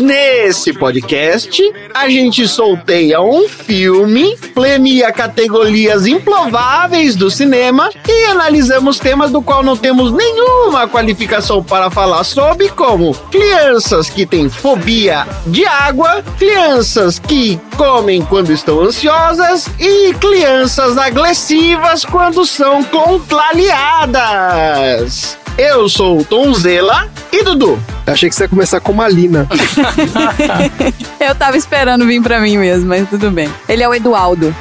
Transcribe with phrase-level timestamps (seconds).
[0.00, 1.60] Nesse podcast,
[1.92, 9.62] a gente sorteia um filme, premia categorias improváveis do cinema e analisamos temas do qual
[9.62, 17.18] não temos nenhuma qualificação para falar sobre, como crianças que têm fobia de água, crianças
[17.18, 25.36] que comem quando estão ansiosas e crianças agressivas quando são contrariadas.
[25.56, 27.97] Eu sou o Tom Zela e Dudu.
[28.12, 29.46] Achei que você ia começar com Malina.
[31.20, 33.48] Eu tava esperando vir pra mim mesmo, mas tudo bem.
[33.68, 34.54] Ele é o Edualdo.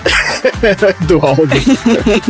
[1.07, 1.47] Do Aldo.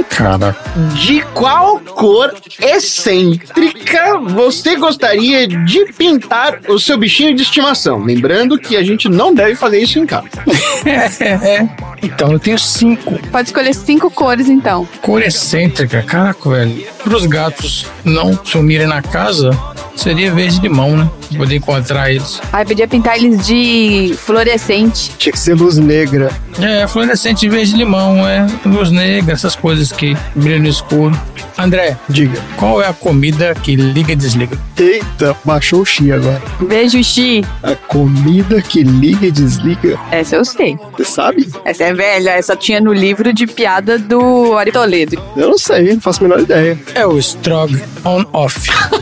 [0.09, 0.55] Cara,
[0.93, 7.99] De qual cor excêntrica você gostaria de pintar o seu bichinho de estimação?
[7.99, 10.27] Lembrando que a gente não deve fazer isso em casa.
[12.01, 13.17] Então, eu tenho cinco.
[13.31, 14.87] Pode escolher cinco cores, então.
[15.01, 16.85] Cor excêntrica, caraca, velho.
[17.03, 19.49] Para os gatos não sumirem na casa,
[19.95, 21.06] seria verde limão, né?
[21.35, 22.41] Poder encontrar eles.
[22.53, 25.11] Aí podia pintar eles de fluorescente.
[25.17, 26.29] tinha que ser luz negra.
[26.59, 31.17] É, fluorescente verde limão, é luz negra, essas coisas que brilham no escuro.
[31.59, 32.39] André, Diga.
[32.55, 34.57] qual é a comida que liga e desliga?
[34.77, 36.41] Eita, baixou o chi agora.
[36.61, 37.43] Beijo, Xi.
[37.63, 39.99] A comida que liga e desliga.
[40.11, 40.77] Essa eu sei.
[40.95, 41.49] Você sabe?
[41.65, 45.19] Essa é velha, essa tinha no livro de piada do Ari Toledo.
[45.35, 46.77] Eu não sei, não faço a menor ideia.
[46.93, 48.69] É o strog on off.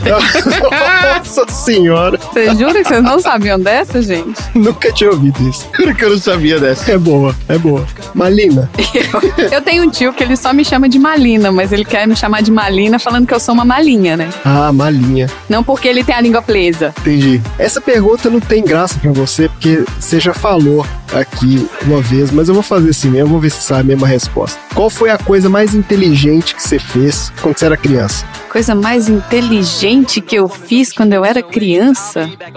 [1.18, 1.95] Nossa senhora,
[2.32, 4.40] Você jura que vocês não sabiam dessa, gente?
[4.54, 5.68] nunca tinha ouvido isso.
[5.76, 6.92] Juro que eu não sabia dessa.
[6.92, 7.84] É boa, é boa.
[8.14, 11.84] Malina, Eu, eu tenho um tio que ele só me chama de Malina, mas ele
[11.84, 14.28] quer me chamar de Malina falando que eu sou uma malinha, né?
[14.44, 15.28] ah, malinha.
[15.48, 16.94] Não porque ele tem a língua presa.
[17.00, 17.40] Entendi.
[17.58, 22.48] Essa pergunta não tem graça pra você, porque você já falou aqui uma vez, mas
[22.48, 24.58] eu vou fazer assim mesmo, vou ver se sabe a mesma resposta.
[24.74, 28.24] Qual foi a coisa mais inteligente que você fez quando você era criança?
[28.50, 31.85] Coisa mais inteligente que eu fiz quando eu era criança.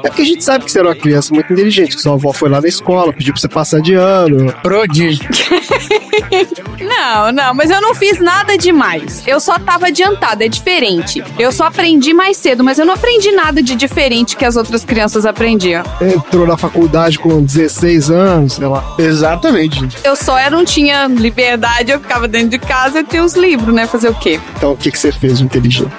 [0.04, 2.32] É porque a gente sabe que você era uma criança muito inteligente, que sua avó
[2.34, 4.54] foi lá na escola, pediu pra você passar de ano.
[4.62, 5.28] Prodígio.
[6.80, 9.24] Não, não, mas eu não fiz nada demais.
[9.26, 11.24] Eu só tava adiantada, é diferente.
[11.38, 14.84] Eu só aprendi mais cedo, mas eu não aprendi nada de diferente que as outras
[14.86, 15.84] crianças aprendiam.
[16.02, 18.96] Entrou na faculdade com 16 anos, sei lá.
[18.98, 19.88] Exatamente.
[20.04, 23.74] Eu só era, não tinha liberdade, eu ficava dentro de casa e tinha os livros,
[23.74, 23.88] né?
[23.88, 24.40] Fazer o quê?
[24.58, 25.92] Então o que, que você fez de inteligente?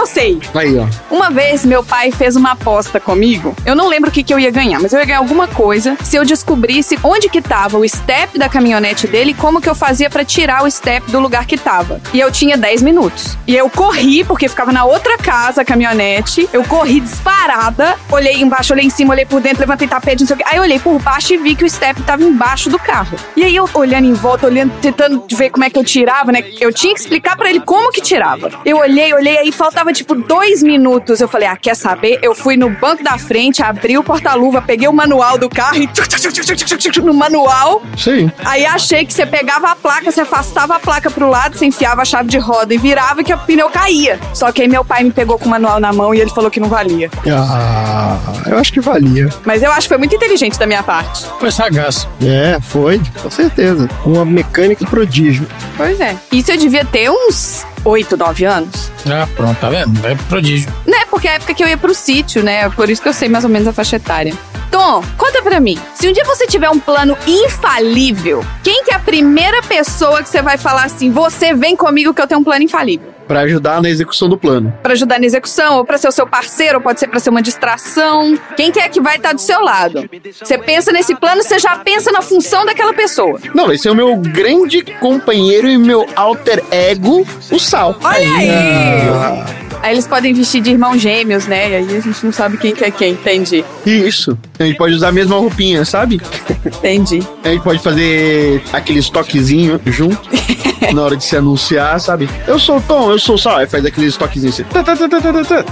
[0.00, 0.40] Eu sei.
[0.54, 0.86] Aí, ó.
[1.14, 3.54] Uma vez meu pai fez uma aposta comigo.
[3.66, 5.94] Eu não lembro o que, que eu ia ganhar, mas eu ia ganhar alguma coisa
[6.02, 9.74] se eu descobrisse onde que tava o step da caminhonete dele e como que eu
[9.74, 12.00] fazia pra tirar o step do lugar que tava.
[12.14, 13.36] E eu tinha 10 minutos.
[13.46, 16.48] E eu corri, porque ficava na outra casa a caminhonete.
[16.50, 20.36] Eu corri disparada, olhei embaixo, olhei em cima, olhei por dentro, levantei tapete, não sei
[20.36, 20.44] o quê.
[20.46, 23.18] Aí eu olhei por baixo e vi que o step tava embaixo do carro.
[23.36, 26.42] E aí eu olhando em volta, olhando, tentando ver como é que eu tirava, né?
[26.58, 28.48] Eu tinha que explicar pra ele como que tirava.
[28.64, 31.20] Eu olhei, olhei, aí faltava tipo dois minutos.
[31.20, 32.18] Eu falei, ah, quer saber?
[32.22, 35.86] Eu fui no banco da frente, abri o porta-luva, peguei o manual do carro e
[35.86, 37.82] tchuc, tchuc, tchuc, no manual.
[37.96, 38.30] Sim.
[38.44, 42.02] Aí achei que você pegava a placa, você afastava a placa pro lado, você enfiava
[42.02, 44.18] a chave de roda e virava que o pneu caía.
[44.34, 46.50] Só que aí meu pai me pegou com o manual na mão e ele falou
[46.50, 47.10] que não valia.
[47.26, 49.28] Ah, eu acho que valia.
[49.44, 51.26] Mas eu acho que foi muito inteligente da minha parte.
[51.38, 52.06] Foi sagaz.
[52.22, 53.88] É, foi, com certeza.
[54.04, 55.46] Uma mecânica prodígio.
[55.76, 56.16] Pois é.
[56.32, 58.90] Isso eu devia ter uns 8, 9 anos.
[59.06, 60.06] Ah, pronto, tá vendo?
[60.06, 60.72] É prodígio.
[60.86, 60.98] Né?
[61.10, 62.68] Porque é a época que eu ia pro sítio, né?
[62.70, 64.34] Por isso que eu sei mais ou menos a faixa etária.
[64.70, 65.78] Tom, conta pra mim.
[65.94, 70.28] Se um dia você tiver um plano infalível, quem que é a primeira pessoa que
[70.28, 73.09] você vai falar assim, você vem comigo que eu tenho um plano infalível?
[73.30, 74.74] Pra ajudar na execução do plano.
[74.82, 77.30] Pra ajudar na execução, ou pra ser o seu parceiro, ou pode ser pra ser
[77.30, 78.36] uma distração.
[78.56, 80.10] Quem que é que vai estar do seu lado?
[80.32, 83.38] Você pensa nesse plano, você já pensa na função daquela pessoa.
[83.54, 87.96] Não, esse é o meu grande companheiro e meu alter ego, o Sal.
[88.02, 89.69] Olha aí!
[89.82, 91.70] Aí eles podem vestir de irmãos gêmeos, né?
[91.70, 93.12] E aí a gente não sabe quem que é quem.
[93.12, 93.64] Entendi.
[93.84, 94.38] Isso.
[94.58, 96.20] A gente pode usar a mesma roupinha, sabe?
[96.64, 97.22] Entendi.
[97.44, 100.20] A gente pode fazer aqueles toquezinhos junto.
[100.92, 102.28] na hora de se anunciar, sabe?
[102.46, 103.58] Eu sou o Tom, eu sou o Sal.
[103.58, 104.70] Aí faz aqueles toquezinhos assim.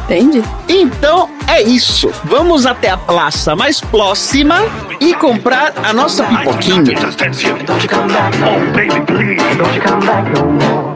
[0.05, 0.43] Entendi.
[0.69, 2.11] Então é isso.
[2.25, 4.57] Vamos até a praça mais próxima
[5.01, 6.83] e comprar a nossa pipoquinha.
[6.85, 10.88] Don't you come back, oh baby, please, don't you come back no more.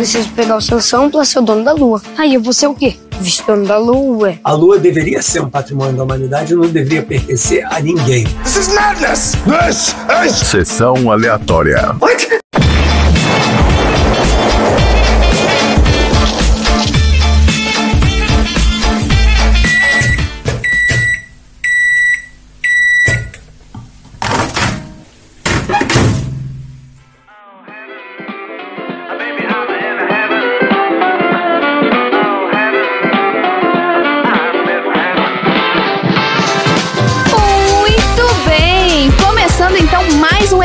[0.00, 2.00] Preciso pegar o Sansão pra ser o dono da lua.
[2.16, 2.96] Aí eu vou ser o quê?
[3.46, 4.34] Donos da lua.
[4.42, 8.26] A Lua deveria ser um patrimônio da humanidade, não deveria pertencer a ninguém.
[10.42, 11.94] Sessão aleatória.
[12.00, 12.26] Muito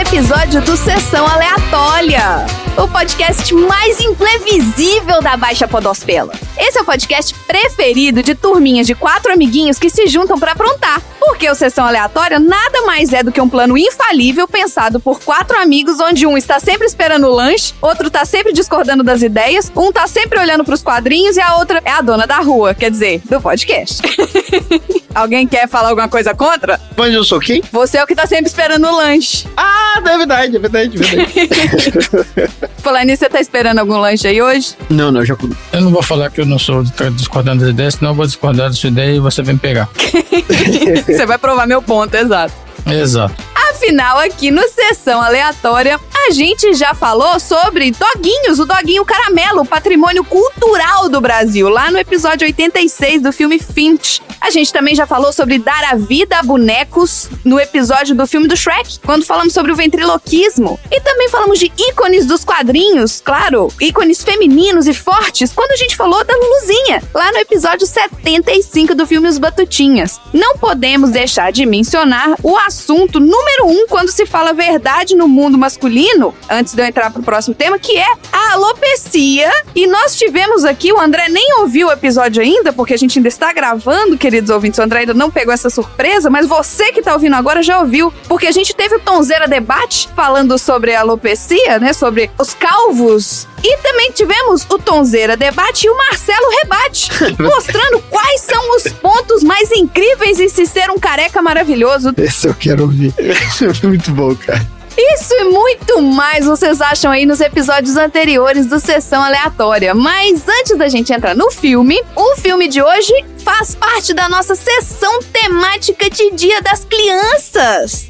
[0.07, 2.45] episódio do Sessão Aleatória,
[2.77, 6.31] o podcast mais imprevisível da Baixa Podosfera.
[6.57, 11.01] Esse é o podcast preferido de turminhas de quatro amiguinhos que se juntam pra aprontar.
[11.19, 15.57] Porque o Sessão Aleatória nada mais é do que um plano infalível pensado por quatro
[15.57, 19.91] amigos, onde um está sempre esperando o lanche, outro tá sempre discordando das ideias, um
[19.91, 23.21] tá sempre olhando pros quadrinhos e a outra é a dona da rua, quer dizer,
[23.25, 24.01] do podcast.
[25.15, 26.79] Alguém quer falar alguma coisa contra?
[26.97, 27.63] Mas eu sou quem?
[27.71, 29.47] Você é o que tá sempre esperando o lanche.
[29.55, 32.51] Ah, é verdade, é verdade, é verdade.
[32.83, 34.75] Falar nisso, você tá esperando algum lanche aí hoje?
[34.89, 35.55] não, não, já comi.
[35.71, 38.67] Eu não vou falar que eu não sou discordando das ideias, senão eu vou discordar
[38.69, 39.89] da sua ideia e você vem pegar.
[41.05, 42.53] você vai provar meu ponto, exato.
[42.85, 43.33] Exato.
[43.69, 50.23] Afinal, aqui no Sessão Aleatória, a gente já falou sobre doguinhos, o doguinho caramelo, patrimônio
[50.23, 54.21] cultural do Brasil, lá no episódio 86 do filme Finch.
[54.41, 58.47] A gente também já falou sobre dar a vida a bonecos no episódio do filme
[58.47, 60.79] do Shrek, quando falamos sobre o ventriloquismo.
[60.91, 65.95] E também falamos de ícones dos quadrinhos, claro, ícones femininos e fortes, quando a gente
[65.95, 70.19] falou da Luluzinha, lá no episódio 75 do filme Os Batutinhas.
[70.33, 75.57] Não podemos deixar de mencionar o assunto número um quando se fala verdade no mundo
[75.57, 76.14] masculino,
[76.49, 79.51] antes de eu entrar pro próximo tema, que é a alopecia.
[79.73, 83.27] E nós tivemos aqui, o André nem ouviu o episódio ainda, porque a gente ainda
[83.27, 84.79] está gravando, queridos ouvintes.
[84.79, 88.13] O André ainda não pegou essa surpresa, mas você que tá ouvindo agora já ouviu,
[88.27, 91.93] porque a gente teve o Tonzeira Debate falando sobre a alopecia, né?
[91.93, 93.47] Sobre os calvos.
[93.63, 97.09] E também tivemos o Tonzeira Debate e o Marcelo Rebate,
[97.41, 102.13] mostrando quais são os pontos mais incríveis em se ser um careca maravilhoso.
[102.17, 103.13] Esse eu quero ouvir.
[103.83, 104.74] Muito bom, cara.
[104.97, 109.93] Isso e muito mais vocês acham aí nos episódios anteriores do Sessão Aleatória.
[109.93, 114.55] Mas antes da gente entrar no filme, o filme de hoje faz parte da nossa
[114.55, 118.05] sessão temática de Dia das Crianças.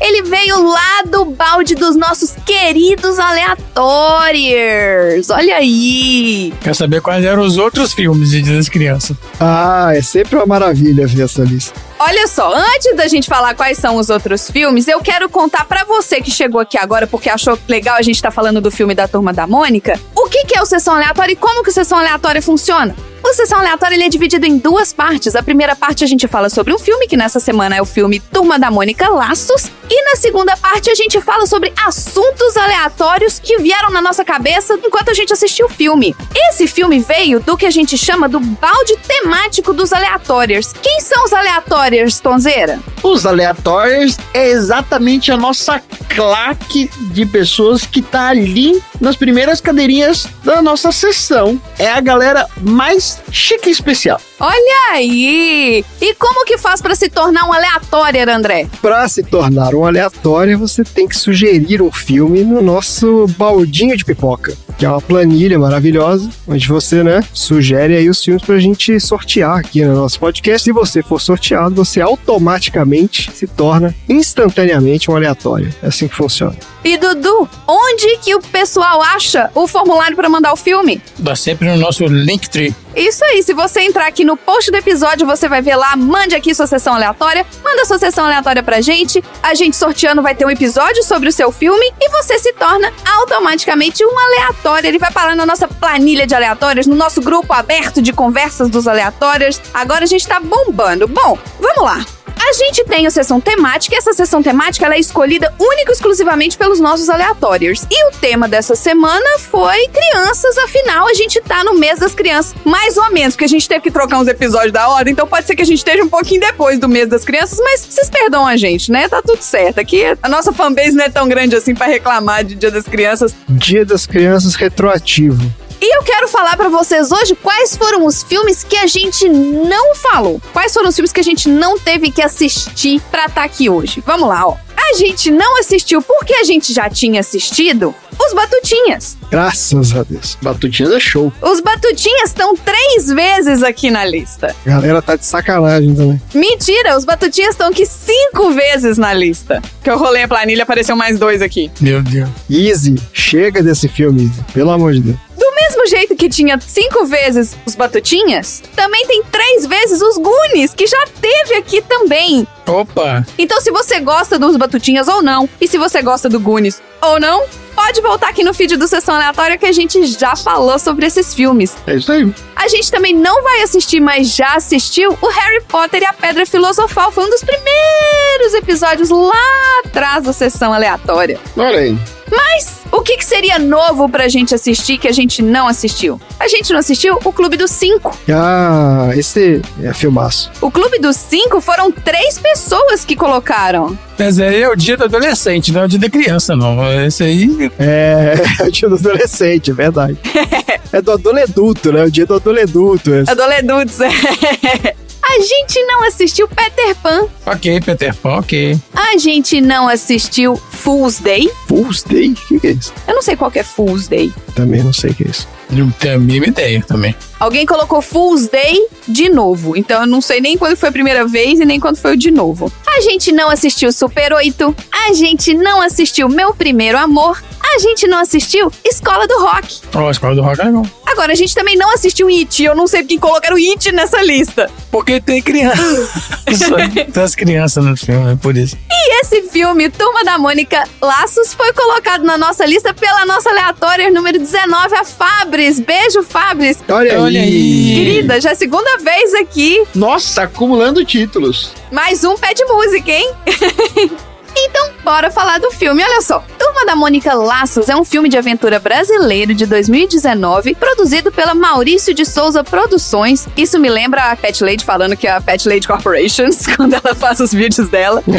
[0.00, 5.30] Ele veio lá do balde dos nossos queridos aleatórios.
[5.30, 6.52] Olha aí.
[6.60, 9.16] Quer saber quais eram os outros filmes de Dia das Crianças?
[9.40, 11.72] Ah, é sempre uma maravilha ver essa lista.
[11.98, 15.84] Olha só, antes da gente falar quais são os outros filmes, eu quero contar pra
[15.84, 19.08] você que chegou aqui agora porque achou legal a gente tá falando do filme da
[19.08, 21.98] Turma da Mônica, o que, que é o Sessão Aleatória e como que o Sessão
[21.98, 22.94] Aleatória funciona.
[23.26, 25.34] O Sessão Aleatória ele é dividido em duas partes.
[25.34, 28.20] A primeira parte a gente fala sobre um filme, que nessa semana é o filme
[28.20, 29.70] Turma da Mônica Laços.
[29.90, 34.78] E na segunda parte a gente fala sobre assuntos aleatórios que vieram na nossa cabeça
[34.82, 36.14] enquanto a gente assistiu o filme.
[36.34, 40.72] Esse filme veio do que a gente chama do balde temático dos aleatórios.
[40.82, 42.78] Quem são os aleatórios, Tonzeira?
[43.02, 50.26] Os aleatórios é exatamente a nossa claque de pessoas que tá ali nas primeiras cadeirinhas
[50.44, 51.60] da nossa sessão.
[51.78, 54.20] É a galera mais chique e especial.
[54.46, 55.82] Olha aí!
[56.02, 58.68] E como que faz pra se tornar um aleatório, André?
[58.82, 64.04] Para se tornar um aleatório, você tem que sugerir um filme no nosso baldinho de
[64.04, 69.00] pipoca, que é uma planilha maravilhosa, onde você, né, sugere aí os filmes pra gente
[69.00, 70.62] sortear aqui no nosso podcast.
[70.62, 75.74] Se você for sorteado, você automaticamente se torna instantaneamente um aleatório.
[75.82, 76.54] É assim que funciona.
[76.84, 81.00] E Dudu, onde que o pessoal acha o formulário pra mandar o filme?
[81.18, 82.74] Dá sempre no nosso Linktree.
[82.94, 86.34] Isso aí, se você entrar aqui no post do episódio, você vai ver lá, mande
[86.34, 90.44] aqui sua sessão aleatória, manda sua sessão aleatória pra gente, a gente sorteando vai ter
[90.44, 94.88] um episódio sobre o seu filme e você se torna automaticamente um aleatório.
[94.88, 98.88] Ele vai parar na nossa planilha de aleatórios, no nosso grupo aberto de conversas dos
[98.88, 99.60] aleatórios.
[99.72, 101.06] Agora a gente tá bombando.
[101.06, 102.04] Bom, vamos lá.
[102.46, 105.94] A gente tem a sessão temática e essa sessão temática ela é escolhida única e
[105.94, 107.86] exclusivamente pelos nossos aleatórios.
[107.90, 112.54] E o tema dessa semana foi crianças, afinal a gente tá no mês das crianças,
[112.62, 115.46] mais ou menos, porque a gente teve que trocar uns episódios da hora, então pode
[115.46, 118.46] ser que a gente esteja um pouquinho depois do mês das crianças, mas vocês perdoam
[118.46, 119.08] a gente, né?
[119.08, 119.78] Tá tudo certo.
[119.78, 123.34] Aqui a nossa fanbase não é tão grande assim pra reclamar de Dia das Crianças.
[123.48, 125.50] Dia das Crianças retroativo.
[125.86, 129.94] E eu quero falar pra vocês hoje quais foram os filmes que a gente não
[129.94, 130.40] falou.
[130.50, 134.02] Quais foram os filmes que a gente não teve que assistir pra estar aqui hoje.
[134.06, 134.56] Vamos lá, ó.
[134.74, 139.16] A gente não assistiu porque a gente já tinha assistido Os Batutinhas.
[139.30, 140.38] Graças a Deus.
[140.40, 141.30] Batutinhas é show.
[141.42, 144.56] Os Batutinhas estão três vezes aqui na lista.
[144.64, 146.20] A galera tá de sacanagem também.
[146.34, 149.62] Mentira, os Batutinhas estão aqui cinco vezes na lista.
[149.82, 151.70] Que eu rolei a planilha, apareceu mais dois aqui.
[151.78, 152.28] Meu Deus.
[152.50, 154.44] Easy, chega desse filme, Easy.
[154.54, 155.16] Pelo amor de Deus.
[155.54, 160.74] Do mesmo jeito que tinha cinco vezes os Batutinhas, também tem três vezes os Goonies,
[160.74, 162.44] que já teve aqui também.
[162.66, 163.24] Opa!
[163.38, 167.20] Então, se você gosta dos Batutinhas ou não, e se você gosta do Goonies ou
[167.20, 167.44] não,
[167.74, 171.32] pode voltar aqui no feed do Sessão Aleatória que a gente já falou sobre esses
[171.32, 171.76] filmes.
[171.86, 172.34] É isso aí.
[172.56, 176.44] A gente também não vai assistir, mas já assistiu o Harry Potter e a Pedra
[176.44, 177.12] Filosofal.
[177.12, 181.38] Foi um dos primeiros episódios lá atrás da Sessão Aleatória.
[181.56, 181.96] Olha aí.
[182.34, 186.20] Mas o que, que seria novo pra gente assistir que a gente não assistiu?
[186.38, 188.16] A gente não assistiu o Clube dos Cinco.
[188.28, 190.50] Ah, esse é filmaço.
[190.60, 193.98] O Clube dos Cinco foram três pessoas que colocaram.
[194.18, 196.76] Mas aí é o dia do adolescente, não é o dia da criança, não.
[197.04, 197.70] Esse aí.
[197.78, 200.16] É, é o dia do adolescente, é verdade.
[200.92, 202.04] é do adoleduto, né?
[202.04, 203.14] O dia do adoleduto.
[203.14, 203.30] esse.
[203.30, 203.98] Adolescentes.
[205.36, 207.26] A gente não assistiu Peter Pan.
[207.44, 208.78] Ok, Peter Pan, ok.
[208.94, 211.50] A gente não assistiu Fool's Day.
[211.66, 212.30] Fool's Day?
[212.30, 212.92] O que, que é isso?
[213.08, 214.32] Eu não sei qual que é Fool's Day.
[214.54, 215.48] Também não sei o que é isso.
[215.70, 217.16] Não tenho a mínima ideia também.
[217.44, 219.76] Alguém colocou Fool's Day de novo.
[219.76, 222.16] Então eu não sei nem quando foi a primeira vez e nem quando foi o
[222.16, 222.72] de novo.
[222.86, 224.74] A gente não assistiu Super 8.
[225.06, 227.42] A gente não assistiu Meu Primeiro Amor.
[227.74, 229.80] A gente não assistiu Escola do Rock.
[229.94, 230.86] Ó, a escola do rock é legal.
[231.06, 232.62] Agora, a gente também não assistiu It.
[232.62, 234.70] Eu não sei porque colocaram It nessa lista.
[234.90, 236.08] Porque tem criança.
[237.12, 238.76] tem as crianças no filme, é por isso.
[238.90, 244.10] E esse filme, Turma da Mônica Laços, foi colocado na nossa lista pela nossa aleatória
[244.10, 245.80] número 19, a Fabris.
[245.80, 246.78] Beijo, Fabris.
[246.88, 247.94] Olha, Olha aí.
[247.94, 249.82] Querida, já é a segunda vez aqui.
[249.94, 251.72] Nossa, acumulando títulos.
[251.90, 253.32] Mais um pé de música, hein?
[254.56, 256.02] Então, bora falar do filme.
[256.02, 256.42] Olha só.
[256.58, 262.14] Turma da Mônica Laços é um filme de aventura brasileiro de 2019, produzido pela Maurício
[262.14, 263.48] de Souza Produções.
[263.56, 267.14] Isso me lembra a Pet Lady falando que é a Pet Lady Corporations, quando ela
[267.14, 268.22] faz os vídeos dela.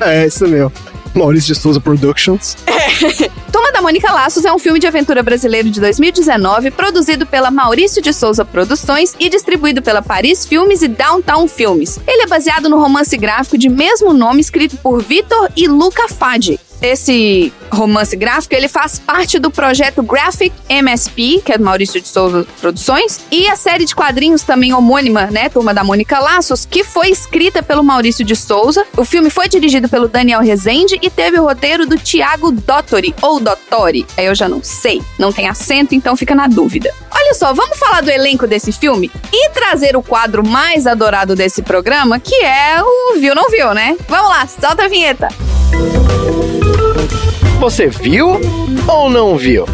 [0.00, 0.72] É isso mesmo.
[1.18, 2.56] Maurício de Souza Productions.
[3.50, 8.02] Turma da Mônica Laços é um filme de aventura brasileiro de 2019, produzido pela Maurício
[8.02, 11.98] de Souza Produções e distribuído pela Paris Filmes e Downtown Filmes.
[12.06, 16.60] Ele é baseado no romance gráfico de mesmo nome escrito por Vitor e Luca Fadi.
[16.82, 22.08] Esse romance gráfico, ele faz parte do projeto Graphic MSP, que é do Maurício de
[22.08, 26.84] Souza Produções, e a série de quadrinhos também homônima, né, Turma da Mônica Laços, que
[26.84, 28.84] foi escrita pelo Maurício de Souza.
[28.96, 33.40] O filme foi dirigido pelo Daniel Rezende e teve o roteiro do Tiago Dottori, ou
[33.40, 36.92] Dottori, aí eu já não sei, não tem acento, então fica na dúvida.
[37.10, 41.62] Olha só, vamos falar do elenco desse filme e trazer o quadro mais adorado desse
[41.62, 43.96] programa, que é o Viu Não Viu, né?
[44.08, 45.28] Vamos lá, solta a vinheta.
[47.58, 48.38] Você viu
[48.86, 49.64] ou não viu?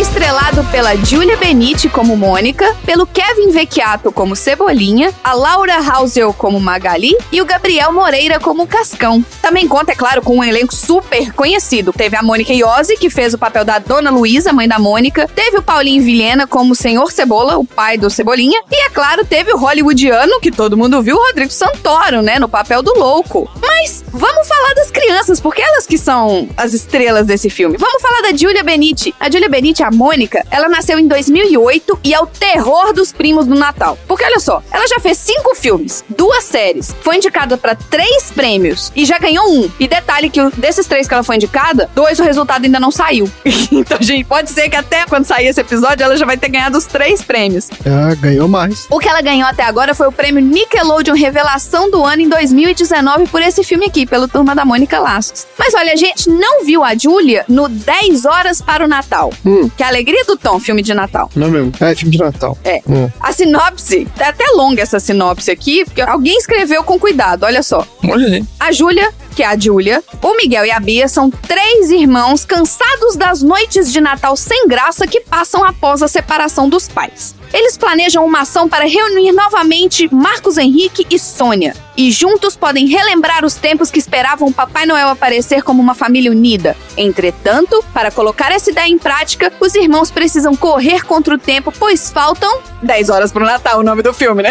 [0.00, 6.32] É estrelado pela Julia Benite como Mônica, pelo Kevin Vecchiato como Cebolinha, a Laura Housel
[6.32, 9.22] como Magali e o Gabriel Moreira como Cascão.
[9.42, 11.92] Também conta, é claro, com um elenco super conhecido.
[11.92, 15.28] Teve a Mônica Iose, que fez o papel da Dona Luísa, mãe da Mônica.
[15.34, 18.62] Teve o Paulinho Vilhena como Senhor Cebola, o pai do Cebolinha.
[18.70, 22.48] E, é claro, teve o hollywoodiano, que todo mundo viu, o Rodrigo Santoro, né, no
[22.48, 23.50] papel do louco.
[23.60, 27.76] Mas vamos falar das crianças, porque elas que são as estrelas desse filme.
[27.76, 29.14] Vamos falar da Julia Benite.
[29.20, 33.46] A Julia Benite, a Mônica, ela nasceu em 2008 e é o terror dos primos
[33.46, 33.98] do Natal.
[34.06, 38.92] Porque olha só, ela já fez cinco filmes, duas séries, foi indicada para três prêmios
[38.94, 39.68] e já ganhou um.
[39.78, 43.30] E detalhe que desses três que ela foi indicada, dois o resultado ainda não saiu.
[43.72, 46.78] então, gente, pode ser que até quando sair esse episódio ela já vai ter ganhado
[46.78, 47.68] os três prêmios.
[47.84, 48.86] Ah, ganhou mais.
[48.90, 53.26] O que ela ganhou até agora foi o prêmio Nickelodeon Revelação do Ano em 2019
[53.26, 55.46] por esse filme aqui, pelo Turma da Mônica Laços.
[55.58, 59.70] Mas olha, a gente não viu a Júlia no 10 Horas para o Natal, Hum.
[59.80, 61.30] Que é a Alegria do Tom, filme de Natal.
[61.34, 61.72] Não é mesmo?
[61.80, 62.58] É, filme de Natal.
[62.62, 62.82] É.
[62.86, 63.08] Hum.
[63.18, 67.86] A sinopse, é até longa essa sinopse aqui, porque alguém escreveu com cuidado, olha só.
[68.06, 68.44] Olha aí.
[68.58, 73.16] A Júlia, que é a Júlia, o Miguel e a Bia são três irmãos cansados
[73.16, 77.34] das noites de Natal sem graça que passam após a separação dos pais.
[77.52, 81.74] Eles planejam uma ação para reunir novamente Marcos Henrique e Sônia.
[81.96, 86.76] E juntos podem relembrar os tempos que esperavam Papai Noel aparecer como uma família unida.
[86.96, 92.10] Entretanto, para colocar essa ideia em prática, os irmãos precisam correr contra o tempo, pois
[92.10, 94.50] faltam 10 horas para o Natal, o nome do filme, né?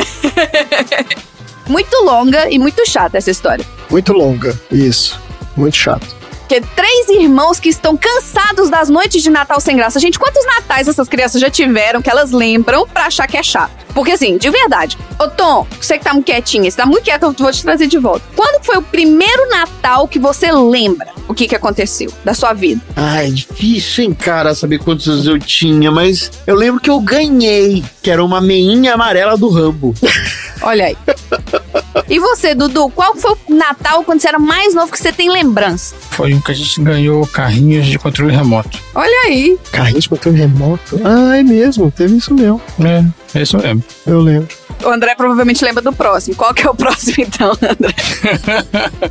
[1.68, 3.66] muito longa e muito chata essa história.
[3.90, 4.60] Muito longa.
[4.72, 5.20] Isso.
[5.56, 6.19] Muito chato.
[6.50, 10.00] Que três irmãos que estão cansados das noites de Natal sem graça.
[10.00, 13.72] Gente, quantos natais essas crianças já tiveram que elas lembram pra achar que é chato?
[13.94, 14.98] Porque assim, de verdade.
[15.20, 17.86] Ô Tom, você que tá muito quietinha, você tá muito quieto, eu vou te trazer
[17.86, 18.26] de volta.
[18.36, 22.82] Quando foi o primeiro Natal que você lembra o que que aconteceu da sua vida?
[22.96, 27.00] Ai, é difícil, hein, cara, saber quantos anos eu tinha, mas eu lembro que eu
[27.00, 29.94] ganhei, que era uma meinha amarela do Rambo.
[30.64, 30.98] Olha aí.
[32.10, 35.30] E você, Dudu, qual foi o Natal quando você era mais novo que você tem
[35.30, 35.96] lembrança?
[36.12, 38.80] Foi um que a gente ganhou carrinhos de controle remoto.
[38.96, 39.58] Olha aí.
[39.72, 41.00] Carrinho de controle remoto?
[41.04, 42.60] Ah, é mesmo, teve isso mesmo.
[42.84, 43.84] É, é isso mesmo.
[44.08, 44.48] Eu lembro.
[44.84, 46.36] O André provavelmente lembra do próximo.
[46.36, 47.94] Qual que é o próximo, então, André?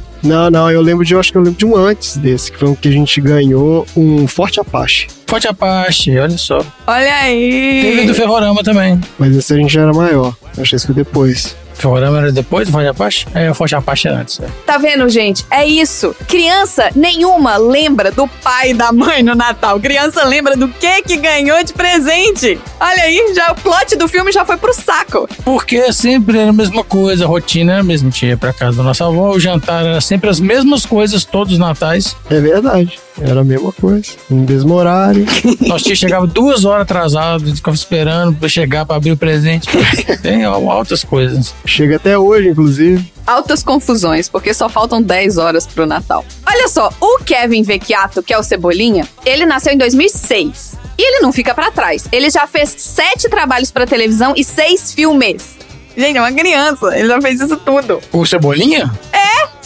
[0.20, 2.58] Não, não, eu lembro de, eu acho que eu lembro de um antes desse, que
[2.58, 5.06] foi um que a gente ganhou um Forte Apache.
[5.28, 6.58] Forte Apache, olha só.
[6.88, 7.82] Olha aí.
[7.82, 9.00] Teve do Ferrorama também.
[9.16, 10.34] Mas esse a gente já era maior.
[10.56, 11.54] Eu achei que foi depois.
[11.78, 13.26] Ferrorama era depois do Forte Apache?
[13.34, 14.40] É, o Forte Apache era antes.
[14.40, 14.46] é.
[14.66, 15.44] Tá vendo, gente?
[15.50, 16.14] É isso.
[16.26, 19.78] Criança nenhuma lembra do pai e da mãe no Natal.
[19.80, 22.58] Criança lembra do que que ganhou de presente.
[22.80, 25.28] Olha aí, já o plot do filme já foi pro saco.
[25.44, 28.08] Porque sempre era a mesma coisa, a rotina era a mesma.
[28.08, 31.24] A gente ia pra casa da nossa avó, o jantar era sempre as mesmas coisas
[31.24, 32.16] todos os natais.
[32.30, 32.98] É verdade.
[33.20, 34.12] Era a mesma coisa.
[34.30, 35.24] No mesmo horário.
[35.66, 39.68] Nosso tia chegava duas horas atrasado, ficava esperando pra chegar pra abrir o presente.
[40.22, 41.54] Tem altas coisas.
[41.64, 43.04] Chega até hoje, inclusive.
[43.26, 46.24] Altas confusões, porque só faltam 10 horas pro Natal.
[46.46, 50.76] Olha só, o Kevin Vecchiato, que é o Cebolinha, ele nasceu em 2006.
[50.96, 52.08] E ele não fica pra trás.
[52.10, 55.57] Ele já fez sete trabalhos pra televisão e seis filmes.
[55.98, 56.96] Gente, é uma criança.
[56.96, 58.00] Ele já fez isso tudo.
[58.12, 58.90] O Cebolinha?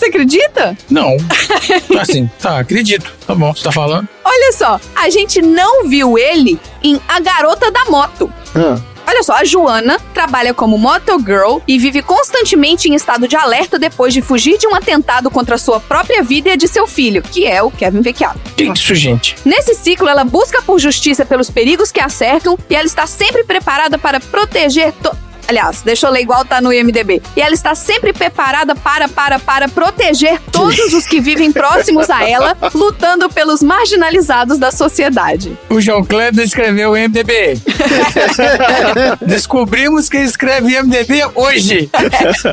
[0.02, 0.76] Você acredita?
[0.90, 1.16] Não.
[2.00, 3.14] Assim, tá, acredito.
[3.24, 4.08] Tá bom, você tá falando.
[4.24, 8.32] Olha só, a gente não viu ele em A Garota da Moto.
[8.52, 13.78] Ah, Olha só, a Joana trabalha como motogirl e vive constantemente em estado de alerta
[13.78, 17.22] depois de fugir de um atentado contra sua própria vida e a de seu filho,
[17.22, 18.40] que é o Kevin Vecchiato.
[18.56, 19.36] Que isso, gente?
[19.44, 23.44] Nesse ciclo, ela busca por justiça pelos perigos que a cercam e ela está sempre
[23.44, 24.92] preparada para proteger.
[24.94, 25.16] To...
[25.48, 27.22] Aliás, deixa eu ler igual tá no IMDB.
[27.36, 32.28] E ela está sempre preparada para, para, para proteger todos os que vivem próximos a
[32.28, 35.56] ela, lutando pelos marginalizados da sociedade.
[35.68, 37.60] O João Kleber escreveu o MDB.
[39.26, 41.90] Descobrimos que ele escreve MDB hoje.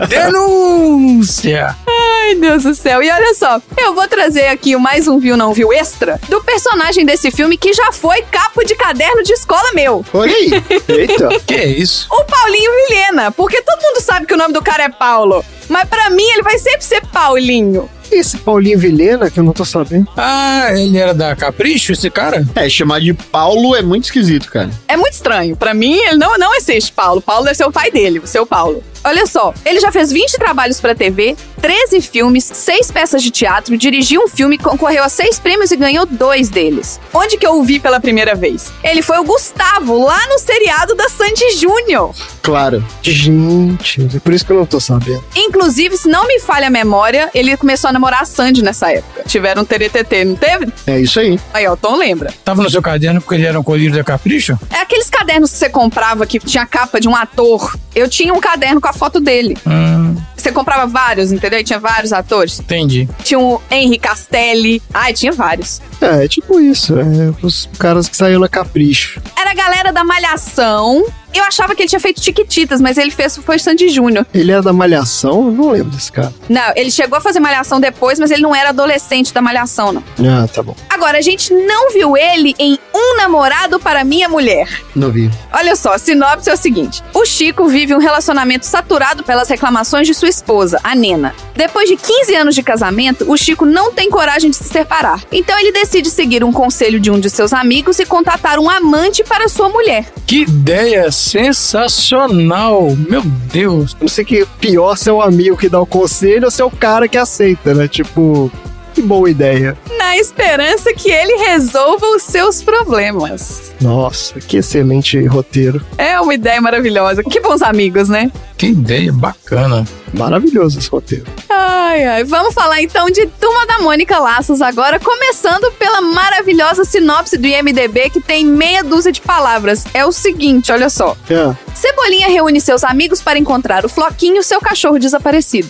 [0.07, 1.75] Denúncia.
[1.87, 3.01] Ai, Deus do céu.
[3.01, 7.05] E olha só, eu vou trazer aqui mais um Viu Não Viu extra do personagem
[7.05, 10.05] desse filme que já foi capo de caderno de escola meu.
[10.13, 10.51] Olha aí.
[10.87, 11.29] eita.
[11.45, 12.07] Que é isso?
[12.11, 15.43] O Paulinho Vilhena, porque todo mundo sabe que o nome do cara é Paulo.
[15.67, 17.89] Mas pra mim ele vai sempre ser Paulinho.
[18.11, 20.09] Esse Paulinho Vilhena, que eu não tô sabendo.
[20.17, 22.43] Ah, ele era da Capricho, esse cara?
[22.55, 24.71] É, chamar de Paulo é muito esquisito, cara.
[24.87, 25.55] É muito estranho.
[25.55, 27.21] Pra mim, ele não, não existe Paulo.
[27.21, 28.83] Paulo deve ser o pai dele, o seu Paulo.
[29.03, 33.77] Olha só, ele já fez 20 trabalhos pra TV, 13 filmes, 6 peças de teatro,
[33.77, 36.99] dirigiu um filme, concorreu a 6 prêmios e ganhou dois deles.
[37.13, 38.71] Onde que eu o vi pela primeira vez?
[38.83, 42.13] Ele foi o Gustavo, lá no seriado da Sandy Júnior.
[42.41, 42.83] Claro.
[43.01, 45.23] Gente, é por isso que eu não tô sabendo.
[45.35, 49.23] Inclusive, se não me falha a memória, ele começou a namorar a Sandy nessa época.
[49.27, 50.67] Tiveram um TTT, não teve?
[50.87, 51.39] É isso aí.
[51.53, 52.33] Aí, ó, o Tom lembra.
[52.43, 54.57] Tava no seu caderno porque ele era um colírio da Capricho?
[54.71, 57.77] É aqueles cadernos que você comprava que tinha a capa de um ator.
[57.93, 59.57] Eu tinha um caderno com a foto dele.
[59.65, 61.59] Hum, Você comprava vários, entendeu?
[61.59, 62.59] E tinha vários atores.
[62.59, 63.07] entendi.
[63.23, 64.81] Tinha o Henry Castelli.
[64.93, 65.81] Ai, tinha vários.
[66.01, 66.97] É, é tipo isso.
[66.99, 69.21] É os caras que saíram na Capricho.
[69.37, 71.05] Era a galera da Malhação.
[71.33, 74.25] Eu achava que ele tinha feito Tiquititas, mas ele fez foi Sandy Júnior.
[74.33, 75.45] Ele é da Malhação?
[75.45, 76.33] Eu não lembro desse cara.
[76.49, 80.03] Não, ele chegou a fazer Malhação depois, mas ele não era adolescente da Malhação, não.
[80.19, 80.75] Ah, tá bom.
[80.89, 84.67] Agora, a gente não viu ele em Um Namorado para Minha Mulher.
[84.95, 85.29] Não vi.
[85.53, 90.07] Olha só, a sinopse é o seguinte: o Chico vive um relacionamento saturado pelas reclamações
[90.07, 91.35] de sua esposa, a Nena.
[91.55, 95.23] Depois de 15 anos de casamento, o Chico não tem coragem de se separar.
[95.31, 99.23] Então ele decide seguir um conselho de um de seus amigos e contatar um amante
[99.23, 100.05] para sua mulher.
[100.25, 102.95] Que ideia sensacional!
[102.95, 103.95] Meu Deus!
[103.99, 106.65] Não sei que pior se é o amigo que dá o conselho ou se é
[106.65, 107.87] o cara que aceita, né?
[107.87, 108.51] Tipo,
[108.99, 109.77] que boa ideia.
[109.97, 113.71] Na esperança que ele resolva os seus problemas.
[113.79, 115.81] Nossa, que excelente roteiro.
[115.97, 117.23] É uma ideia maravilhosa.
[117.23, 118.29] Que bons amigos, né?
[118.57, 119.85] Que ideia bacana.
[120.13, 121.25] Maravilhoso esse roteiro.
[121.49, 122.23] Ai, ai.
[122.25, 128.09] Vamos falar então de Turma da Mônica Laços agora, começando pela maravilhosa sinopse do IMDB
[128.09, 129.85] que tem meia dúzia de palavras.
[129.93, 131.15] É o seguinte, olha só.
[131.29, 131.55] É.
[131.73, 135.69] Cebolinha reúne seus amigos para encontrar o Floquinho, seu cachorro desaparecido.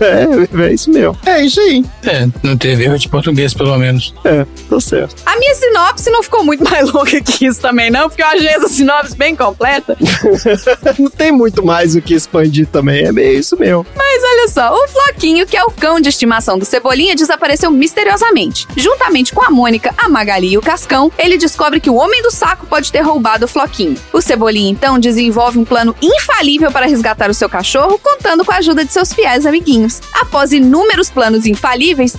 [0.00, 1.16] É, é isso mesmo.
[1.24, 1.77] É isso aí.
[2.04, 4.14] É, não teve erro de português, pelo menos.
[4.24, 5.22] É, tá certo.
[5.26, 8.48] A minha sinopse não ficou muito mais longa que isso também, não, porque eu achei
[8.48, 9.96] essa sinopse bem completa.
[10.98, 13.86] Não tem muito mais o que expandir também, é meio isso mesmo.
[13.96, 17.72] Mas olha Olha só, o Floquinho, que é o cão de estimação do Cebolinha, desapareceu
[17.72, 18.68] misteriosamente.
[18.76, 22.30] Juntamente com a Mônica, a Magali e o Cascão, ele descobre que o Homem do
[22.30, 23.96] Saco pode ter roubado o Floquinho.
[24.12, 28.58] O Cebolinha, então, desenvolve um plano infalível para resgatar o seu cachorro, contando com a
[28.58, 30.00] ajuda de seus fiéis amiguinhos.
[30.14, 31.57] Após inúmeros planos infalíveis,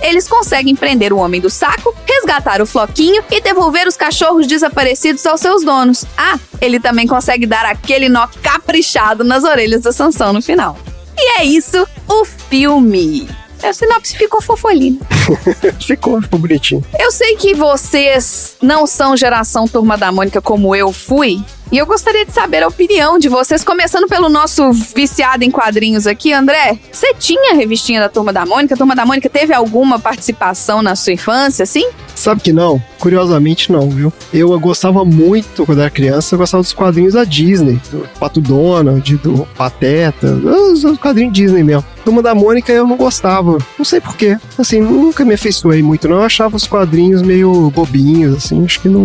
[0.02, 5.24] eles conseguem prender o Homem do Saco, resgatar o Floquinho e devolver os cachorros desaparecidos
[5.26, 6.04] aos seus donos.
[6.16, 10.76] Ah, ele também consegue dar aquele nó caprichado nas orelhas da Sansão no final.
[11.16, 13.28] E é isso, o filme.
[13.62, 14.98] A sinopse ficou fofolina.
[15.80, 16.84] ficou, ficou bonitinho.
[16.98, 21.42] Eu sei que vocês não são geração Turma da Mônica como eu fui.
[21.72, 26.04] E eu gostaria de saber a opinião de vocês, começando pelo nosso viciado em quadrinhos
[26.04, 26.76] aqui, André.
[26.90, 28.74] Você tinha a revistinha da Turma da Mônica?
[28.74, 31.88] A Turma da Mônica teve alguma participação na sua infância, assim?
[32.12, 32.82] Sabe que não?
[32.98, 34.12] Curiosamente não, viu?
[34.34, 39.16] Eu gostava muito, quando era criança, eu gostava dos quadrinhos da Disney, do Pato Donald,
[39.18, 41.84] do Pateta, os os quadrinhos Disney mesmo.
[42.04, 44.36] Turma da Mônica eu não gostava, não sei porquê.
[44.58, 46.16] Assim, nunca me afeiçoei muito, não.
[46.16, 49.02] Eu achava os quadrinhos meio bobinhos, assim, acho que não.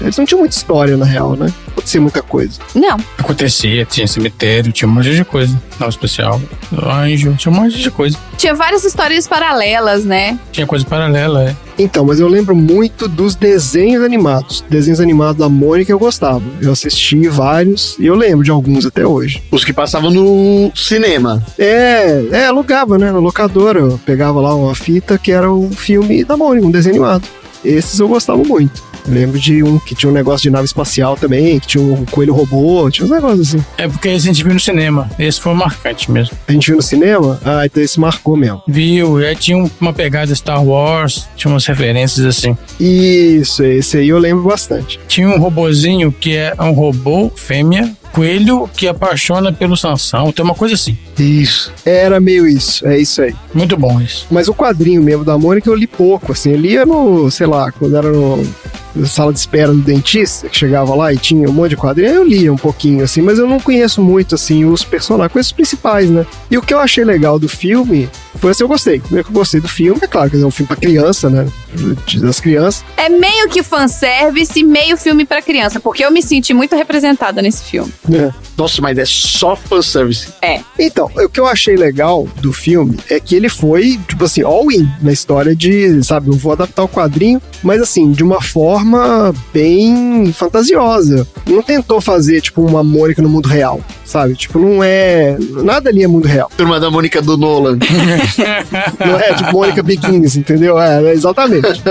[0.00, 1.52] Eles não tinham muita história, na real, né?
[1.80, 2.60] Acontecia muita coisa.
[2.74, 2.98] Não.
[3.16, 5.58] Acontecia, tinha cemitério, tinha um monte de coisa.
[5.78, 6.38] Não especial.
[6.72, 8.18] Anjo, tinha um monte de coisa.
[8.36, 10.38] Tinha várias histórias paralelas, né?
[10.52, 11.56] Tinha coisa paralela, é.
[11.78, 14.62] Então, mas eu lembro muito dos desenhos animados.
[14.68, 16.42] Desenhos animados da Mônica eu gostava.
[16.60, 19.42] Eu assisti vários e eu lembro de alguns até hoje.
[19.50, 21.42] Os que passavam no cinema.
[21.58, 23.10] É, é, alugava, né?
[23.10, 23.80] Na locadora.
[23.80, 27.26] Eu pegava lá uma fita que era um filme da Mônica, um desenho animado.
[27.64, 28.89] Esses eu gostava muito.
[29.10, 32.32] Lembro de um que tinha um negócio de nave espacial também, que tinha um coelho
[32.32, 33.64] robô, tinha uns negócios assim.
[33.76, 35.10] É porque esse a gente viu no cinema.
[35.18, 36.36] Esse foi marcante mesmo.
[36.46, 37.40] A gente viu no cinema?
[37.44, 38.62] Ah, então esse marcou mesmo.
[38.68, 39.20] Viu?
[39.20, 42.56] E aí tinha um- uma pegada Star Wars, tinha umas referências assim.
[42.78, 44.98] Isso, esse aí eu lembro bastante.
[45.08, 50.32] Tinha um robozinho que é um robô fêmea, coelho que apaixona pelo Sansão.
[50.32, 50.96] Tem uma coisa assim.
[51.18, 51.72] Isso.
[51.84, 53.34] Era meio isso, é isso aí.
[53.54, 54.26] Muito bom isso.
[54.30, 56.52] Mas o quadrinho mesmo da Mônica eu li pouco, assim.
[56.52, 58.44] Eu lia no, sei lá, quando era no
[58.94, 62.10] na sala de espera do dentista, que chegava lá e tinha um monte de quadrinho,
[62.10, 65.48] aí eu lia um pouquinho, assim, mas eu não conheço muito, assim, os personagens, conheço
[65.48, 66.26] os principais, né?
[66.50, 69.00] E o que eu achei legal do filme foi assim, eu gostei.
[69.00, 71.46] Primeiro que eu gostei do filme, é claro que é um filme pra criança, né?
[72.20, 72.84] Das crianças.
[72.96, 77.42] É meio que fanservice e meio filme pra criança, porque eu me senti muito representada
[77.42, 77.92] nesse filme.
[78.08, 78.32] Né?
[78.56, 80.28] Nossa, mas é só fanservice.
[80.42, 80.60] É.
[80.78, 84.88] Então, o que eu achei legal do filme é que ele foi, tipo assim, all-in
[85.00, 90.32] na história de, sabe, eu vou adaptar o quadrinho, mas assim, de uma forma bem
[90.32, 91.26] fantasiosa.
[91.46, 94.34] Não tentou fazer, tipo, uma Mônica no mundo real, sabe?
[94.34, 95.36] Tipo, não é.
[95.62, 96.50] Nada ali é mundo real.
[96.56, 97.78] Turma da Mônica do Nolan.
[99.00, 100.78] Não é tipo Mônica Biquins, entendeu?
[100.80, 101.82] É, é, exatamente.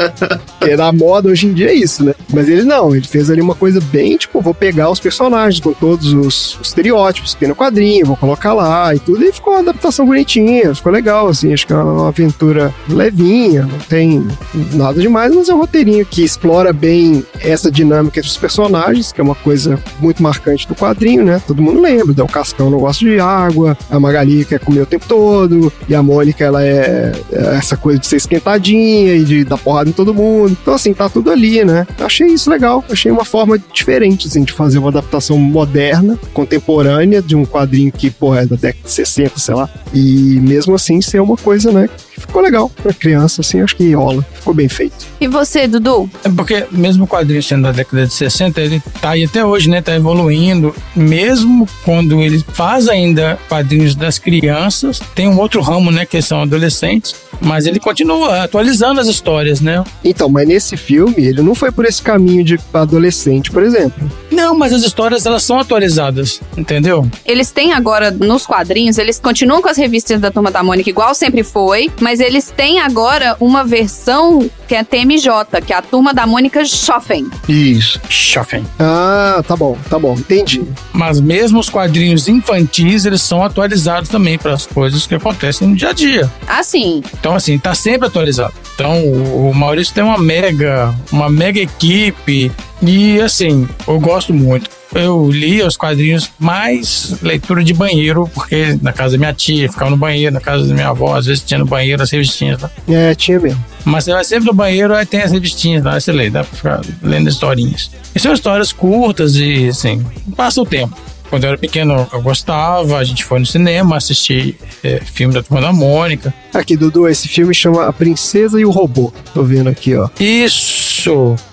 [0.60, 2.14] Que na moda hoje em dia é isso, né?
[2.34, 5.74] Mas ele não, ele fez ali uma coisa bem, tipo, vou pegar os personagens com
[6.00, 9.54] todos os, os estereótipos que tem no quadrinho, vou colocar lá e tudo, e ficou
[9.54, 14.26] uma adaptação bonitinha, ficou legal, assim, acho que é uma aventura levinha, não tem
[14.74, 19.20] nada demais, mas é um roteirinho que explora bem essa dinâmica entre os personagens, que
[19.20, 21.42] é uma coisa muito marcante do quadrinho, né?
[21.46, 25.06] Todo mundo lembra, o Cascão não gosta de água, a Magali quer comer o tempo
[25.08, 29.58] todo, e a Mônica, ela é, é essa coisa de ser esquentadinha e de dar
[29.58, 30.56] porrada em todo mundo.
[30.62, 31.86] Então, assim, tá tudo ali, né?
[32.00, 35.89] Achei isso legal, achei uma forma diferente, assim, de fazer uma adaptação moderna,
[36.34, 39.70] contemporânea, de um quadrinho que, pô, é da década de 60, sei lá.
[39.94, 44.26] E mesmo assim ser uma coisa, né, ficou legal pra criança, assim, acho que rola.
[44.34, 45.08] Ficou bem feito.
[45.20, 46.10] E você, Dudu?
[46.24, 49.70] É porque mesmo o quadrinho sendo da década de 60, ele tá aí até hoje,
[49.70, 49.82] né?
[49.82, 50.76] Tá evoluindo.
[50.96, 56.06] Mesmo quando ele faz ainda quadrinhos das crianças, tem um outro ramo, né?
[56.06, 57.16] Que são adolescentes.
[57.42, 59.84] Mas ele continua atualizando as histórias, né?
[60.04, 64.10] Então, mas nesse filme, ele não foi por esse caminho de adolescente, por exemplo.
[64.32, 67.10] Não, mas as histórias elas são atualizadas, entendeu?
[67.26, 71.14] Eles têm agora nos quadrinhos, eles continuam com as revistas da Turma da Mônica igual
[71.14, 75.30] sempre foi, mas eles têm agora uma versão que é TMJ,
[75.66, 77.28] que é a Turma da Mônica Schoffen.
[77.48, 78.00] Isso.
[78.08, 78.66] Shopping.
[78.80, 80.64] Ah, tá bom, tá bom, entendi.
[80.94, 85.76] Mas mesmo os quadrinhos infantis, eles são atualizados também para as coisas que acontecem no
[85.76, 86.32] dia a dia.
[86.48, 88.54] Assim, Então, assim, tá sempre atualizado.
[88.76, 92.52] Então, o o Maurício tem uma mega, uma mega equipe.
[92.82, 94.70] E, assim, eu gosto muito.
[94.94, 99.92] Eu li os quadrinhos mais leitura de banheiro, porque na casa da minha tia, ficava
[99.92, 102.72] no banheiro, na casa da minha avó, às vezes tinha no banheiro as revistinhas lá.
[102.88, 103.64] É, tinha mesmo.
[103.86, 106.58] Mas você vai sempre no banheiro, aí tem as revistinhas lá, você lê, dá pra
[106.58, 107.92] ficar lendo historinhas.
[108.16, 110.98] E são histórias curtas e, assim, passa o tempo.
[111.30, 115.44] Quando eu era pequeno, eu gostava, a gente foi no cinema, assistir é, filme da
[115.44, 116.34] Turma da Mônica.
[116.52, 119.14] Aqui, Dudu, esse filme chama A Princesa e o Robô.
[119.32, 120.10] Tô vendo aqui, ó.
[120.20, 120.89] Isso!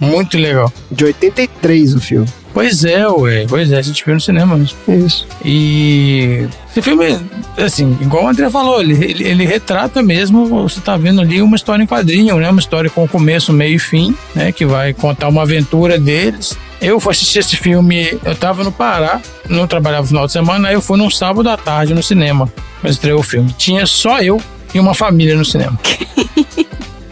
[0.00, 0.72] Muito legal.
[0.90, 2.26] De 83 o filme.
[2.56, 3.44] Pois é, ué.
[3.46, 4.78] Pois é, a gente viu no cinema mesmo.
[4.88, 5.26] Isso.
[5.44, 7.18] E esse filme,
[7.59, 11.54] assim, igual o André falou, ele, ele, ele retrata mesmo, você tá vendo ali uma
[11.54, 12.48] história em quadrinho, né?
[12.48, 14.52] Uma história com começo, meio e fim, né?
[14.52, 16.56] Que vai contar uma aventura deles.
[16.80, 20.68] Eu fui assistir esse filme, eu tava no Pará, não trabalhava no final de semana,
[20.68, 23.54] aí eu fui num sábado à tarde no cinema, quando estreou o filme.
[23.59, 24.40] Tinha só eu
[24.74, 25.78] e uma família no cinema.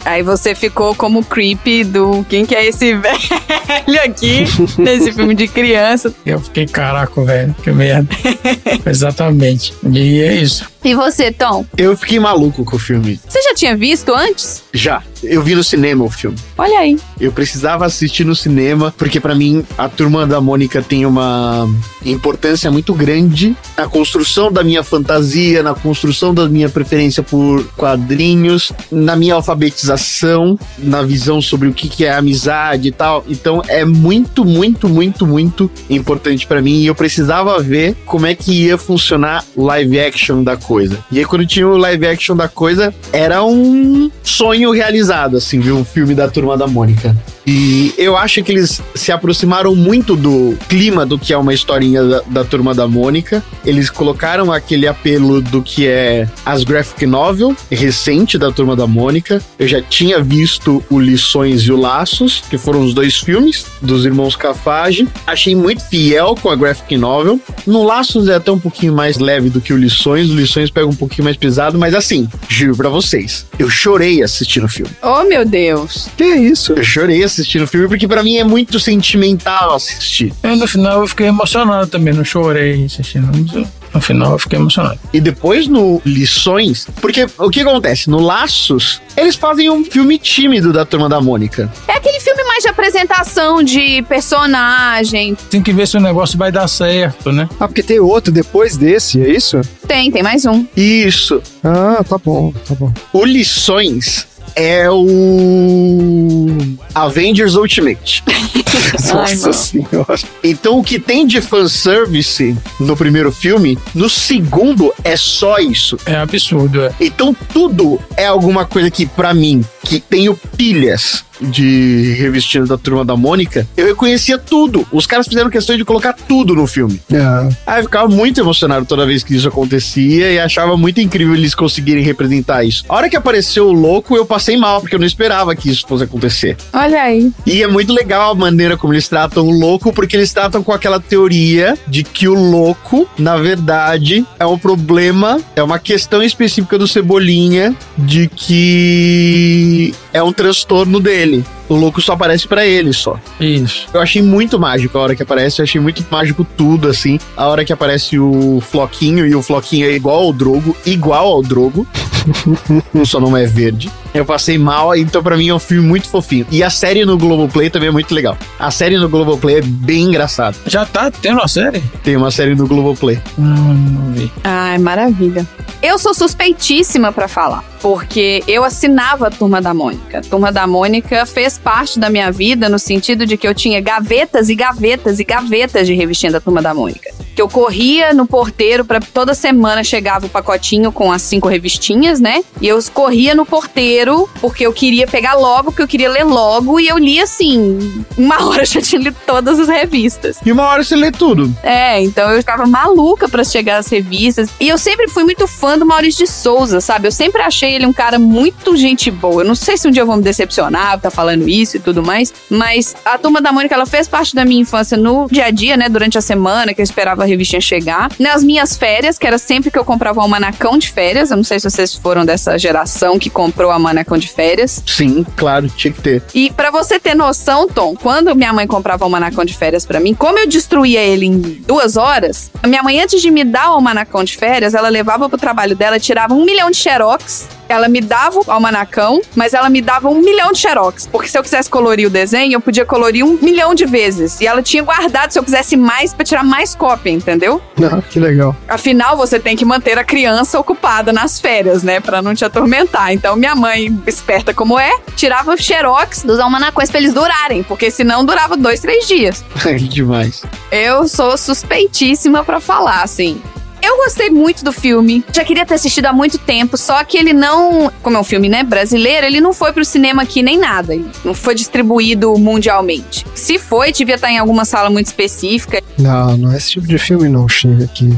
[0.05, 4.45] Aí você ficou como creepy do quem que é esse velho aqui
[4.77, 6.13] nesse filme de criança.
[6.25, 8.07] Eu fiquei, caraca, velho, que merda.
[8.85, 9.73] Exatamente.
[9.91, 10.69] E é isso.
[10.85, 11.65] E você, Tom?
[11.75, 13.19] Eu fiquei maluco com o filme.
[13.27, 14.63] Você já tinha visto antes?
[14.71, 15.01] Já.
[15.23, 16.37] Eu vi no cinema o filme.
[16.55, 16.99] Olha aí.
[17.19, 21.67] Eu precisava assistir no cinema, porque pra mim a turma da Mônica tem uma
[22.05, 28.71] importância muito grande na construção da minha fantasia, na construção da minha preferência por quadrinhos,
[28.91, 33.23] na minha alfabetização, na visão sobre o que é amizade e tal.
[33.27, 38.35] Então é muito, muito, muito, muito importante pra mim e eu precisava ver como é
[38.35, 40.74] que ia funcionar live action da coisa.
[41.11, 45.71] E aí quando tinha o live action da coisa, era um sonho realizado, assim, ver
[45.71, 47.15] um filme da turma da Mônica.
[47.47, 52.03] E eu acho que eles se aproximaram muito do clima do que é uma historinha
[52.03, 53.43] da, da turma da Mônica.
[53.63, 59.41] Eles colocaram aquele apelo do que é as graphic novel recente da turma da Mônica.
[59.59, 64.05] Eu já tinha visto o Lições e o Laços, que foram os dois filmes dos
[64.05, 65.07] irmãos Cafage.
[65.27, 67.39] Achei muito fiel com a graphic novel.
[67.67, 70.31] No Laços é até um pouquinho mais leve do que o Lições.
[70.31, 74.65] O Lições pega um pouquinho mais pesado, mas assim, juro pra vocês, eu chorei assistindo
[74.65, 74.91] o filme.
[75.01, 76.07] Oh, meu Deus.
[76.17, 76.73] Que isso?
[76.73, 80.33] Eu chorei assistindo o filme porque pra mim é muito sentimental assistir.
[80.43, 83.27] E no final eu fiquei emocionado também, não chorei assistindo.
[83.27, 84.99] mas No final eu fiquei emocionado.
[85.13, 88.09] E depois no Lições, porque o que acontece?
[88.09, 91.71] No Laços, eles fazem um filme tímido da turma da Mônica.
[91.87, 95.35] É aquele filme mais de apresentação de personagem.
[95.49, 97.47] Tem que ver se o negócio vai dar certo, né?
[97.57, 99.61] Ah, porque tem outro depois desse, é isso?
[99.87, 100.65] Tem, tem mais um.
[100.75, 101.41] Isso.
[101.63, 102.93] Ah, tá bom, tá bom.
[103.13, 104.27] O Lições
[104.57, 106.47] é o
[106.93, 108.21] Avengers Ultimate.
[109.13, 110.15] Nossa senhora.
[110.43, 115.97] Então o que tem de fanservice no primeiro filme, no segundo é só isso.
[116.05, 116.91] É absurdo, é.
[116.99, 123.03] Então tudo é alguma coisa que, pra mim, que tenho pilhas de revestindo da turma
[123.03, 124.87] da Mônica, eu reconhecia tudo.
[124.91, 127.01] Os caras fizeram questão de colocar tudo no filme.
[127.11, 127.55] É.
[127.67, 131.53] Aí eu ficava muito emocionado toda vez que isso acontecia e achava muito incrível eles
[131.53, 132.85] conseguirem representar isso.
[132.87, 135.85] A hora que apareceu o louco, eu passei mal, porque eu não esperava que isso
[135.87, 136.57] fosse acontecer.
[136.73, 137.31] Olha aí.
[137.45, 140.71] E é muito legal a maneira como eles tratam o louco, porque eles tratam com
[140.71, 146.77] aquela teoria de que o louco, na verdade, é um problema, é uma questão específica
[146.77, 151.45] do Cebolinha de que é um transtorno dele.
[151.67, 153.19] O louco só aparece pra ele só.
[153.39, 153.87] Isso.
[153.93, 157.19] Eu achei muito mágico a hora que aparece, eu achei muito mágico tudo, assim.
[157.35, 161.41] A hora que aparece o Floquinho, e o Floquinho é igual ao Drogo, igual ao
[161.41, 161.87] Drogo.
[163.05, 163.91] só não é verde.
[164.13, 166.45] Eu passei mal, então pra mim é um filme muito fofinho.
[166.49, 168.37] E a série no Globoplay também é muito legal.
[168.57, 170.55] A série no Globoplay é bem engraçada.
[170.65, 171.81] Já tá tendo a série?
[172.03, 173.19] Tem uma série no Globoplay.
[173.37, 174.31] Não, não vi.
[174.43, 175.45] Ai, maravilha.
[175.81, 180.17] Eu sou suspeitíssima pra falar, porque eu assinava a Turma da Mônica.
[180.17, 183.79] A Turma da Mônica fez parte da minha vida no sentido de que eu tinha
[183.79, 187.13] gavetas e gavetas e gavetas de revistinha da Turma da Mônica.
[187.35, 192.19] Que eu corria no porteiro para toda semana chegava o pacotinho com as cinco revistinhas,
[192.19, 192.43] né?
[192.59, 196.79] E eu corria no porteiro porque eu queria pegar logo, porque eu queria ler logo
[196.79, 200.39] e eu li assim, uma hora eu já tinha lido todas as revistas.
[200.43, 201.53] E uma hora você lê tudo.
[201.61, 204.49] É, então eu ficava maluca pra chegar às revistas.
[204.59, 207.07] E eu sempre fui muito fã do Maurício de Souza, sabe?
[207.07, 209.41] Eu sempre achei ele um cara muito gente boa.
[209.41, 212.03] Eu não sei se um dia eu vou me decepcionar, tá falando isso e tudo
[212.03, 215.51] mais, mas a Turma da Mônica, ela fez parte da minha infância no dia a
[215.51, 215.89] dia, né?
[215.89, 218.09] Durante a semana, que eu esperava a revistinha chegar.
[218.19, 221.31] Nas minhas férias, que era sempre que eu comprava um manacão de férias.
[221.31, 224.81] Eu não sei se vocês foram dessa geração que comprou a manacão de férias.
[224.85, 226.23] Sim, claro, tinha que ter.
[226.33, 229.99] E pra você ter noção, Tom, quando minha mãe comprava um manacão de férias pra
[229.99, 233.75] mim, como eu destruía ele em duas horas, a minha mãe, antes de me dar
[233.75, 237.87] o manacão de férias, ela levava pro trabalho dela, tirava um milhão de xerox, ela
[237.87, 241.07] me dava o almanacão, mas ela me dava um milhão de xerox.
[241.07, 244.39] Porque se eu quisesse colorir o desenho, eu podia colorir um milhão de vezes.
[244.41, 247.61] E ela tinha guardado, se eu quisesse mais, pra tirar mais cópia, entendeu?
[247.81, 248.55] Ah, que legal.
[248.67, 251.99] Afinal, você tem que manter a criança ocupada nas férias, né?
[251.99, 253.13] Pra não te atormentar.
[253.13, 257.63] Então, minha mãe, esperta como é, tirava xerox dos almanacões pra eles durarem.
[257.63, 259.43] Porque senão durava dois, três dias.
[259.65, 260.43] É demais.
[260.71, 263.41] Eu sou suspeitíssima pra falar, assim.
[263.85, 265.23] Eu gostei muito do filme.
[265.31, 268.49] Já queria ter assistido há muito tempo, só que ele não, como é um filme,
[268.49, 270.95] né, brasileiro, ele não foi pro cinema aqui nem nada.
[270.95, 273.23] Ele não foi distribuído mundialmente.
[273.35, 275.83] Se foi, devia estar em alguma sala muito específica.
[275.99, 278.09] Não, não é esse tipo de filme não chega aqui.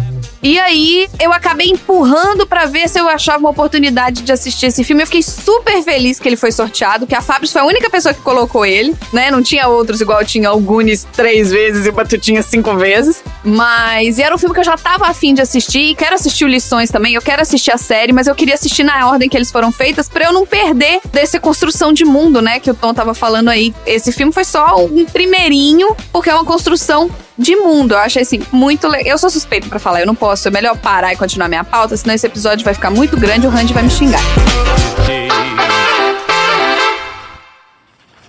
[0.47, 4.81] E aí, eu acabei empurrando pra ver se eu achava uma oportunidade de assistir esse
[4.81, 5.03] filme.
[5.03, 8.13] Eu fiquei super feliz que ele foi sorteado, que a Fabris foi a única pessoa
[8.13, 9.29] que colocou ele, né?
[9.29, 10.65] Não tinha outros igual tinha o
[11.11, 13.21] três vezes e o Batutinha cinco vezes.
[13.43, 15.89] Mas era um filme que eu já tava afim de assistir.
[15.89, 17.13] E quero assistir o Lições também.
[17.13, 20.07] Eu quero assistir a série, mas eu queria assistir na ordem que eles foram feitas
[20.07, 22.61] pra eu não perder dessa construção de mundo, né?
[22.61, 23.75] Que o Tom tava falando aí.
[23.85, 27.93] Esse filme foi só um primeirinho, porque é uma construção de mundo.
[27.93, 29.07] Eu achei assim muito legal.
[29.07, 30.47] Eu sou suspeito pra falar, eu não posso.
[30.47, 33.47] É melhor parar e continuar minha pauta, senão esse episódio vai ficar muito grande e
[33.47, 34.21] o Randy vai me xingar.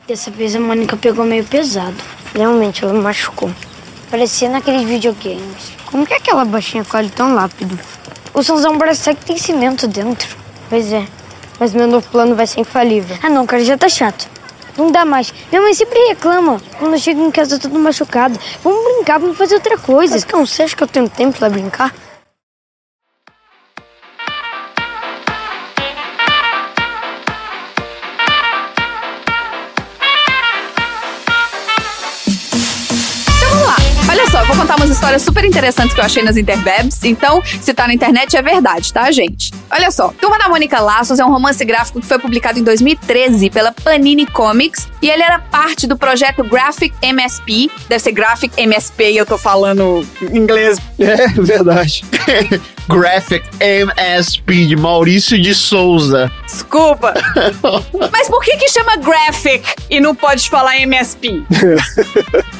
[0.06, 1.96] Dessa vez a Mônica pegou meio pesado.
[2.34, 3.50] Realmente, ela me machucou.
[4.10, 5.72] Parecia naqueles videogames.
[5.86, 7.78] Como que aquela baixinha colhe tão rápido?
[8.32, 10.36] O Sãozão parece que tem cimento dentro.
[10.68, 11.04] Pois é.
[11.58, 13.16] Mas meu novo plano vai ser infalível.
[13.22, 14.28] Ah não, cara, já tá chato.
[14.78, 15.34] Não dá mais.
[15.50, 18.38] Minha mãe sempre reclama quando eu chego em casa tudo machucado.
[18.62, 20.14] Vamos brincar, vamos fazer outra coisa.
[20.14, 21.92] Mas não, você acha que eu tenho tempo pra brincar?
[34.98, 37.04] Histórias super interessantes que eu achei nas interwebs.
[37.04, 39.52] Então, se tá na internet é verdade, tá, gente?
[39.70, 43.48] Olha só, Turma da Mônica Laços é um romance gráfico que foi publicado em 2013
[43.48, 47.70] pela Panini Comics e ele era parte do projeto Graphic MSP.
[47.88, 50.78] Deve ser Graphic MSP, eu tô falando inglês.
[50.98, 52.04] É verdade.
[52.88, 56.32] Graphic MSP de Maurício de Souza.
[56.44, 57.14] Desculpa.
[58.10, 61.44] Mas por que que chama Graphic e não pode falar MSP?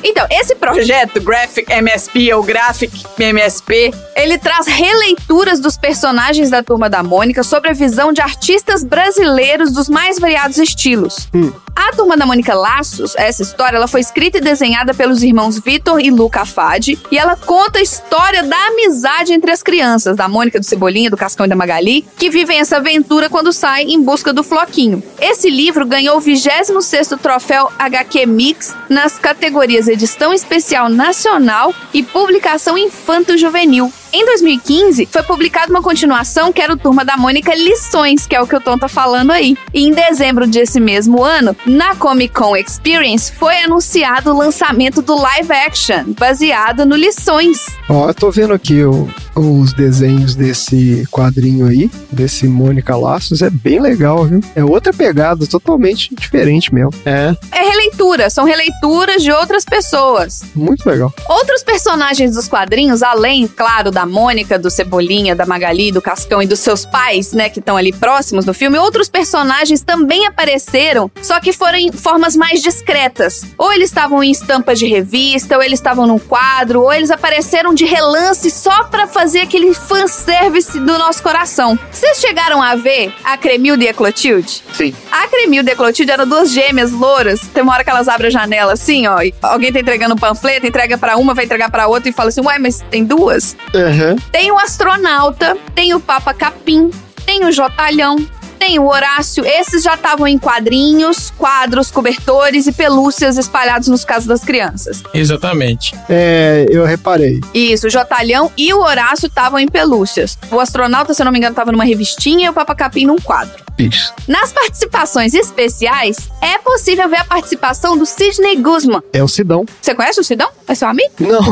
[0.05, 6.91] Então, esse projeto, Graphic MSP ou Graphic MSP, ele traz releituras dos personagens da Turma
[6.91, 11.29] da Mônica sobre a visão de artistas brasileiros dos mais variados estilos.
[11.75, 16.01] A Turma da Mônica Laços, essa história, ela foi escrita e desenhada pelos irmãos Vitor
[16.01, 20.59] e Luca Fadi, e ela conta a história da amizade entre as crianças, da Mônica,
[20.59, 24.33] do Cebolinha, do Cascão e da Magali, que vivem essa aventura quando saem em busca
[24.33, 25.03] do Floquinho.
[25.21, 32.77] Esse livro ganhou o 26º troféu HQ Mix nas categorias Edição Especial Nacional e Publicação
[32.77, 33.93] Infanto-Juvenil.
[34.11, 38.41] Em 2015, foi publicada uma continuação que era o Turma da Mônica Lições, que é
[38.41, 39.55] o que o Tom tá falando aí.
[39.75, 45.15] E em dezembro desse mesmo ano, na Comic Con Experience, foi anunciado o lançamento do
[45.15, 47.67] live action, baseado no Lições.
[47.89, 53.51] Ó, eu tô vendo aqui o- os desenhos desse quadrinho aí, desse Mônica Laços, é
[53.51, 54.41] bem legal, viu?
[54.57, 56.93] É outra pegada, totalmente diferente mesmo.
[57.05, 57.37] É.
[57.53, 60.43] É releitura, são releituras de outras pessoas.
[60.55, 61.13] Muito legal.
[61.29, 66.47] Outros personagens dos quadrinhos, além, claro, da Mônica, do Cebolinha, da Magali, do Cascão e
[66.47, 71.41] dos seus pais, né, que estão ali próximos no filme, outros personagens também apareceram, só
[71.41, 73.45] que foram em formas mais discretas.
[73.59, 77.75] Ou eles estavam em estampas de revista, ou eles estavam num quadro, ou eles apareceram
[77.75, 81.77] de relance só pra fazer aquele fanservice do nosso coração.
[81.91, 84.63] Vocês chegaram a ver a Cremilda e a Clotilde?
[84.75, 84.95] Sim.
[85.11, 87.41] A Cremilda e a Clotilde eram duas gêmeas louras.
[87.53, 89.21] Tem uma hora que elas abrem a janela assim, ó.
[89.23, 92.29] E alguém tá entregando um panfleto, entrega pra uma, vai entregar pra outra e fala
[92.29, 93.57] assim: Ué, mas tem duas?
[93.89, 94.17] Aham.
[94.31, 96.91] Tem o astronauta, tem o Papa Capim,
[97.25, 98.17] tem o Jotalhão.
[98.59, 104.27] Tem o Horácio, esses já estavam em quadrinhos, quadros, cobertores e pelúcias espalhados nos casos
[104.27, 105.01] das crianças.
[105.15, 105.95] Exatamente.
[106.11, 107.41] É, eu reparei.
[107.55, 110.37] Isso, o Jotalhão e o Horácio estavam em pelúcias.
[110.51, 113.19] O astronauta, se eu não me engano, estava numa revistinha e o Papa Capim num
[113.19, 113.65] quadro.
[113.79, 114.13] Isso.
[114.27, 119.01] Nas participações especiais, é possível ver a participação do Sidney Guzman.
[119.13, 119.65] É o Sidão.
[119.81, 120.51] Você conhece o Sidão?
[120.67, 121.13] É seu amigo?
[121.21, 121.43] Não.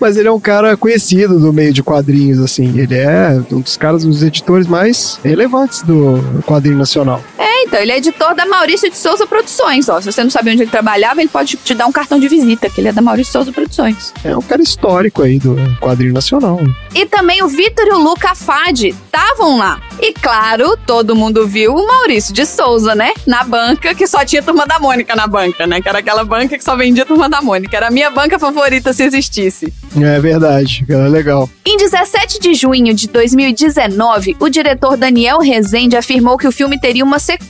[0.00, 2.78] Mas ele é um cara conhecido no meio de quadrinhos, assim.
[2.78, 7.22] Ele é um dos caras, um dos editores mais relevantes do quadrinho nacional.
[7.38, 10.00] É, então, ele é editor da Maurício de Souza Produções, ó.
[10.00, 12.68] Se você não sabia onde ele trabalhava, ele pode te dar um cartão de visita,
[12.68, 14.12] que ele é da Maurício de Souza Produções.
[14.24, 16.60] É um cara histórico aí do quadrinho nacional.
[16.94, 19.80] E também o Vitor e o Luca Fadi estavam lá.
[20.00, 23.12] E claro, todo mundo viu o Maurício de Souza, né?
[23.26, 25.80] Na banca, que só tinha Turma da Mônica na banca, né?
[25.80, 27.76] Que era aquela banca que só vendia Turma da Mônica.
[27.76, 29.72] Era a minha banca favorita se existisse.
[29.98, 31.48] É verdade, cara, legal.
[31.64, 37.04] Em 17 de junho de 2019, o diretor Daniel Rezende afirmou que o filme teria
[37.04, 37.45] uma sequência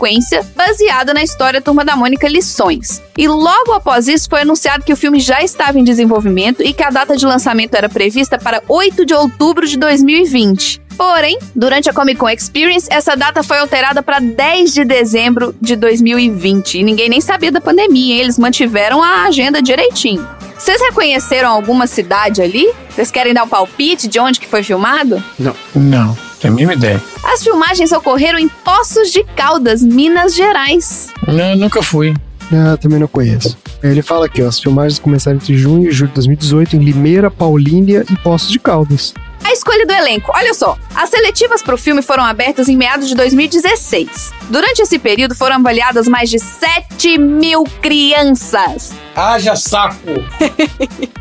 [0.54, 3.02] baseada na história Turma da Mônica Lições.
[3.16, 6.82] E logo após isso foi anunciado que o filme já estava em desenvolvimento e que
[6.82, 10.82] a data de lançamento era prevista para 8 de outubro de 2020.
[10.96, 15.76] Porém, durante a Comic Con Experience, essa data foi alterada para 10 de dezembro de
[15.76, 16.78] 2020.
[16.78, 18.20] E ninguém nem sabia da pandemia, hein?
[18.20, 20.26] eles mantiveram a agenda direitinho.
[20.56, 22.66] Vocês reconheceram alguma cidade ali?
[22.88, 25.22] Vocês querem dar um palpite de onde que foi filmado?
[25.38, 26.16] Não,
[26.46, 27.02] tem a mínima ideia.
[27.24, 31.08] As filmagens ocorreram em Poços de Caldas, Minas Gerais.
[31.26, 32.14] Não, nunca fui.
[32.52, 33.58] Ah, também não conheço.
[33.82, 37.30] Ele fala aqui, ó, as filmagens começaram entre junho e julho de 2018 em Limeira,
[37.30, 39.12] Paulínia e Poços de Caldas.
[39.44, 40.32] A escolha do elenco.
[40.34, 44.32] Olha só, as seletivas para o filme foram abertas em meados de 2016.
[44.48, 48.92] Durante esse período foram avaliadas mais de 7 mil crianças.
[49.14, 49.96] Haja saco!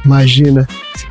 [0.03, 0.67] Imagina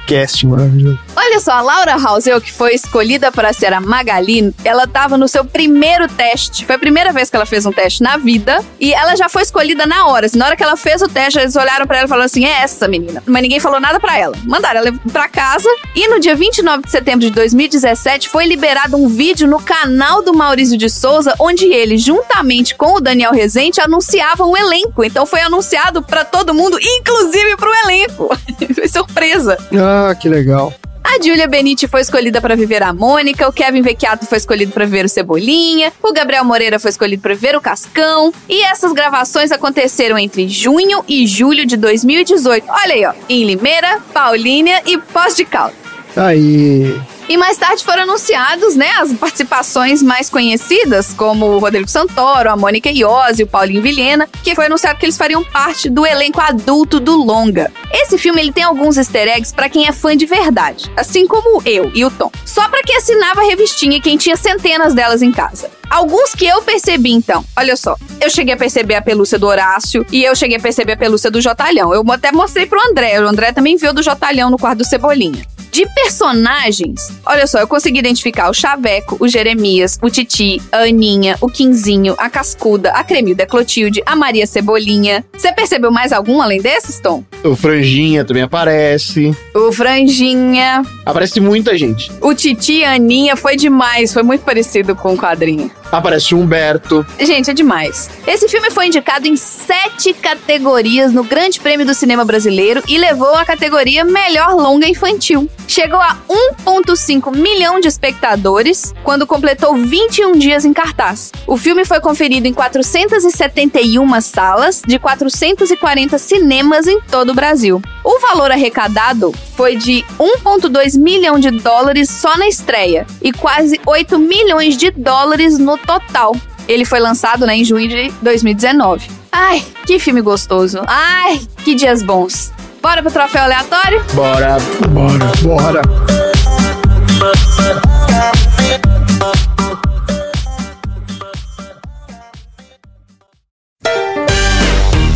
[0.07, 0.99] casting maravilhoso.
[1.16, 5.28] Olha só, a Laura Housel, que foi escolhida para ser a Magali, ela estava no
[5.28, 6.64] seu primeiro teste.
[6.64, 8.64] Foi a primeira vez que ela fez um teste na vida.
[8.78, 10.26] E ela já foi escolhida na hora.
[10.26, 12.45] Assim, na hora que ela fez o teste, eles olharam para ela e falaram assim:
[12.45, 13.22] é essa menina.
[13.26, 14.37] Mas ninguém falou nada para ela.
[14.45, 15.68] Mandaram ela para casa.
[15.95, 20.35] E no dia 29 de setembro de 2017, foi liberado um vídeo no canal do
[20.35, 25.05] Maurício de Souza, onde ele, juntamente com o Daniel Rezende, anunciavam o elenco.
[25.05, 28.28] Então foi anunciado para todo mundo, inclusive pro elenco.
[28.74, 29.59] foi surpresa.
[29.79, 30.72] Ah, que legal.
[31.05, 34.85] A Julia Benite foi escolhida para viver a Mônica, o Kevin Vecchiato foi escolhido para
[34.85, 38.33] viver o Cebolinha, o Gabriel Moreira foi escolhido para viver o Cascão.
[38.49, 42.66] E essas gravações aconteceram entre junho e julho de 2018.
[42.68, 45.77] Olha aí, ó, em Limeira, Paulínia e Pós de Caldas.
[46.16, 52.51] Aí, E mais tarde foram anunciados, né, as participações mais conhecidas, como o Rodrigo Santoro,
[52.51, 56.41] a Mônica Iose, o Paulinho Vilhena, que foi anunciado que eles fariam parte do elenco
[56.41, 57.72] adulto do longa.
[57.91, 61.62] Esse filme ele tem alguns easter eggs pra quem é fã de verdade, assim como
[61.64, 62.31] eu e o Tom.
[62.45, 65.70] Só pra quem assinava a revistinha e quem tinha centenas delas em casa.
[65.89, 67.45] Alguns que eu percebi, então.
[67.57, 67.97] Olha só.
[68.20, 71.31] Eu cheguei a perceber a pelúcia do Horácio e eu cheguei a perceber a pelúcia
[71.31, 71.95] do Jotalhão.
[71.95, 73.20] Eu até mostrei pro André.
[73.20, 75.45] O André também viu do Jotalhão no quarto do Cebolinha.
[75.75, 81.37] De personagens, olha só, eu consegui identificar o Chaveco, o Jeremias, o Titi, a Aninha,
[81.41, 85.25] o Quinzinho, a Cascuda, a Cremilda Clotilde, a Maria Cebolinha.
[85.37, 87.25] Você percebeu mais algum além desses, Tom?
[87.43, 89.37] O Franjinha também aparece.
[89.53, 92.09] O Franjinha, Aparece muita gente.
[92.20, 95.68] o Titi e a Aninha foi demais, foi muito parecido com o quadrinho.
[95.91, 97.05] Aparece o Humberto.
[97.20, 98.09] Gente, é demais.
[98.27, 103.35] Esse filme foi indicado em sete categorias no Grande Prêmio do Cinema Brasileiro e levou
[103.35, 105.49] a categoria Melhor Longa Infantil.
[105.67, 111.33] Chegou a 1,5 milhão de espectadores quando completou 21 dias em cartaz.
[111.47, 117.81] O filme foi conferido em 471 salas de 440 cinemas em todo o Brasil.
[118.05, 124.19] O valor arrecadado foi de 1,2 milhão de dólares só na estreia e quase 8
[124.19, 126.37] milhões de dólares no total.
[126.69, 129.09] Ele foi lançado né, em junho de 2019.
[129.31, 130.81] Ai, que filme gostoso.
[130.87, 132.54] Ai, que dias bons.
[132.85, 134.05] Bora pro troféu aleatório?
[134.12, 134.59] Bora.
[134.91, 135.32] Bora.
[135.43, 135.80] bora.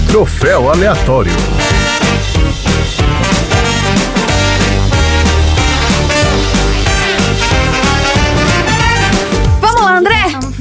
[0.07, 1.31] Troféu aleatório.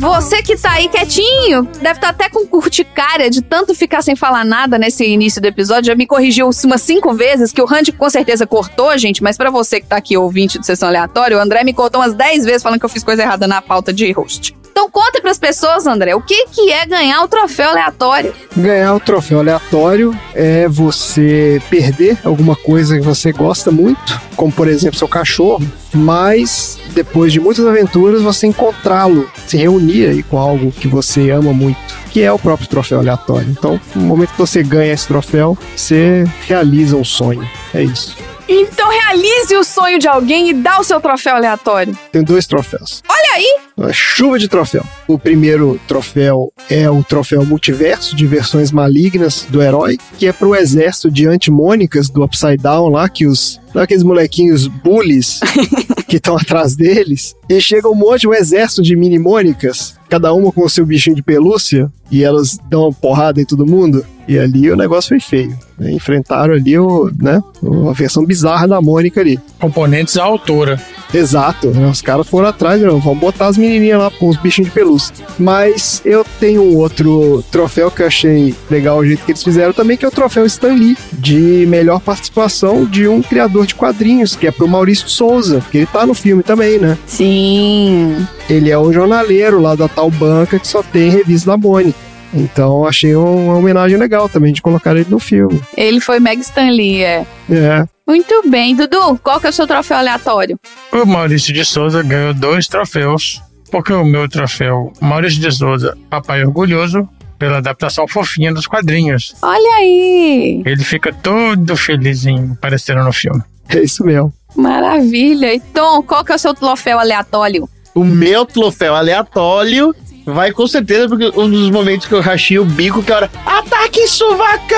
[0.07, 4.45] Você que tá aí quietinho, deve estar até com curticária de tanto ficar sem falar
[4.45, 5.87] nada nesse início do episódio.
[5.87, 9.51] Já me corrigiu umas cinco vezes, que o Randy com certeza cortou, gente, mas pra
[9.51, 12.63] você que tá aqui ouvinte de sessão aleatória, o André me cortou umas 10 vezes
[12.63, 14.55] falando que eu fiz coisa errada na pauta de host.
[14.71, 18.33] Então conta pras pessoas, André, o que, que é ganhar o troféu aleatório?
[18.55, 24.69] Ganhar o troféu aleatório é você perder alguma coisa que você gosta muito, como por
[24.69, 30.71] exemplo seu cachorro, mas depois de muitas aventuras você encontrá-lo, se reunir aí com algo
[30.71, 31.77] que você ama muito,
[32.09, 33.47] que é o próprio troféu aleatório.
[33.51, 37.47] Então, no momento que você ganha esse troféu, você realiza um sonho.
[37.71, 38.17] É isso.
[38.49, 41.95] Então realize o sonho de alguém e dá o seu troféu aleatório.
[42.11, 43.03] Tem dois troféus.
[43.07, 43.66] Olha aí!
[43.77, 44.83] Uma chuva de troféu.
[45.07, 50.55] O primeiro troféu é o troféu multiverso de versões malignas do herói, que é pro
[50.55, 53.59] exército de antimônicas do Upside Down lá, que os.
[53.75, 55.39] Lá aqueles molequinhos bullies
[56.07, 57.35] que estão atrás deles.
[57.47, 61.15] E chega um monte, um exército de mini mônicas, cada uma com o seu bichinho
[61.15, 64.03] de pelúcia, e elas dão uma porrada em todo mundo.
[64.27, 65.57] E ali o negócio foi feio.
[65.77, 65.91] né?
[65.91, 67.41] Enfrentaram ali o, né,
[67.89, 69.39] a versão bizarra da Mônica ali.
[69.59, 70.81] Componentes à autora.
[71.13, 71.87] Exato, né?
[71.87, 75.13] os caras foram atrás, não, vamos botar as menininhas lá com os bichinhos de pelúcia.
[75.39, 79.73] Mas eu tenho um outro troféu que eu achei legal o jeito que eles fizeram
[79.73, 84.35] também, que é o troféu Stan Lee, de melhor participação de um criador de quadrinhos,
[84.35, 86.97] que é pro Maurício Souza, que ele tá no filme também, né?
[87.05, 88.27] Sim.
[88.49, 92.07] Ele é o jornaleiro lá da tal banca que só tem revista da Mônica.
[92.33, 95.61] Então achei uma homenagem legal também de colocar ele no filme.
[95.75, 97.25] Ele foi Meg Stanley, é.
[97.49, 100.57] É, Muito bem, Dudu, qual que é o seu troféu aleatório?
[100.93, 106.45] O Maurício de Souza ganhou dois troféus, porque o meu troféu Maurício de Souza, Papai
[106.45, 109.35] Orgulhoso, pela adaptação fofinha dos quadrinhos.
[109.41, 110.63] Olha aí!
[110.65, 113.41] Ele fica todo felizinho aparecendo no filme.
[113.69, 114.33] É isso mesmo.
[114.55, 115.53] Maravilha!
[115.53, 117.69] E Tom, qual que é o seu troféu aleatório?
[117.93, 119.93] O meu troféu aleatório
[120.25, 124.07] vai com certeza porque um dos momentos que eu rachei o bico que era ataque
[124.07, 124.77] suvacão!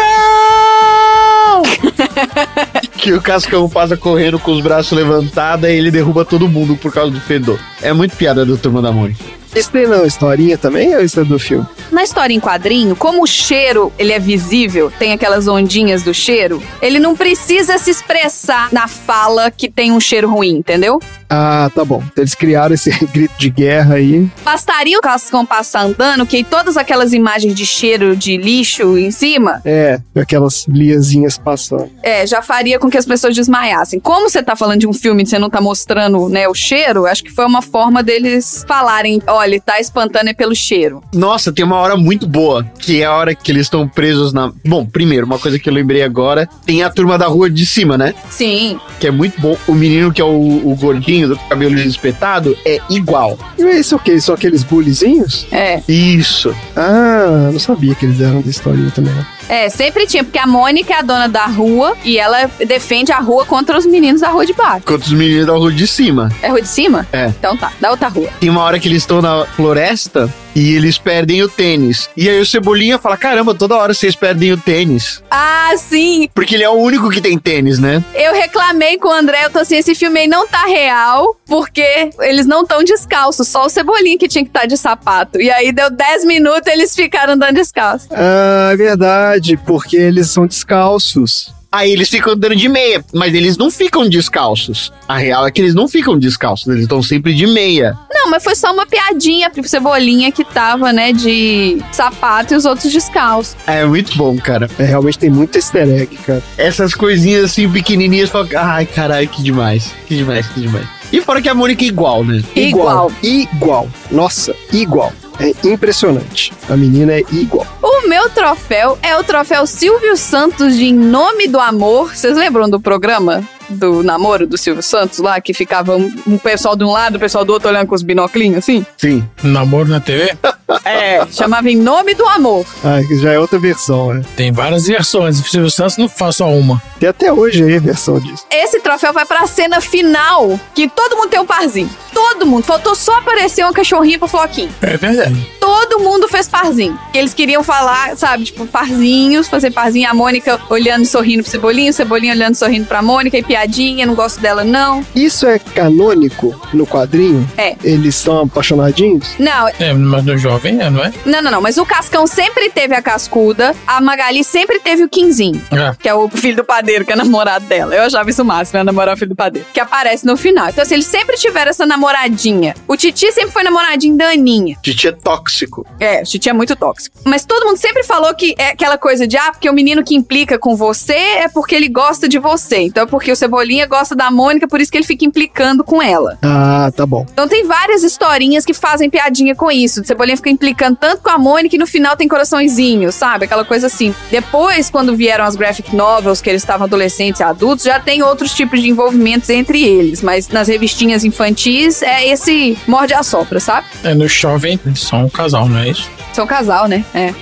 [2.98, 6.94] que o Cascão passa correndo com os braços levantados e ele derruba todo mundo por
[6.94, 7.60] causa do fedor.
[7.82, 9.24] É muito piada do Turma da Mônica.
[9.56, 11.66] Isso tem não, historinha também ou isso é do filme?
[11.92, 16.62] Na história em quadrinho, como o cheiro ele é visível, tem aquelas ondinhas do cheiro,
[16.82, 21.00] ele não precisa se expressar na fala que tem um cheiro ruim, entendeu?
[21.30, 22.02] Ah, tá bom.
[22.12, 24.28] Então eles criaram esse grito de guerra aí.
[24.44, 29.62] Bastaria o Cascão passar andando, que todas aquelas imagens de cheiro de lixo em cima,
[29.64, 31.90] É, aquelas liazinhas passando.
[32.02, 34.00] é, já faria com que as pessoas desmaiassem.
[34.00, 37.06] Como você tá falando de um filme e você não tá mostrando, né, o cheiro,
[37.06, 41.04] acho que foi uma forma deles falarem, olha, tá espantando é pelo cheiro.
[41.14, 44.52] Nossa, tem uma hora muito boa, que é a hora que eles estão presos na.
[44.66, 47.98] Bom, primeiro, uma coisa que eu lembrei agora: tem a turma da rua de cima,
[47.98, 48.14] né?
[48.30, 48.80] Sim.
[49.00, 49.58] Que é muito bom.
[49.68, 50.30] O menino que é o,
[50.72, 53.38] o gordinho, do cabelo espetado, é igual.
[53.58, 54.20] E isso é o quê?
[54.20, 55.48] São aqueles bullyzinhos?
[55.52, 55.82] É.
[55.88, 56.56] Isso.
[56.76, 59.14] Ah, não sabia que eles eram da historinha também.
[59.50, 63.20] É, sempre tinha, porque a Mônica é a dona da rua e ela defende a
[63.20, 64.86] rua contra os meninos da rua de baixo.
[64.86, 66.32] Contra os meninos da rua de cima.
[66.42, 67.08] É rua de cima?
[67.12, 67.28] É.
[67.28, 68.30] Então tá, da outra rua.
[68.40, 72.10] Tem uma hora que eles estão na floresta e eles perdem o tênis.
[72.16, 75.24] E aí o Cebolinha fala: caramba, toda hora vocês perdem o tênis.
[75.32, 76.30] Ah, sim!
[76.34, 78.04] Porque ele é o único que tem tênis, né?
[78.14, 82.12] Eu reclamei com o André, eu tô assim, esse filme aí não tá real, porque
[82.20, 85.42] eles não estão descalços, só o Cebolinha que tinha que estar de sapato.
[85.42, 88.08] E aí deu 10 minutos eles ficaram andando descalços.
[88.12, 91.54] Ah, é verdade, porque eles são descalços.
[91.72, 94.92] Aí eles ficam andando de meia, mas eles não ficam descalços.
[95.08, 97.96] A real é que eles não ficam descalços, eles estão sempre de meia.
[98.12, 102.66] Não, mas foi só uma piadinha pro Cebolinha que tava, né, de sapato e os
[102.66, 103.56] outros descalços.
[103.68, 104.68] É muito bom, cara.
[104.80, 106.42] É, realmente tem muito easter egg, cara.
[106.58, 110.99] Essas coisinhas assim pequenininhas, ai caralho, que demais, que demais, que demais.
[111.12, 112.42] E fora que a Mônica é igual, né?
[112.56, 113.12] Igual.
[113.22, 113.90] Igual.
[114.12, 115.12] Nossa, igual.
[115.40, 116.52] É impressionante.
[116.70, 117.66] A menina é igual.
[117.82, 122.14] O meu troféu é o troféu Silvio Santos de Em Nome do Amor.
[122.14, 123.42] Vocês lembram do programa?
[123.70, 127.20] Do namoro do Silvio Santos lá, que ficava um, um pessoal de um lado, o
[127.20, 128.86] pessoal do outro olhando com os binoclinhos assim?
[128.98, 129.24] Sim.
[129.44, 130.36] Namoro na TV?
[130.84, 132.66] É, chamava Em Nome do Amor.
[132.84, 134.24] Ah, que já é outra versão, né?
[134.36, 135.40] Tem várias versões.
[135.40, 136.82] O Silvio Santos não faz só uma.
[137.00, 138.46] Tem até hoje aí a versão disso.
[138.52, 141.90] Esse troféu vai pra cena final, que todo mundo tem um parzinho.
[142.14, 142.64] Todo mundo.
[142.64, 144.70] Faltou só aparecer uma cachorrinha pro Floquinho.
[144.82, 145.50] É verdade.
[145.60, 147.00] Todo mundo fez parzinho.
[147.14, 150.10] Que eles queriam falar, sabe, tipo, parzinhos, fazer parzinho.
[150.10, 153.44] A Mônica olhando e sorrindo pro Cebolinha, o Cebolinha olhando e sorrindo pra Mônica, e
[153.44, 155.06] piadinha, não gosto dela, não.
[155.16, 157.48] Isso é canônico no quadrinho?
[157.58, 157.76] É.
[157.84, 159.36] Eles são apaixonadinhos?
[159.40, 161.14] Não, É, mas no jovem é, não é?
[161.26, 161.62] não, não, não.
[161.62, 165.62] Mas o Cascão sempre teve a cascuda, a Magali sempre teve o Quinzinho.
[165.72, 165.96] É.
[166.00, 167.96] que é o filho do padeiro, que é namorado dela.
[167.96, 168.84] Eu achava isso o máximo, né?
[168.84, 169.68] Namorar o filho do padeiro.
[169.72, 170.70] Que aparece no final.
[170.70, 172.74] Então, assim, eles sempre tiveram essa namoradinha.
[172.88, 174.76] O Titi sempre foi namoradinho da Aninha.
[174.82, 175.86] Titi é tóxico.
[176.00, 177.18] É, o Titi é muito tóxico.
[177.26, 180.16] Mas todo mundo sempre falou que é aquela coisa de, ah, porque o menino que
[180.16, 182.80] implica com você é porque ele gosta de você.
[182.80, 186.02] Então, é porque o Cebolinha gosta da Mônica, por isso que ele fica implicando com
[186.02, 186.38] ela.
[186.42, 187.26] Ah, tá bom.
[187.32, 190.02] Então tem várias historinhas que fazem piadinha com isso.
[190.02, 193.46] O Cebolinha fica implicando tanto com a Mônica e no final tem coraçõezinho, sabe?
[193.46, 194.14] Aquela coisa assim.
[194.32, 198.54] Depois, quando vieram as graphic novels, que eles estavam adolescentes e adultos, já tem outros
[198.54, 200.22] tipos de envolvimentos entre eles.
[200.22, 203.88] Mas nas revistinhas infantis é esse morde a sopra, sabe?
[204.04, 206.10] É, no jovem eles são um casal, não é isso?
[206.34, 207.04] São casal, né?
[207.14, 207.34] É.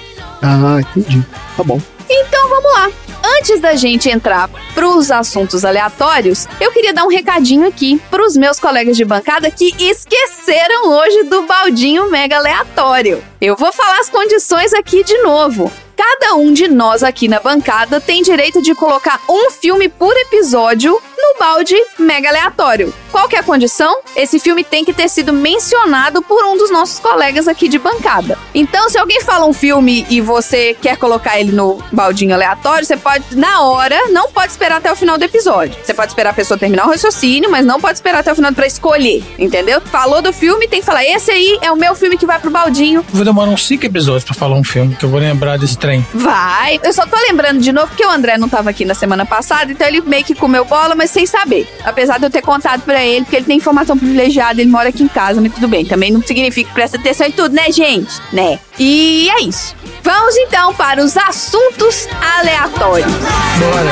[0.41, 1.23] Ah, entendi.
[1.55, 1.81] Tá bom.
[2.09, 2.91] Então vamos lá.
[3.39, 8.59] Antes da gente entrar pros assuntos aleatórios, eu queria dar um recadinho aqui pros meus
[8.59, 13.21] colegas de bancada que esqueceram hoje do baldinho mega aleatório.
[13.41, 15.71] Eu vou falar as condições aqui de novo.
[15.98, 21.02] Cada um de nós aqui na bancada tem direito de colocar um filme por episódio
[21.18, 22.93] no balde mega aleatório.
[23.12, 24.00] Qual que é a condição?
[24.16, 28.38] Esse filme tem que ter sido mencionado por um dos nossos colegas aqui de bancada.
[28.54, 32.95] Então, se alguém fala um filme e você quer colocar ele no baldinho aleatório, você
[32.95, 35.76] pode, na hora, não pode esperar até o final do episódio.
[35.84, 38.54] Você pode esperar a pessoa terminar o raciocínio, mas não pode esperar até o final
[38.54, 39.82] pra escolher, entendeu?
[39.82, 42.52] Falou do filme, tem que falar: esse aí é o meu filme que vai pro
[42.52, 43.04] baldinho.
[43.10, 46.05] Vou demorar uns cinco episódios pra falar um filme, que eu vou lembrar desse trem.
[46.13, 46.79] Vai.
[46.83, 49.71] Eu só tô lembrando de novo porque o André não tava aqui na semana passada,
[49.71, 51.65] então ele meio que comeu bola, mas sem saber.
[51.85, 55.01] Apesar de eu ter contado pra ele, porque ele tem informação privilegiada, ele mora aqui
[55.01, 55.85] em casa, mas tudo bem.
[55.85, 58.21] Também não significa que presta atenção em tudo, né, gente?
[58.33, 58.59] Né?
[58.77, 59.73] E é isso.
[60.03, 62.07] Vamos então para os assuntos
[62.38, 63.11] aleatórios.
[63.13, 63.91] Bora.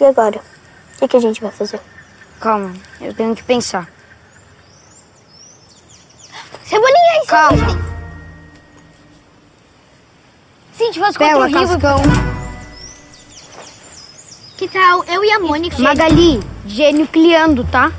[0.00, 0.40] E agora?
[0.96, 1.80] O que, que a gente vai fazer?
[2.40, 3.88] Calma, eu tenho que pensar.
[7.26, 7.78] Calma.
[10.72, 11.78] Se a gente fosse contra o livro...
[14.56, 15.78] Que tal eu e a Mônica?
[15.78, 17.92] Magali, gênio criando, tá?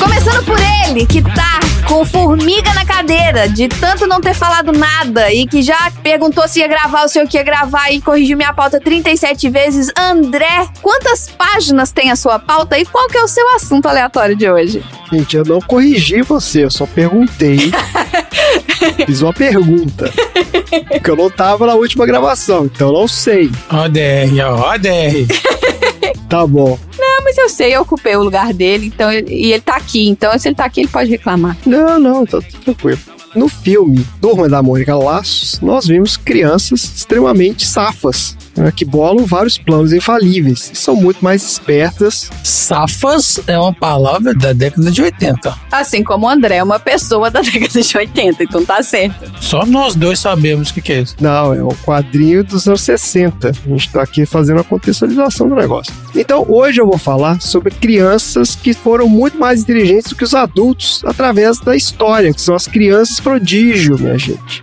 [0.00, 5.32] Começando por ele, que tá com formiga na cadeira, de tanto não ter falado nada
[5.32, 8.52] e que já perguntou se ia gravar o seu que ia gravar e corrigiu minha
[8.52, 9.90] pauta 37 vezes.
[9.98, 14.36] André, quantas páginas tem a sua pauta e qual que é o seu assunto aleatório
[14.36, 14.84] de hoje?
[15.12, 17.72] Gente, eu não corrigi você, eu só perguntei.
[19.04, 20.10] Fiz uma pergunta.
[20.88, 23.50] Porque eu não tava na última gravação, então eu não sei.
[23.68, 25.26] Ó, DR, ó, DR.
[26.28, 26.78] Tá bom.
[27.22, 30.48] Mas eu sei, eu ocupei o lugar dele, então e ele tá aqui, então se
[30.48, 31.56] ele tá aqui, ele pode reclamar.
[31.64, 32.98] Não, não, tá tranquilo.
[33.34, 39.58] No filme Turma da Mônica Laços, nós vimos crianças extremamente safas, né, que bolam vários
[39.58, 42.30] planos infalíveis e são muito mais espertas.
[42.44, 45.54] Safas é uma palavra da década de 80.
[45.70, 49.30] Assim como o André é uma pessoa da década de 80, então tá certo.
[49.40, 51.16] Só nós dois sabemos o que, que é isso.
[51.20, 53.48] Não, é o quadrinho dos anos 60.
[53.48, 55.92] A gente tá aqui fazendo a contextualização do negócio.
[56.14, 60.34] Então, hoje eu vou falar sobre crianças que foram muito mais inteligentes do que os
[60.34, 64.62] adultos através da história, que são as crianças prodígio, minha gente.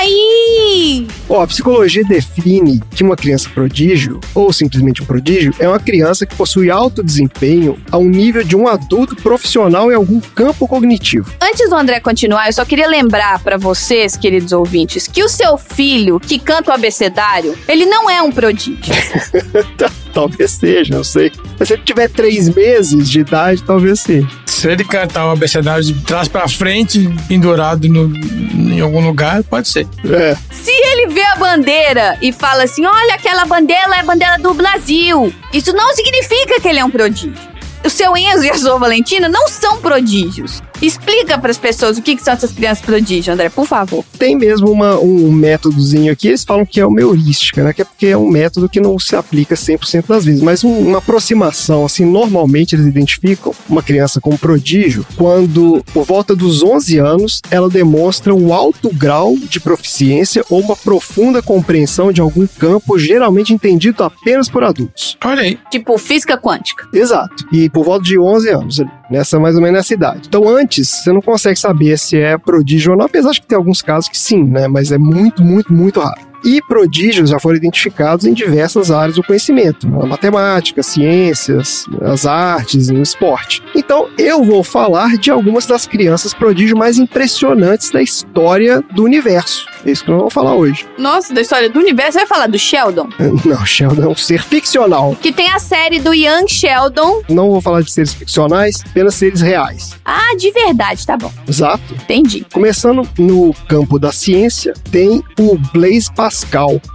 [0.00, 1.06] Aí!
[1.28, 6.24] Ó, a psicologia define que uma criança prodígio, ou simplesmente um prodígio, é uma criança
[6.24, 11.30] que possui alto desempenho ao nível de um adulto profissional em algum campo cognitivo.
[11.42, 15.58] Antes do André continuar, eu só queria lembrar pra vocês, queridos ouvintes, que o seu
[15.58, 18.80] filho que canta o abecedário, ele não é um prodígio.
[20.14, 21.30] Talvez seja, não sei.
[21.58, 24.26] Mas se ele tiver três meses de idade, talvez seja.
[24.44, 29.68] Se ele cantar o abecedário de trás pra frente, pendurado no- em algum lugar, pode
[29.68, 29.86] ser.
[30.04, 34.38] É, Se ele vê a bandeira e fala assim: olha, aquela bandeira é a bandeira
[34.38, 37.50] do Brasil, isso não significa que ele é um prodígio.
[37.84, 40.62] O seu Enzo e a sua Valentina não são prodígios.
[40.82, 44.04] Explica pras pessoas o que, que são essas crianças prodígios, André, por favor.
[44.18, 47.72] tem mesmo uma- um métodozinho aqui, eles falam que é uma heurística, né?
[47.72, 50.78] Que é porque é um método que não se aplica 100% das vezes, mas um-
[50.88, 56.98] uma aproximação, assim, normalmente eles identificam uma criança como prodígio quando, por volta dos 11
[56.98, 62.98] anos, ela demonstra um alto grau de proficiência ou uma profunda compreensão de algum campo
[62.98, 65.16] geralmente entendido apenas por adultos.
[65.24, 65.58] Olha aí.
[65.70, 66.86] Tipo, física quântica.
[66.92, 67.46] Exato.
[67.52, 70.22] E por volta de 11 anos, nessa mais ou menos nessa idade.
[70.28, 73.56] Então, antes, você não consegue saber se é prodígio ou não, apesar de que tem
[73.58, 74.68] alguns casos que sim, né?
[74.68, 76.29] Mas é muito, muito, muito raro.
[76.44, 82.88] E prodígios já foram identificados em diversas áreas do conhecimento, na matemática, ciências, as artes,
[82.88, 83.62] no esporte.
[83.74, 89.66] Então, eu vou falar de algumas das crianças prodígio mais impressionantes da história do universo.
[89.84, 90.86] É isso que nós vamos falar hoje.
[90.98, 93.08] Nossa, da história do universo, você vai falar do Sheldon?
[93.44, 95.16] Não, Sheldon é um ser ficcional.
[95.20, 97.22] Que tem a série do Young Sheldon.
[97.28, 99.94] Não vou falar de seres ficcionais, apenas seres reais.
[100.04, 101.32] Ah, de verdade, tá bom.
[101.48, 101.94] Exato.
[101.94, 102.46] Entendi.
[102.52, 106.29] Começando no campo da ciência, tem o Blaise Pascal.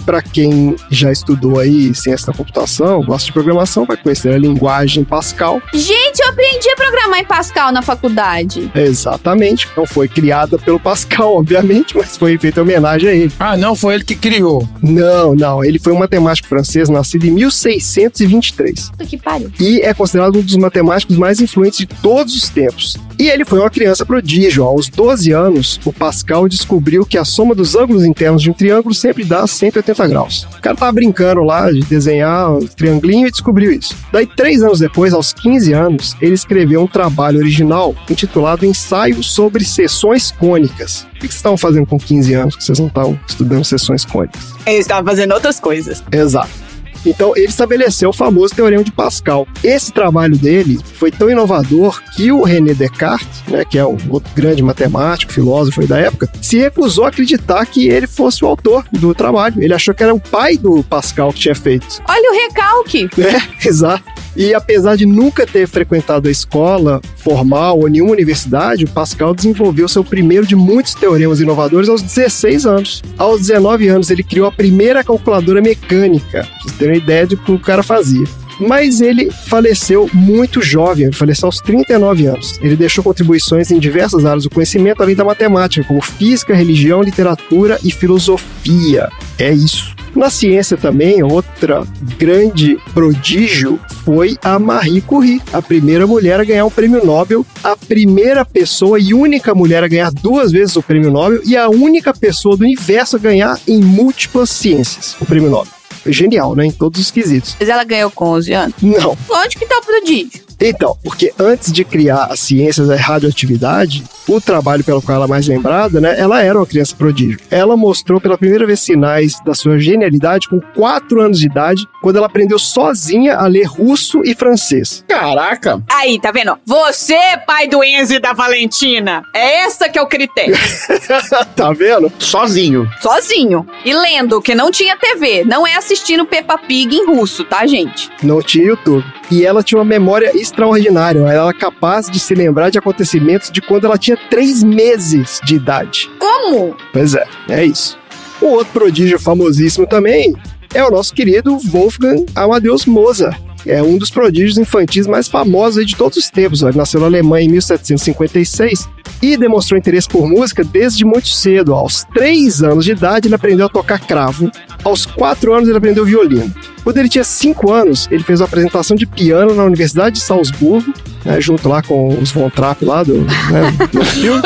[0.05, 5.03] Para quem já estudou aí ciência da computação, gosta de programação, vai conhecer a linguagem
[5.03, 5.61] Pascal.
[5.73, 8.69] Gente, aprendi a programar em Pascal na faculdade.
[8.75, 9.67] Exatamente.
[9.75, 13.31] Não foi criada pelo Pascal, obviamente, mas foi feita homenagem a ele.
[13.39, 14.67] Ah, não, foi ele que criou.
[14.81, 15.63] Não, não.
[15.63, 19.49] Ele foi um matemático francês nascido em 1623 Puta que pariu.
[19.59, 22.97] e é considerado um dos matemáticos mais influentes de todos os tempos.
[23.17, 24.65] E ele foi uma criança prodígio.
[24.65, 28.93] Aos 12 anos, o Pascal descobriu que a soma dos ângulos internos de um triângulo
[28.93, 30.45] sempre dá 180 graus.
[30.57, 33.95] O cara tava brincando lá de desenhar um triangulinho e descobriu isso.
[34.11, 39.63] Daí, três anos depois, aos 15 anos, ele escreveu um trabalho original intitulado Ensaio sobre
[39.63, 41.05] Seções Cônicas.
[41.15, 44.53] O que vocês estavam fazendo com 15 anos que vocês não estavam estudando seções cônicas?
[44.65, 46.03] Eu estava fazendo outras coisas.
[46.11, 46.65] Exato.
[47.05, 49.47] Então, ele estabeleceu o famoso Teorema de Pascal.
[49.63, 54.33] Esse trabalho dele foi tão inovador que o René Descartes, né, que é um outro
[54.33, 59.13] grande matemático, filósofo da época, se recusou a acreditar que ele fosse o autor do
[59.13, 59.61] trabalho.
[59.61, 62.01] Ele achou que era o pai do Pascal que tinha feito.
[62.09, 63.09] Olha o recalque.
[63.25, 64.03] É, exato.
[64.35, 69.87] E apesar de nunca ter frequentado a escola formal ou nenhuma universidade, o Pascal desenvolveu
[69.87, 73.03] seu primeiro de muitos teoremas inovadores aos 16 anos.
[73.17, 76.43] Aos 19 anos, ele criou a primeira calculadora mecânica.
[76.43, 78.25] Pra vocês terem uma ideia do que o cara fazia.
[78.59, 82.59] Mas ele faleceu muito jovem, ele faleceu aos 39 anos.
[82.61, 87.79] Ele deixou contribuições em diversas áreas do conhecimento, além da matemática, como física, religião, literatura
[87.83, 89.09] e filosofia.
[89.37, 89.95] É isso.
[90.15, 91.85] Na ciência também, outra
[92.17, 97.75] grande prodígio foi a Marie Curie, a primeira mulher a ganhar um prêmio Nobel, a
[97.75, 102.13] primeira pessoa e única mulher a ganhar duas vezes o prêmio Nobel e a única
[102.13, 105.73] pessoa do universo a ganhar em múltiplas ciências o prêmio Nobel.
[106.07, 106.65] Genial, né?
[106.65, 107.55] Em todos os quesitos.
[107.59, 108.75] Mas ela ganhou com 11 anos.
[108.81, 109.17] Não.
[109.29, 110.45] Onde que tá o prodígio?
[110.59, 115.29] Então, porque antes de criar as ciências da radioatividade, o trabalho pelo qual ela é
[115.29, 116.15] mais lembrada, né?
[116.17, 117.39] Ela era uma criança prodígio.
[117.49, 122.17] Ela mostrou pela primeira vez sinais da sua genialidade com 4 anos de idade, quando
[122.17, 125.03] ela aprendeu sozinha a ler russo e francês.
[125.07, 125.81] Caraca!
[125.91, 126.57] Aí, tá vendo?
[126.65, 129.23] Você, pai do Enzo e da Valentina.
[129.33, 130.55] É essa que é o critério.
[131.55, 132.11] tá vendo?
[132.19, 132.89] Sozinho.
[133.01, 133.65] Sozinho.
[133.83, 135.43] E lendo, que não tinha TV.
[135.43, 138.09] Não é assistindo Peppa Pig em russo, tá, gente?
[138.23, 139.05] Não tinha YouTube.
[139.31, 141.19] E ela tinha uma memória extraordinária.
[141.19, 145.55] Ela era capaz de se lembrar de acontecimentos de quando ela tinha 3 meses de
[145.55, 146.09] idade.
[146.19, 146.75] Como?
[146.93, 147.97] Pois é, é isso.
[148.41, 150.33] O outro prodígio famosíssimo também
[150.73, 153.44] é o nosso querido Wolfgang Amadeus Mozart.
[153.65, 156.61] É um dos prodígios infantis mais famosos de todos os tempos.
[156.61, 158.87] Ele nasceu na Alemanha em 1756
[159.21, 161.73] e demonstrou interesse por música desde muito cedo.
[161.73, 164.51] Aos 3 anos de idade, ele aprendeu a tocar cravo.
[164.83, 166.53] Aos 4 anos, ele aprendeu violino.
[166.83, 170.93] Quando ele tinha 5 anos, ele fez uma apresentação de piano na Universidade de Salzburgo,
[171.25, 174.41] né, junto lá com os Von Trapp lá do, né, do filme.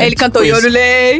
[0.00, 1.18] Ele cantou Yorulei.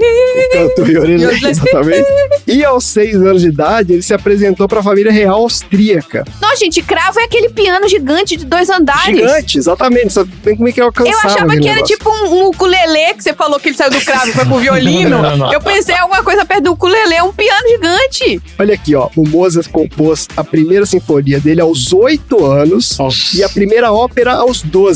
[0.53, 2.07] Canto Yorulei, exatamente.
[2.47, 6.25] E aos 6 anos de idade, ele se apresentou para a família real austríaca.
[6.41, 9.17] Não, gente, cravo é aquele piano gigante de dois andares.
[9.17, 10.13] Gigante, exatamente.
[10.13, 11.97] Sabe bem como é que eu alcançava Eu achava que era negócio.
[11.97, 14.59] tipo um, um ukulele, que você falou que ele saiu do cravo e foi pro
[14.59, 15.23] violino.
[15.23, 15.53] Não, não.
[15.53, 18.43] Eu pensei alguma coisa perto do ukulele, é um piano gigante.
[18.59, 19.09] Olha aqui, ó.
[19.15, 23.37] O Mozart compôs a primeira sinfonia dele aos 8 anos Nossa.
[23.37, 24.88] e a primeira ópera aos 12.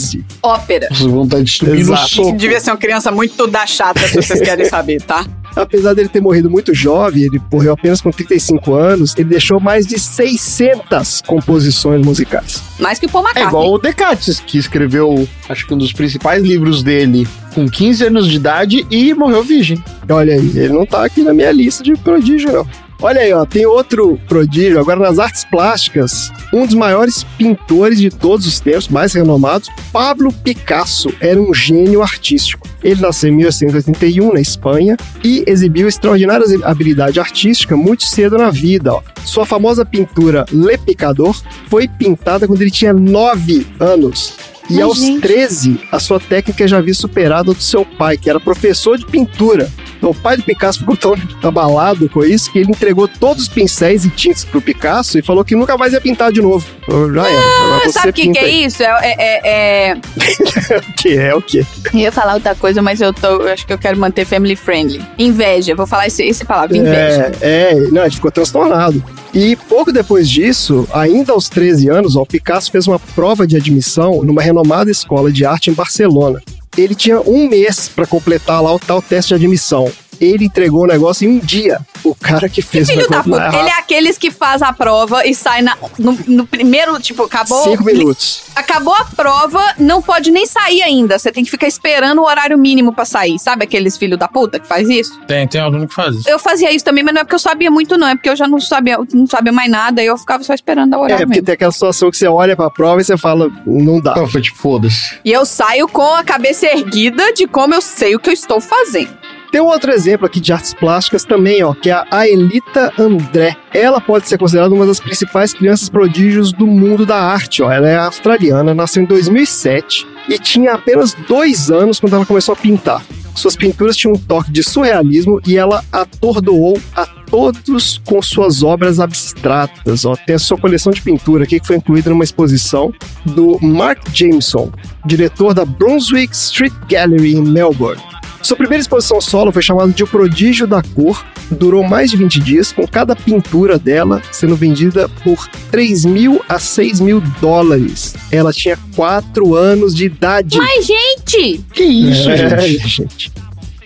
[0.42, 0.88] Ópera.
[0.90, 2.00] Nossa, vontade de subir Exato.
[2.02, 2.36] no soco.
[2.36, 5.24] Devia ser uma criança muito da chata, se vocês querem saber, tá?
[5.54, 9.86] Apesar dele ter morrido muito jovem, ele morreu apenas com 35 anos, ele deixou mais
[9.86, 12.62] de 600 composições musicais.
[12.78, 13.48] Mais que o Paul É McCartney.
[13.60, 18.26] igual o Descartes, que escreveu, acho que um dos principais livros dele com 15 anos
[18.28, 19.82] de idade e morreu virgem.
[20.08, 22.66] Olha aí, ele não tá aqui na minha lista de prodígio, não.
[23.02, 26.30] Olha aí, ó, tem outro prodígio, agora nas artes plásticas.
[26.54, 32.00] Um dos maiores pintores de todos os tempos, mais renomados, Pablo Picasso, era um gênio
[32.00, 32.68] artístico.
[32.80, 38.94] Ele nasceu em 1881 na Espanha e exibiu extraordinária habilidade artística muito cedo na vida.
[38.94, 39.02] Ó.
[39.24, 41.36] Sua famosa pintura Le Picador
[41.68, 44.34] foi pintada quando ele tinha 9 anos.
[44.70, 45.22] E Ai, aos gente.
[45.22, 49.04] 13, a sua técnica já havia superado a do seu pai, que era professor de
[49.06, 49.68] pintura.
[50.02, 53.48] Então, o pai do Picasso ficou tão abalado com isso que ele entregou todos os
[53.48, 56.66] pincéis e tintas pro Picasso e falou que nunca mais ia pintar de novo.
[56.82, 57.38] Então, já era.
[57.38, 58.82] Ah, sabe o que, que é isso?
[58.82, 59.94] É, é, é, é-
[60.88, 61.64] O que é o quê?
[61.94, 64.56] Eu ia falar outra coisa, mas eu, tô, eu acho que eu quero manter family
[64.56, 65.00] friendly.
[65.16, 65.76] Inveja.
[65.76, 67.30] Vou falar esse, esse palavra, inveja.
[67.40, 69.00] É, é, não, ele ficou transtornado.
[69.32, 73.56] E pouco depois disso, ainda aos 13 anos, ó, o Picasso fez uma prova de
[73.56, 76.42] admissão numa renomada escola de arte em Barcelona.
[76.76, 79.90] Ele tinha um mês para completar lá o tal teste de admissão.
[80.24, 81.80] Ele entregou o negócio em um dia.
[82.04, 83.50] O cara que fez o Filho da negócio puta.
[83.52, 87.24] na Ele é aqueles que faz a prova e sai na- no, no primeiro, tipo,
[87.24, 87.62] acabou.
[87.64, 88.42] Cinco minutos.
[88.54, 91.18] Acabou a prova, não pode nem sair ainda.
[91.18, 93.38] Você tem que ficar esperando o horário mínimo pra sair.
[93.38, 95.18] Sabe aqueles filhos da puta que faz isso?
[95.26, 96.28] Tem, tem aluno que faz isso.
[96.28, 98.06] Eu fazia isso também, mas não é porque eu sabia muito, não.
[98.08, 100.02] É porque eu já não sabia, não sabia mais nada.
[100.02, 101.46] E eu ficava só esperando o É, horário porque mesmo.
[101.46, 104.12] tem aquela situação que você olha pra prova e você fala, não dá.
[104.12, 105.16] Então foi tipo, foda-se.
[105.24, 108.60] E eu saio com a cabeça erguida de como eu sei o que eu estou
[108.60, 109.21] fazendo.
[109.52, 113.54] Tem um outro exemplo aqui de artes plásticas também, ó, que é a Aelita André.
[113.70, 117.70] Ela pode ser considerada uma das principais crianças prodígios do mundo da arte, ó.
[117.70, 122.56] Ela é australiana, nasceu em 2007 e tinha apenas dois anos quando ela começou a
[122.56, 123.02] pintar.
[123.34, 129.00] Suas pinturas tinham um toque de surrealismo e ela atordoou a todos com suas obras
[129.00, 130.06] abstratas.
[130.06, 130.16] Ó.
[130.16, 132.90] Tem a sua coleção de pintura aqui que foi incluída numa exposição
[133.26, 134.72] do Mark Jameson,
[135.04, 138.00] diretor da Brunswick Street Gallery em Melbourne.
[138.42, 142.40] Sua primeira exposição solo foi chamada de O Prodígio da Cor, durou mais de 20
[142.40, 148.14] dias, com cada pintura dela sendo vendida por 3 mil a 6 mil dólares.
[148.30, 150.58] Ela tinha 4 anos de idade.
[150.58, 151.64] Mas, gente!
[151.72, 152.88] Que isso, É, gente?
[152.88, 153.32] gente.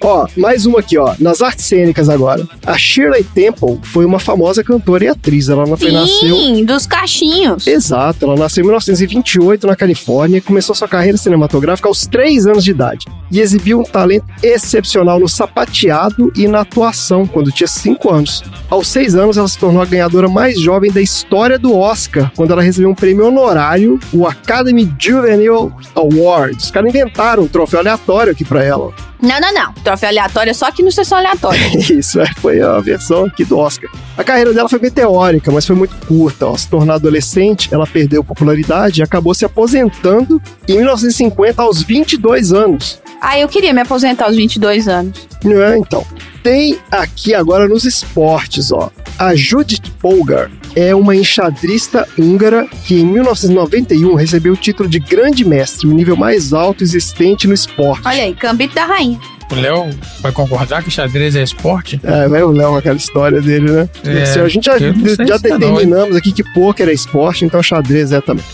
[0.02, 1.14] Ó, mais uma aqui, ó.
[1.18, 2.46] Nas artes cênicas agora.
[2.64, 5.48] A Shirley Temple foi uma famosa cantora e atriz.
[5.48, 6.36] Ela não foi nasceu.
[6.36, 7.66] Sim, dos cachinhos.
[7.66, 12.64] Exato, ela nasceu em 1928 na Califórnia e começou sua carreira cinematográfica aos 3 anos
[12.64, 13.06] de idade.
[13.30, 18.42] E exibiu um talento excepcional no sapateado e na atuação quando tinha 5 anos.
[18.68, 22.52] Aos 6 anos, ela se tornou a ganhadora mais jovem da história do Oscar, quando
[22.52, 26.56] ela recebeu um prêmio honorário, o Academy Juvenile Award.
[26.56, 28.92] Os caras inventaram um troféu aleatório aqui pra ela.
[29.26, 29.72] Não, não, não.
[29.72, 31.60] Troféu aleatório é só aqui no sessão aleatória.
[31.92, 33.90] Isso, é, foi a versão aqui do Oscar.
[34.16, 36.46] A carreira dela foi meteórica, mas foi muito curta.
[36.46, 36.56] Ó.
[36.56, 43.02] Se tornou adolescente, ela perdeu popularidade e acabou se aposentando em 1950 aos 22 anos.
[43.20, 45.26] Ah, eu queria me aposentar aos 22 anos.
[45.44, 46.04] É, então.
[46.42, 48.90] Tem aqui agora nos esportes, ó.
[49.18, 50.50] A Judith Polgar.
[50.76, 56.16] é uma enxadrista húngara que em 1991 recebeu o título de grande mestre, o nível
[56.16, 58.06] mais alto existente no esporte.
[58.06, 59.18] Olha aí, Gambito da Rainha.
[59.50, 59.90] O Léo
[60.20, 62.00] vai concordar que xadrez é esporte?
[62.02, 63.88] É, vai o Léo com aquela história dele, né?
[64.04, 68.12] É, Assim, a gente já, já não, determinamos aqui que pôquer é esporte, então xadrez
[68.12, 68.44] é também.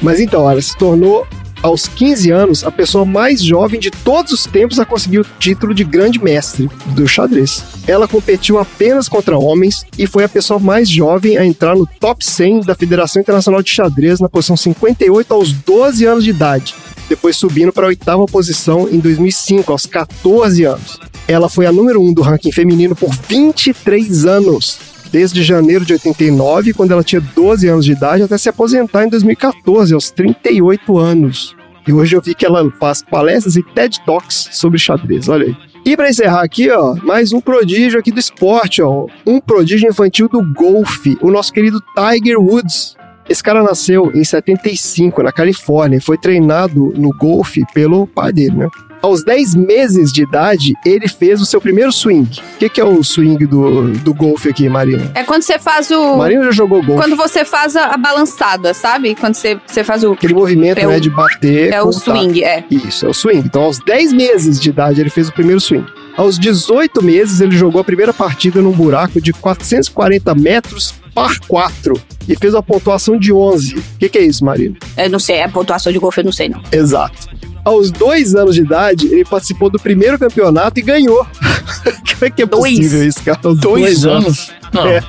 [0.00, 1.26] Mas então, olha, se tornou
[1.62, 5.72] aos 15 anos a pessoa mais jovem de todos os tempos a conseguir o título
[5.72, 7.64] de grande mestre do xadrez.
[7.86, 12.24] Ela competiu apenas contra homens e foi a pessoa mais jovem a entrar no top
[12.24, 16.74] 100 da Federação Internacional de Xadrez na posição 58 aos 12 anos de idade,
[17.08, 20.98] depois subindo para a oitava posição em 2005 aos 14 anos.
[21.28, 24.78] Ela foi a número 1 do ranking feminino por 23 anos,
[25.12, 29.10] desde janeiro de 89, quando ela tinha 12 anos de idade, até se aposentar em
[29.10, 31.54] 2014, aos 38 anos.
[31.86, 35.56] E hoje eu vi que ela faz palestras e TED Talks sobre xadrez, olha aí.
[35.84, 40.28] E para encerrar aqui, ó, mais um prodígio aqui do esporte, ó, um prodígio infantil
[40.28, 42.96] do golfe, o nosso querido Tiger Woods.
[43.28, 48.56] Esse cara nasceu em 75 na Califórnia e foi treinado no golfe pelo pai dele,
[48.56, 48.68] né?
[49.02, 52.28] Aos 10 meses de idade, ele fez o seu primeiro swing.
[52.54, 55.10] O que, que é o swing do, do golfe aqui, Marina?
[55.14, 56.16] É quando você faz o.
[56.16, 57.02] Marina já jogou golfe.
[57.02, 59.14] Quando você faz a, a balançada, sabe?
[59.16, 60.12] Quando você, você faz o.
[60.12, 61.72] Aquele movimento, É né, o- de bater.
[61.72, 62.64] É com o swing, é.
[62.70, 63.40] Isso, é o swing.
[63.44, 65.84] Então, aos 10 meses de idade, ele fez o primeiro swing.
[66.16, 72.00] Aos 18 meses, ele jogou a primeira partida num buraco de 440 metros par 4
[72.28, 73.76] e fez uma pontuação de 11.
[73.78, 74.76] O que, que é isso, Marina?
[74.96, 76.60] Eu não sei, a pontuação de golfe eu não sei, não.
[76.70, 77.28] Exato.
[77.64, 81.24] Aos dois anos de idade, ele participou do primeiro campeonato e ganhou.
[81.84, 82.76] Como é que é Dois?
[82.76, 83.38] possível isso, cara?
[83.44, 84.50] Aos Dois anos?
[84.72, 84.86] Não.
[84.86, 85.02] É.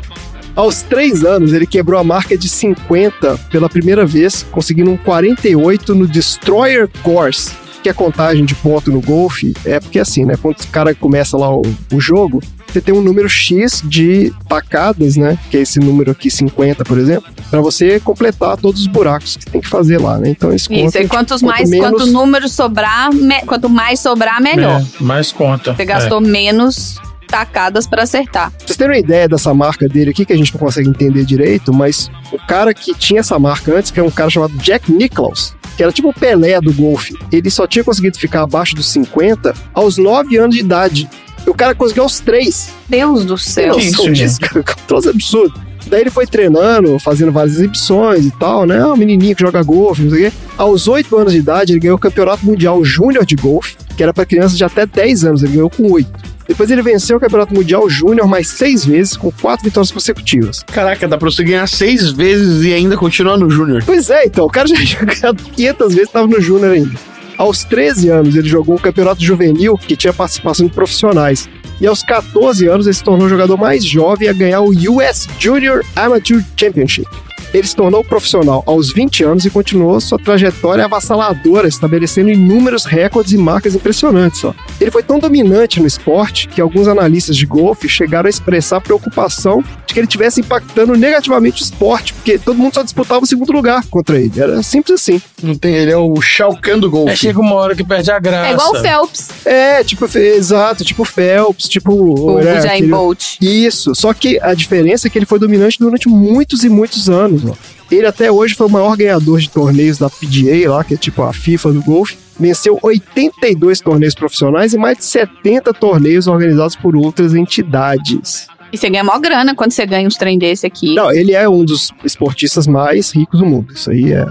[0.55, 5.95] Aos três anos, ele quebrou a marca de 50 pela primeira vez, conseguindo um 48
[5.95, 7.51] no Destroyer Course,
[7.83, 9.53] que é contagem de ponto no golfe.
[9.65, 10.35] É porque assim, né?
[10.41, 11.61] Quando o cara começa lá o,
[11.91, 15.37] o jogo, você tem um número X de tacadas, né?
[15.51, 19.45] Que é esse número aqui, 50, por exemplo, para você completar todos os buracos que
[19.45, 20.29] tem que fazer lá, né?
[20.29, 24.41] Então esse Isso, e quantos quanto mais, menos- quanto número sobrar, me- quanto mais sobrar,
[24.41, 24.81] melhor.
[24.81, 25.73] É, mais conta.
[25.75, 26.95] Você gastou menos
[27.27, 28.51] tacadas pra acertar.
[28.51, 31.25] Pra vocês terem uma ideia dessa marca dele aqui, que a gente não consegue entender
[31.25, 34.91] direito, mas o cara que tinha essa marca antes, que é um cara chamado Jack
[34.91, 38.87] Nicklaus, que era tipo o Pelé do golfe, ele só tinha conseguido ficar abaixo dos
[38.91, 41.09] 50 aos 9 anos de idade.
[41.45, 42.69] E o cara conseguiu aos 3.
[42.87, 43.77] Deus do céu.
[43.77, 44.59] Isso, disso, cara?
[44.59, 45.61] Um troço absurdo.
[45.87, 48.79] Daí ele foi treinando, fazendo várias exibições e tal, né?
[48.79, 50.37] Ah, um menininho que joga golfe, não sei o quê.
[50.57, 54.13] Aos 8 anos de idade, ele ganhou o Campeonato Mundial Júnior de Golfe, que era
[54.13, 56.32] para crianças de até 10 anos, ele ganhou com 8.
[56.47, 60.63] Depois ele venceu o Campeonato Mundial Júnior mais seis vezes, com quatro vitórias consecutivas.
[60.63, 63.83] Caraca, dá pra você ganhar seis vezes e ainda continuar no Júnior.
[63.85, 66.91] Pois é, então, o cara já tinha ganhado 500 vezes, estava no Júnior ainda.
[67.37, 71.49] Aos 13 anos, ele jogou o Campeonato Juvenil, que tinha participação de profissionais.
[71.81, 75.27] E aos 14 anos, ele se tornou o jogador mais jovem a ganhar o US
[75.39, 77.07] Junior Amateur Championship.
[77.53, 83.33] Ele se tornou profissional aos 20 anos e continuou sua trajetória avassaladora, estabelecendo inúmeros recordes
[83.33, 84.43] e marcas impressionantes.
[84.43, 84.53] Ó.
[84.81, 89.63] Ele foi tão dominante no esporte que alguns analistas de golfe chegaram a expressar preocupação
[89.85, 93.51] de que ele estivesse impactando negativamente o esporte, porque todo mundo só disputava o segundo
[93.51, 94.31] lugar contra ele.
[94.35, 95.21] Era simples assim.
[95.41, 97.17] Não tem, ele é o Shao Kahn do É, golfe.
[97.17, 98.49] chega uma hora que perde a graça.
[98.49, 101.93] É igual o Phelps, É, tipo, exato, tipo Phelps, tipo.
[101.93, 103.35] o né, Usain aquele- Bolt.
[103.41, 107.42] Isso, só que a diferença é que ele foi dominante durante muitos e muitos anos.
[107.91, 111.21] Ele até hoje foi o maior ganhador de torneios da PGA lá, que é tipo
[111.21, 112.17] a FIFA do golfe.
[112.39, 118.47] Venceu 82 torneios profissionais e mais de 70 torneios organizados por outras entidades.
[118.71, 120.95] E você ganha mó grana quando você ganha uns trem desse aqui.
[120.95, 123.71] Não, ele é um dos esportistas mais ricos do mundo.
[123.71, 124.25] Isso aí é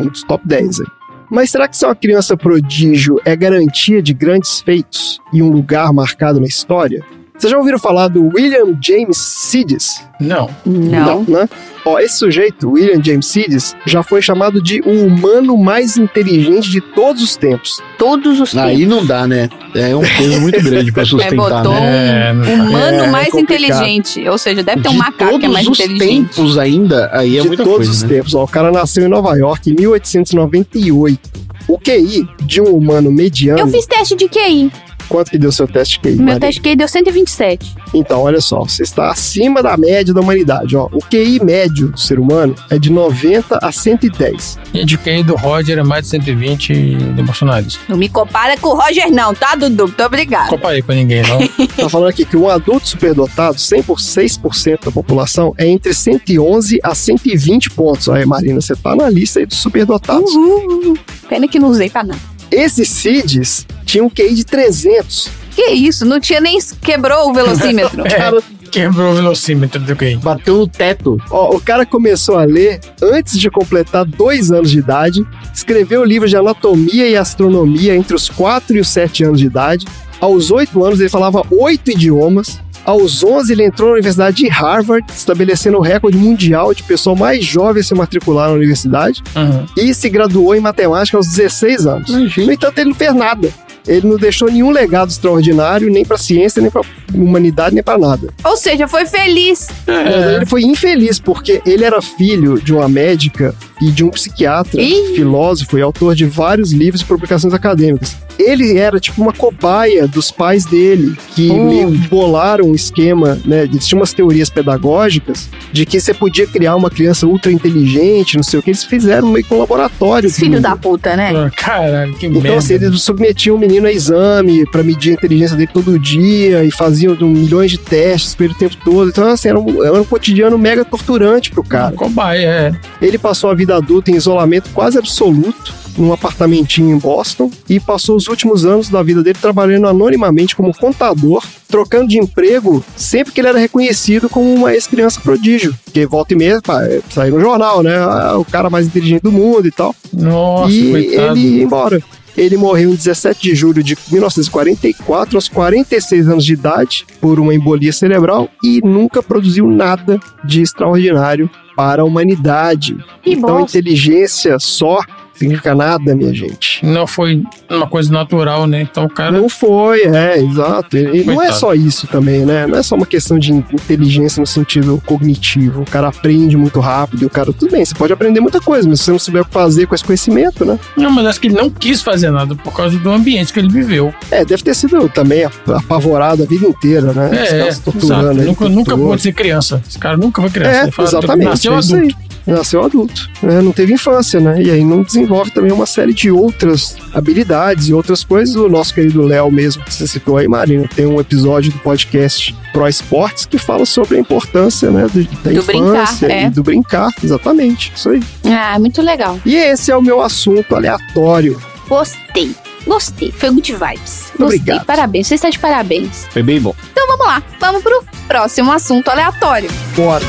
[0.00, 0.86] um dos top 10 aí.
[1.30, 5.92] Mas será que ser uma criança prodígio é garantia de grandes feitos e um lugar
[5.92, 7.04] marcado na história?
[7.38, 10.02] Vocês já ouviram falar do William James Sidis?
[10.20, 10.50] Não.
[10.66, 11.22] Não.
[11.28, 11.48] né?
[11.84, 16.80] Ó, esse sujeito, William James Sidis, já foi chamado de o humano mais inteligente de
[16.80, 17.80] todos os tempos.
[17.96, 19.48] Todos os Aí não dá, né?
[19.74, 22.28] É um peso muito grande pra É, sustentar, botou né?
[22.28, 24.28] É, não um humano É, é mais inteligente.
[24.28, 26.34] Ou seja, deve ter um de macaco que é mais todos os inteligente.
[26.34, 28.08] tempos ainda, aí é de muita todos coisa, os né?
[28.08, 28.34] tempos.
[28.34, 31.30] Ó, o cara nasceu em Nova York em 1898.
[31.68, 33.60] O QI de um humano mediano.
[33.60, 34.72] Eu fiz teste de QI.
[35.08, 36.16] Quanto que deu seu teste QI?
[36.16, 36.40] Meu Maria?
[36.40, 37.74] teste QI deu 127.
[37.94, 40.76] Então, olha só, você está acima da média da humanidade.
[40.76, 40.88] Ó.
[40.92, 44.58] O QI médio do ser humano é de 90 a 110.
[44.74, 47.80] E de QI do Roger é mais de 120 do bolsonarista.
[47.88, 49.84] Não me compara com o Roger, não, tá, Dudu?
[49.84, 50.48] Muito obrigado.
[50.50, 51.38] Copa aí com ninguém, não.
[51.78, 56.80] Tá falando aqui que um adulto superdotado, 100 por 6% da população, é entre 111
[56.82, 58.08] a 120 pontos.
[58.08, 60.34] Aí, Marina, você tá na lista aí dos superdotados.
[60.34, 60.98] Uhul.
[61.28, 62.20] Pena que não usei pra nada.
[62.50, 65.28] Esses CIDs tinham um QI de 300.
[65.54, 66.04] Que isso?
[66.04, 66.58] Não tinha nem.
[66.80, 68.04] Quebrou o velocímetro.
[68.08, 70.18] Cara Quebrou o velocímetro do quem?
[70.18, 71.16] Bateu no teto.
[71.30, 76.30] Ó, o cara começou a ler antes de completar dois anos de idade, escreveu livros
[76.30, 79.86] de anatomia e astronomia entre os 4 e os 7 anos de idade.
[80.20, 82.60] Aos 8 anos ele falava oito idiomas.
[82.88, 87.44] Aos 11 ele entrou na Universidade de Harvard, estabelecendo o recorde mundial de pessoa mais
[87.44, 89.22] jovem a se matricular na universidade.
[89.36, 89.66] Uhum.
[89.76, 92.08] E se graduou em matemática aos 16 anos.
[92.10, 93.50] No entanto, ele não fez nada.
[93.88, 96.82] Ele não deixou nenhum legado extraordinário, nem pra ciência, nem pra
[97.14, 98.28] humanidade, nem pra nada.
[98.44, 99.68] Ou seja, foi feliz.
[99.86, 104.80] Mas Ele foi infeliz porque ele era filho de uma médica e de um psiquiatra,
[104.80, 105.14] Ih.
[105.14, 108.16] filósofo e autor de vários livros e publicações acadêmicas.
[108.38, 111.68] Ele era tipo uma cobaia dos pais dele, que Hum.
[111.68, 113.64] meio bolaram um esquema, né?
[113.64, 118.42] Eles tinham umas teorias pedagógicas de que você podia criar uma criança ultra inteligente, não
[118.42, 118.70] sei o que.
[118.70, 120.30] Eles fizeram meio que um laboratório.
[120.30, 121.32] Filho do- da puta, né?
[121.34, 122.58] Ah, Caralho, que então, merda.
[122.58, 126.70] assim, eles submetiam o menino a exame pra medir a inteligência dele todo dia e
[126.70, 129.08] faziam um, milhões de testes pelo tempo todo.
[129.08, 131.96] Então, assim, era um, era um cotidiano mega torturante pro cara.
[131.96, 132.72] Cobaia, é.
[133.00, 138.16] Ele passou a vida adulta em isolamento quase absoluto, num apartamentinho em Boston, e passou
[138.16, 143.40] os últimos anos da vida dele trabalhando anonimamente como contador, trocando de emprego sempre que
[143.40, 145.74] ele era reconhecido como uma ex-criança prodígio.
[145.84, 147.96] Porque volta e meia, pá, é, saiu no jornal, né?
[147.96, 151.38] Ah, o cara mais inteligente do mundo e tal Nossa, e coitado.
[151.38, 152.02] ele ia embora.
[152.38, 157.52] Ele morreu em 17 de julho de 1944, aos 46 anos de idade, por uma
[157.52, 162.96] embolia cerebral e nunca produziu nada de extraordinário para a humanidade.
[163.22, 163.76] Que então, bosta.
[163.76, 165.00] inteligência só
[165.38, 166.84] significa nada, minha gente.
[166.84, 168.82] Não foi uma coisa natural, né?
[168.82, 169.30] Então o cara.
[169.32, 170.96] Não foi, é, exato.
[170.96, 171.58] E não é Coitado.
[171.58, 172.66] só isso também, né?
[172.66, 175.82] Não é só uma questão de inteligência no sentido cognitivo.
[175.82, 179.00] O cara aprende muito rápido o cara, tudo bem, você pode aprender muita coisa, mas
[179.00, 180.78] se você não souber o que fazer com esse conhecimento, né?
[180.96, 183.68] Não, mas acho que ele não quis fazer nada por causa do ambiente que ele
[183.68, 184.12] viveu.
[184.30, 187.30] É, deve ter sido também ap- apavorado a vida inteira, né?
[187.32, 187.92] É, caras exato.
[187.92, 189.82] torturando ele o Nunca, nunca pôde ser criança.
[189.88, 190.88] Esse cara nunca foi criança.
[190.88, 191.48] É, fala, exatamente.
[191.48, 191.96] Nasceu é adulto.
[191.96, 192.28] aí.
[192.46, 193.30] Nasceu adulto.
[193.42, 193.60] né?
[193.60, 194.62] Não teve infância, né?
[194.62, 198.56] E aí não desenvolve também uma série de outras habilidades e outras coisas.
[198.56, 202.54] O nosso querido Léo mesmo, que você citou aí, Marina, tem um episódio do podcast
[202.72, 205.06] Pro Esportes que fala sobre a importância, né?
[205.12, 206.46] do- da Do brincar, infância é.
[206.46, 207.10] e do brincar.
[207.22, 207.92] Exatamente.
[207.94, 208.22] Isso aí.
[208.46, 209.38] Ah, muito legal.
[209.44, 211.60] E esse é o meu assunto aleatório.
[211.88, 212.54] Gostei.
[212.86, 213.30] Gostei.
[213.30, 214.32] Foi good vibes.
[214.38, 214.44] Gostei.
[214.46, 214.84] Obrigado.
[214.86, 215.26] Parabéns.
[215.26, 216.26] Você está de parabéns.
[216.30, 216.74] Foi bem bom.
[216.92, 217.42] Então vamos lá.
[217.60, 219.68] Vamos pro próximo assunto aleatório.
[219.94, 220.24] Bora.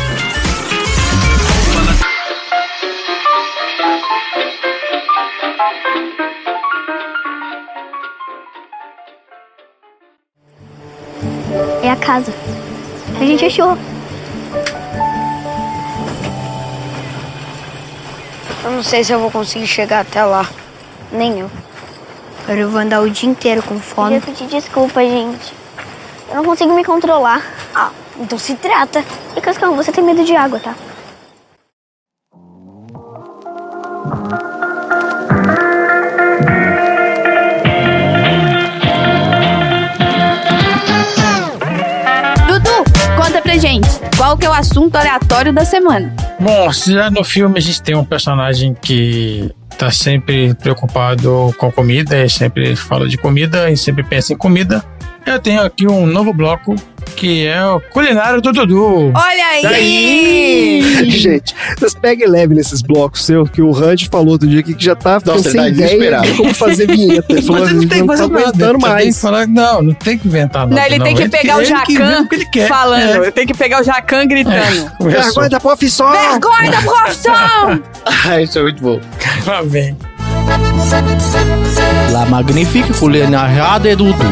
[11.89, 12.31] É a casa.
[13.19, 13.75] A gente achou.
[18.63, 20.47] Eu não sei se eu vou conseguir chegar até lá.
[21.11, 21.49] Nem eu.
[22.43, 24.17] Agora eu vou andar o dia inteiro com fome.
[24.17, 25.51] Eu pedir desculpa, gente.
[26.29, 27.41] Eu não consigo me controlar.
[27.73, 29.03] Ah, então se trata.
[29.35, 30.75] E Cascão, você tem medo de água, tá?
[44.29, 46.13] Qual que é o assunto aleatório da semana?
[46.39, 52.29] Bom, já no filme a gente tem um personagem que tá sempre preocupado com comida,
[52.29, 54.85] sempre fala de comida e sempre pensa em comida.
[55.25, 56.75] Eu tenho aqui um novo bloco
[57.19, 59.11] que é o culinário do Dudu.
[59.13, 60.81] Olha aí!
[61.11, 64.85] Gente, vocês peguem leve nesses blocos seus, que o Randy falou outro dia aqui que
[64.85, 66.27] já tá ficando Nossa, sem tá ideia desesperado.
[66.27, 67.25] de como fazer vinheta.
[67.33, 69.21] Ele falou, não tem que não tá fazer que mais.
[69.21, 70.79] falar, não, não tem que inventar nada.
[70.79, 72.67] Não, ele tem que pegar o ele que inventa Jacan o que ele quer.
[72.69, 73.01] falando.
[73.01, 73.17] É.
[73.17, 74.91] Ele tem que pegar o Jacan gritando.
[74.97, 75.23] Começou.
[75.23, 76.11] Vergonha da profissão!
[76.11, 77.83] Vergonha da profissão!
[78.25, 78.99] Ah, isso é muito bom.
[79.45, 79.95] Lá vem.
[82.11, 84.25] La magnifique culinária de Dudu.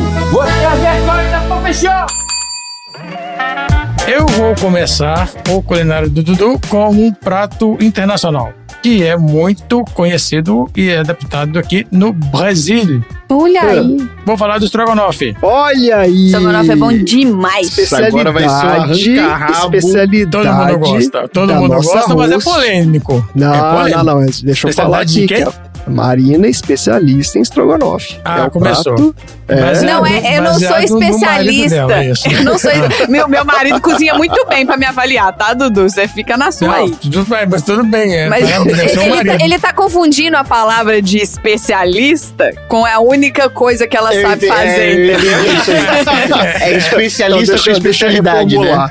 [4.08, 10.70] Eu vou começar o culinário do Dudu com um prato internacional, que é muito conhecido
[10.78, 13.04] e é adaptado aqui no Brasil.
[13.30, 13.98] Olha aí.
[14.26, 15.36] Vou falar do estrogonofe.
[15.42, 16.28] Olha aí!
[16.28, 17.94] Estrogonofe é bom demais.
[17.94, 20.32] Agora vai ser um Especialidade, especialidade.
[20.32, 21.28] Todo mundo gosta.
[21.28, 23.30] Todo mundo gosta, mas é polêmico.
[23.36, 24.04] Não, é polêmico.
[24.06, 25.36] não, não, deixa eu falar Especialidade de quê?
[25.36, 25.52] que a
[25.90, 28.18] Marina é especialista em estrogonofe.
[28.26, 28.96] Ah, é o começou.
[28.96, 29.16] prato-
[29.50, 31.70] é, Baseado- Não, é, eu não sou especialista.
[31.88, 32.04] dela.
[32.30, 32.72] Eu não sou.
[33.08, 35.90] Meu, meu marido cozinha muito bem pra me avaliar, tá, Dudu?
[35.90, 36.92] Você fica na sua Não, aí.
[37.02, 38.14] tudo bem, mas tudo bem.
[38.14, 39.44] É, Mas é ele, marido.
[39.44, 44.50] ele tá confundindo a palavra de especialista com a única coisa que ela sabe É,
[44.50, 45.18] fazer, é?
[46.68, 48.90] É Então, especialista deixa, com eu especialidade, né?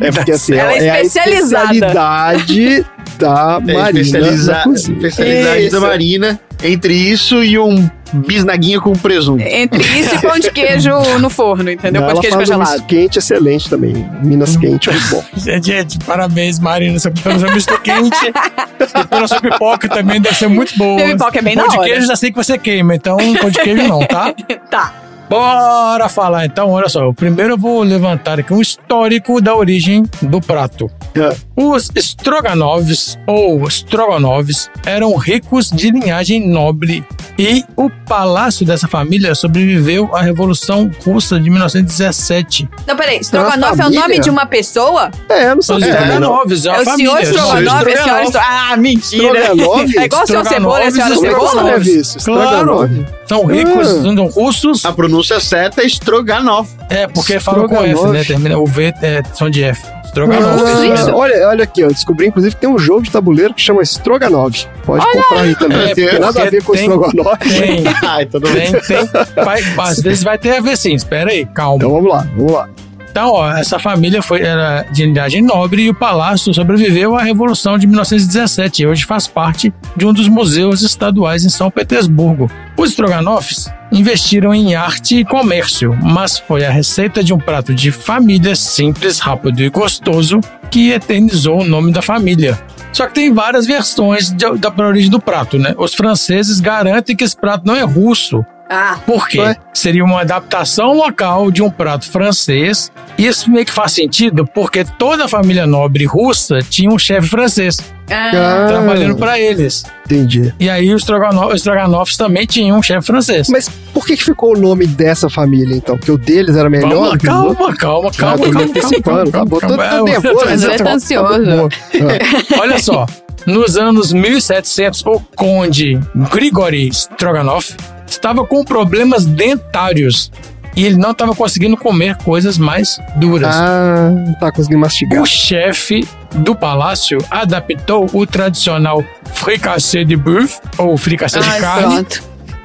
[0.00, 1.72] É porque assim, Ela é é, a especializada.
[1.74, 2.86] especialidade
[3.22, 5.72] da É Marina especializa- na especialidade Isso.
[5.72, 6.40] da Marina.
[6.64, 9.42] Entre isso e um bisnaguinha com presunto.
[9.42, 12.02] Entre isso e pão de queijo no forno, entendeu?
[12.02, 12.70] Não, pão de queijo um congelado.
[12.70, 14.08] misto quente excelente também.
[14.22, 15.24] Minas quente, muito bom.
[15.36, 20.46] Gente, gente, parabéns, Marina, pelo seu misto quente e pela sua pipoca também deve ser
[20.48, 20.94] muito boa.
[20.94, 21.88] Minha pipoca é bem Pão de hora.
[21.88, 24.32] queijo já sei que você queima, então pão de queijo não, tá?
[24.70, 24.92] Tá.
[25.36, 27.10] Bora falar então, olha só.
[27.14, 30.90] Primeiro eu vou levantar aqui um histórico da origem do prato.
[31.14, 31.34] É.
[31.56, 37.02] Os Stroganovs, ou Stroganovs, eram ricos de linhagem nobre
[37.38, 42.68] e o palácio dessa família sobreviveu à Revolução Russa de 1917.
[42.86, 43.18] Não, peraí.
[43.20, 45.10] Strogonoff é o nome de uma pessoa?
[45.30, 45.88] É, eu não sabia.
[45.88, 45.94] não.
[45.96, 47.10] Stroganovs, é a É o família.
[47.10, 48.36] senhor Strogonoff, a senhora Stroganov.
[48.36, 49.40] Ah, mentira.
[49.44, 49.92] Stroganov?
[49.96, 51.70] É igual o seu cebola e a senhora cebola?
[51.72, 52.18] É isso?
[52.18, 52.48] Claro.
[52.50, 53.06] Stroganov?
[53.26, 54.02] São ricos, Ah.
[54.02, 54.84] são russos.
[54.84, 56.68] A pronúncia certa é Stroganov.
[56.90, 58.24] É, porque falam com F, né?
[58.24, 59.82] Termina o V é som de F.
[60.06, 60.60] Stroganov.
[60.62, 63.82] Ah, olha, olha aqui, eu descobri inclusive que tem um jogo de tabuleiro que chama
[63.82, 64.54] Stroganov.
[64.84, 65.78] Pode comprar aí também.
[65.78, 67.38] É, Não tem nada a ver com tem- Stroganov.
[67.38, 68.70] Tem, Ai, tudo bem.
[68.72, 69.44] tem, tem.
[69.44, 71.76] Vai, às vezes vai ter a ver sim, espera aí, calma.
[71.76, 72.68] Então vamos lá, vamos lá.
[73.10, 77.76] Então, ó, essa família foi era de linhagem nobre e o palácio sobreviveu à Revolução
[77.76, 82.50] de 1917 e hoje faz parte de um dos museus estaduais em São Petersburgo.
[82.74, 87.92] Os Stroganovs investiram em arte e comércio, mas foi a receita de um prato de
[87.92, 90.40] família simples, rápido e gostoso
[90.70, 92.58] que eternizou o nome da família.
[92.92, 95.74] Só que tem várias versões de- da origem do prato, né?
[95.78, 99.38] Os franceses garantem que esse prato não é russo, Ah, por quê?
[99.40, 99.56] Ué?
[99.74, 102.90] Seria uma adaptação local de um prato francês.
[103.18, 107.28] E isso meio que faz sentido, porque toda a família nobre russa tinha um chefe
[107.28, 107.78] francês
[108.10, 109.84] Ah, trabalhando para eles.
[110.06, 110.54] Entendi.
[110.58, 113.48] E aí os Stroganoff- os Stroganovs também tinham um chefe francês.
[113.50, 115.96] Mas por que, que ficou o nome dessa família, então?
[115.98, 117.76] Porque o deles era melhor Calma, do que o calma, outro?
[117.76, 120.02] calma, calma, calma, antecipando, calma, tá tô calma.
[120.04, 121.44] nervoso, ele tá tá- ansioso.
[121.44, 121.68] tá bom.
[121.94, 123.06] Ah, Olha só,
[123.46, 126.00] nos anos 1700, o conde
[126.32, 127.66] Grigory Stroganov
[128.12, 130.30] estava com problemas dentários
[130.76, 133.54] e ele não estava conseguindo comer coisas mais duras.
[133.54, 135.20] Ah, não tá conseguindo mastigar.
[135.22, 139.04] O chefe do palácio adaptou o tradicional
[139.34, 142.22] fricassé de bœuf, ou fricassé de Ai, carne, pronto.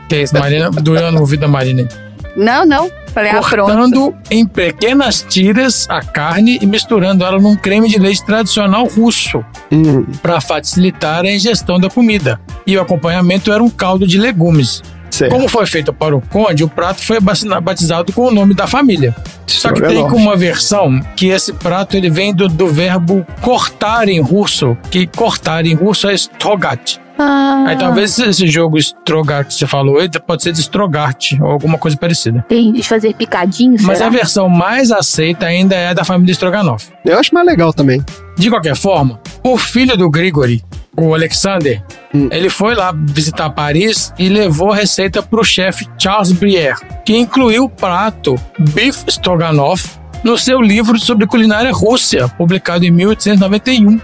[0.07, 1.87] que é isso, Marina, doeu no ouvido da Marina.
[2.35, 2.89] Não, não.
[3.13, 3.65] Falei, ah, pronto.
[3.73, 9.43] Cortando em pequenas tiras a carne e misturando ela num creme de leite tradicional russo,
[9.71, 12.39] Hum, para facilitar a ingestão da comida.
[12.65, 14.83] E o acompanhamento era um caldo de legumes.
[15.09, 15.31] Certo.
[15.31, 19.15] Como foi feito para o conde, o prato foi batizado com o nome da família.
[19.45, 20.11] Só que tem Stroganov.
[20.11, 25.07] como uma versão que esse prato ele vem do, do verbo cortar em russo, que
[25.07, 26.99] cortar em russo é strogat.
[27.17, 31.47] Ah, Aí talvez esse jogo strogat que você falou aí pode ser de strogart ou
[31.51, 32.45] alguma coisa parecida.
[32.47, 34.07] tem de fazer picadinho, Mas será?
[34.07, 36.89] a versão mais aceita ainda é da família Stroganoff.
[37.03, 38.03] Eu acho mais legal também.
[38.37, 40.63] De qualquer forma, o filho do Grigory,
[40.95, 42.29] o Alexander, Hum.
[42.31, 47.15] ele foi lá visitar Paris e levou a receita para o chefe Charles Brière, que
[47.17, 48.35] incluiu o prato
[48.73, 49.89] Beef Stroganoff
[50.23, 53.99] no seu livro sobre culinária russa, publicado em 1891.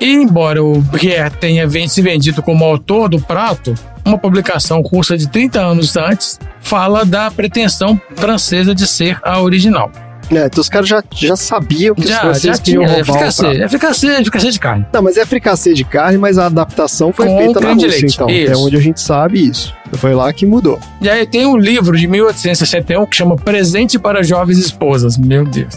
[0.00, 3.74] E embora o Brière tenha se vendido como autor do prato,
[4.04, 9.90] uma publicação russa de 30 anos antes fala da pretensão francesa de ser a original.
[10.30, 12.92] É, então os caras já, já sabiam que os Já, franceses já queriam tinha.
[12.96, 14.86] É roubar fricassê, é fricassê, é fricassê de carne.
[14.92, 18.14] Não, mas é fricassê de carne, mas a adaptação foi Com feita na Rússia, leite,
[18.14, 18.28] então.
[18.28, 18.52] isso.
[18.52, 19.72] É onde a gente sabe isso.
[19.94, 20.80] Foi lá que mudou.
[21.00, 25.16] E aí tem um livro de 1861 que chama Presente para Jovens Esposas.
[25.16, 25.74] Meu Deus.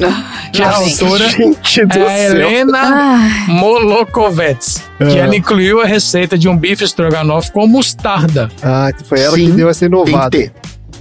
[0.51, 1.25] que a autora
[2.09, 2.25] é.
[2.25, 4.83] Helena Molokovets.
[4.97, 5.25] Que Ah.
[5.25, 8.49] ela incluiu a receita de um bife estrogonofe com mostarda.
[8.61, 10.29] Ah, foi ela Sim, que deu essa Tem que inovada.
[10.31, 10.51] ter.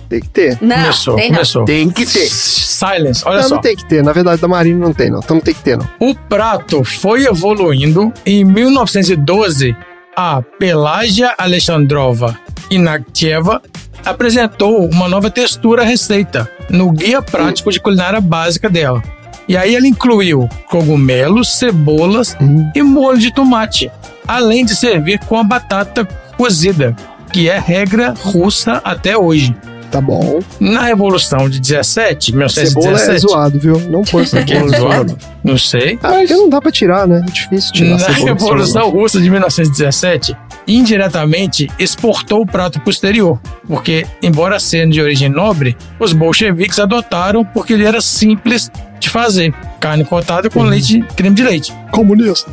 [0.09, 0.59] Tem que ter.
[0.61, 1.34] não, começou, tem não.
[1.34, 1.64] começou.
[1.64, 2.26] Tem que ter.
[2.28, 3.54] Silence, olha não, só.
[3.56, 4.02] não tem que ter.
[4.02, 5.18] Na verdade, da Marina não tem, não.
[5.18, 5.86] Então não tem que ter, não.
[6.00, 9.76] O prato foi evoluindo em 1912
[10.16, 12.38] a Pelágia Alexandrova
[12.70, 13.62] Inaktieva
[14.04, 19.02] apresentou uma nova textura à receita no guia prático de culinária básica dela.
[19.46, 22.70] E aí ela incluiu cogumelos, cebolas Hum.
[22.74, 23.90] e molho de tomate,
[24.26, 26.04] além de servir com a batata
[26.36, 26.94] cozida,
[27.32, 29.54] que é regra russa até hoje.
[29.91, 30.41] Tá bom.
[30.61, 33.80] Na Revolução de 17, Cebola é 1917, zoado, viu?
[33.89, 34.76] Não põe que é cebola.
[34.79, 35.18] zoado?
[35.42, 35.99] Não sei.
[36.03, 37.25] Ah, porque não dá pra tirar, né?
[37.26, 38.25] É difícil tirar Na cebola.
[38.34, 40.37] Revolução Russa de 1917,
[40.67, 47.45] indiretamente exportou o prato pro exterior, porque, embora sendo de origem nobre, os bolcheviques adotaram
[47.45, 49.54] porque ele era simples de fazer.
[49.80, 51.72] Carne cortada com leite, creme de leite.
[51.92, 52.50] Comunista.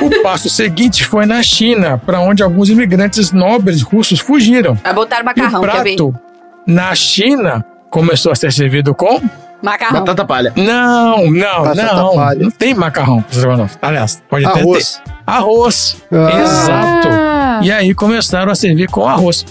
[0.00, 4.74] O passo seguinte foi na China, para onde alguns imigrantes nobres russos fugiram.
[4.82, 5.96] Vai botar E macarrão, o quer ver?
[5.96, 6.14] prato,
[6.68, 9.22] na China, começou a ser servido com...
[9.62, 10.00] Macarrão.
[10.00, 10.52] Batata palha.
[10.54, 12.14] Não, não, Batata não.
[12.14, 12.40] palha.
[12.44, 13.24] Não tem macarrão.
[13.82, 14.60] Aliás, pode até ter.
[14.60, 15.02] Arroz.
[15.26, 15.96] Arroz.
[16.12, 16.40] Ah.
[16.40, 17.08] Exato.
[17.64, 19.44] E aí começaram a servir com arroz.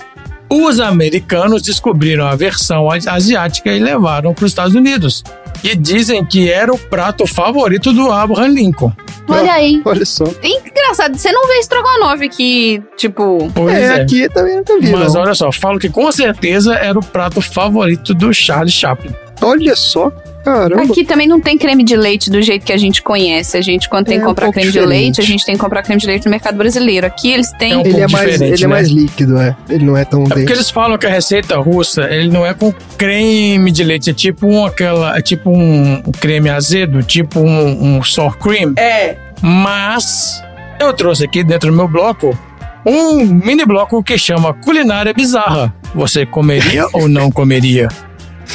[0.50, 5.24] Os americanos descobriram a versão asiática e levaram para os Estados Unidos.
[5.62, 8.94] E dizem que era o prato favorito do Abraham Lincoln.
[9.28, 9.82] Olha aí.
[9.84, 10.26] Olha só.
[10.42, 13.52] Engraçado, você não vê estrogonofe aqui, tipo.
[13.54, 14.02] Pois é, é.
[14.02, 14.92] aqui também nunca vi.
[14.92, 15.22] Mas não.
[15.22, 19.14] olha só, falo que com certeza era o prato favorito do Charles Chaplin.
[19.42, 20.12] Olha só.
[20.48, 20.84] Caramba.
[20.84, 23.58] Aqui também não tem creme de leite do jeito que a gente conhece.
[23.58, 25.60] A gente, quando tem É que um comprar creme de leite, a gente tem que
[25.60, 27.06] comprar creme de leite no mercado brasileiro.
[27.06, 27.74] Aqui eles têm.
[27.74, 28.74] É um ele pouco é mais, diferente, ele é né?
[28.74, 29.58] mais líquido, é.
[29.70, 32.54] Ele não é tão É porque eles falam que a receita russa, ele não é
[32.54, 37.42] com creme de leite, é tipo um, aquela, é tipo um, um creme azedo, tipo
[37.42, 38.74] um, um sour cream.
[38.78, 39.18] É.
[39.42, 40.42] Mas
[40.80, 42.38] eu trouxe aqui dentro do meu bloco
[42.86, 45.74] um mini bloco que chama Culinária Bizarra.
[45.94, 47.90] Você comeria ou não comeria?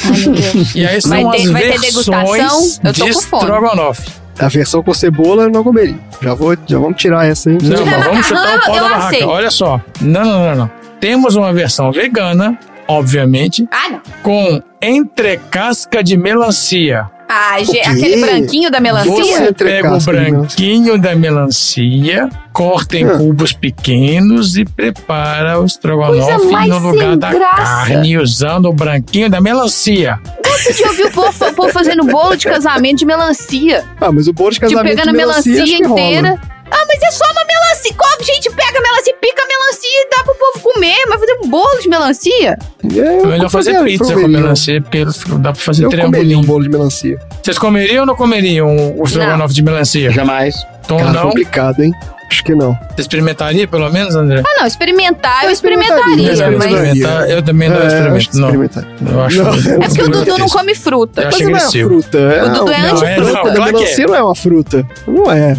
[0.05, 0.65] Ai.
[0.75, 4.09] E aí são Vai ter- as vai versões de estrogonofe.
[4.39, 5.95] A versão com cebola eu não comeria.
[6.21, 7.57] Já, vou, já vamos tirar essa aí.
[7.61, 9.05] Não, mas vamos chutar o pau da barraca.
[9.07, 9.27] aceito.
[9.27, 9.79] Olha só.
[10.01, 10.71] Não, não, não, não.
[10.99, 12.57] Temos uma versão vegana,
[12.87, 14.01] obviamente, Ah, não.
[14.23, 17.07] com entrecasca de melancia.
[17.35, 19.13] Ah, aquele branquinho da Você- melancia?
[19.45, 20.13] Você pega o melancia.
[20.13, 23.17] branquinho da melancia, corta em Ah.
[23.17, 27.87] cubos pequenos e prepara o estrogonofe no lugar da graça.
[27.87, 30.19] carne, usando o branquinho da melancia.
[30.45, 33.83] Você já ouviu o povo, o povo fazendo bolo de casamento de melancia?
[33.99, 36.01] Ah, mas o bolo de Tipo, casamento pegando a de melancia, acho que rola.
[36.01, 36.39] inteira.
[36.71, 37.93] Ah, mas é só uma melancia.
[37.95, 40.95] Como a gente pega a melancia, pica a melancia e dá pro povo comer?
[41.07, 42.57] Mas fazer um bolo de melancia?
[42.83, 45.05] É, eu É melhor fazer comeria, pizza com melancia, porque
[45.39, 46.43] dá pra fazer Eu comeria um triangulinho.
[46.43, 47.19] bolo de melancia.
[47.41, 50.11] Vocês comeriam ou não comeriam o estrogonofe de melancia?
[50.11, 50.55] Jamais.
[50.85, 51.21] Então Cara, não.
[51.29, 51.91] complicado, hein?
[52.31, 52.71] Acho que não.
[52.95, 54.41] Você experimentaria, pelo menos, André?
[54.43, 56.39] Ah, não, experimentar eu Eu experimentaria, mas...
[56.39, 58.47] Experimentar, eu também não É, acho experimento, que não.
[58.47, 58.87] experimentar.
[59.11, 59.53] Eu acho Não,
[59.83, 61.21] É porque o Dudu não come fruta.
[61.21, 62.17] Eu acho não é fruta.
[62.17, 63.03] É O Dudu é antifruta.
[63.03, 63.71] Não, é, não, A claro que é.
[63.73, 64.87] melancia não é uma fruta.
[65.07, 65.57] Não é.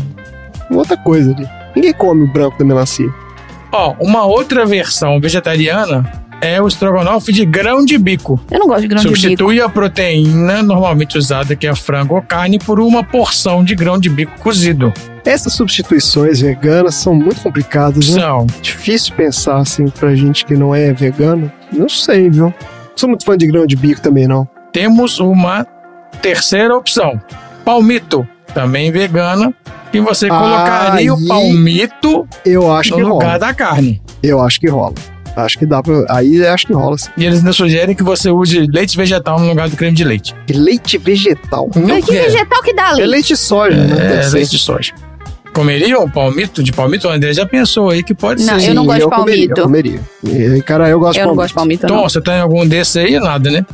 [0.71, 1.49] Outra coisa ali.
[1.75, 3.09] Ninguém come o branco da melancia.
[3.73, 6.05] Ó, uma outra versão vegetariana
[6.41, 8.39] é o estrogonofe de grão de bico.
[8.51, 9.19] Eu não gosto de grão de bico.
[9.19, 13.99] Substitui a proteína normalmente usada, que é frango ou carne, por uma porção de grão
[13.99, 14.93] de bico cozido.
[15.25, 18.21] Essas substituições veganas são muito complicadas, né?
[18.21, 21.51] São Difícil pensar assim pra gente que não é vegano.
[21.73, 22.47] Não sei, viu?
[22.47, 22.55] Não
[22.95, 24.47] sou muito fã de grão de bico também, não.
[24.73, 25.67] temos uma
[26.21, 27.19] terceira opção:
[27.65, 29.53] palmito, também vegana,
[29.95, 33.39] que você colocaria o Aí- palmito Eu acho no que lugar rola.
[33.39, 34.03] da carne.
[34.23, 34.95] Eu acho que rola.
[35.37, 36.05] Acho que dá pra.
[36.11, 36.97] Aí acho que rola.
[36.99, 37.11] Sim.
[37.17, 40.35] E eles ainda sugerem que você use leite vegetal no lugar do creme de leite.
[40.49, 41.69] E leite vegetal.
[41.75, 43.07] Mas que é, vegetal que dá É leite?
[43.11, 44.23] leite de soja, né?
[44.25, 44.93] é leite de soja.
[45.53, 47.07] Comeriam um palmito de palmito?
[47.07, 48.71] O André já pensou aí que pode Não, ser.
[48.71, 49.61] eu não gosto de comeria, palmito.
[49.61, 50.01] Eu comeria.
[50.57, 51.37] E, cara, eu gosto Eu de não palmito.
[51.37, 52.03] gosto de palmito, Tom, não.
[52.09, 53.19] você tem algum desse aí?
[53.21, 53.65] Nada, né?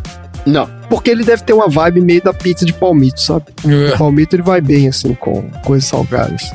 [0.46, 0.68] Não.
[0.88, 3.44] Porque ele deve ter uma vibe meio da pizza de palmito, sabe?
[3.94, 6.50] O palmito ele vai bem assim com coisas salgadas.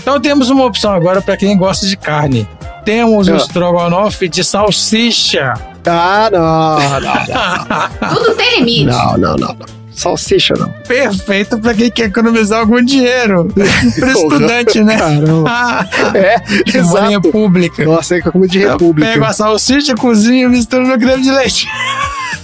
[0.00, 2.48] Então temos uma opção agora para quem gosta de carne.
[2.84, 3.36] Temos o Ah.
[3.36, 5.54] estrogonofe de salsicha.
[5.84, 8.84] Ah, não, não, Tudo tem limite.
[8.86, 9.76] não, não, não, não.
[9.92, 10.68] Salsicha não.
[10.86, 13.48] Perfeito para quem quer economizar algum dinheiro.
[13.98, 14.96] Para estudante, né?
[14.98, 15.48] Caramba.
[15.50, 16.42] Ah, É,
[16.78, 17.30] exato.
[17.32, 17.82] pública.
[17.84, 19.10] Nossa, é como de república.
[19.10, 21.66] pego a salsicha, cozinho e misturo no creme de leite.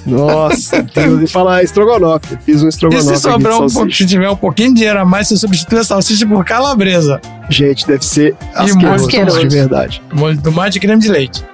[0.06, 2.36] Nossa, Deus, e falar estrogonofe.
[2.44, 3.78] Fiz um E estrogonofe se aqui sobrar de um salsicha.
[3.80, 7.20] pouco, se tiver um pouquinho de dinheiro a mais, você substitui a salsicha por calabresa.
[7.48, 9.40] Gente, deve ser asqueroso, asqueroso.
[9.48, 10.02] de verdade.
[10.12, 11.44] Molho de tomate e creme de leite.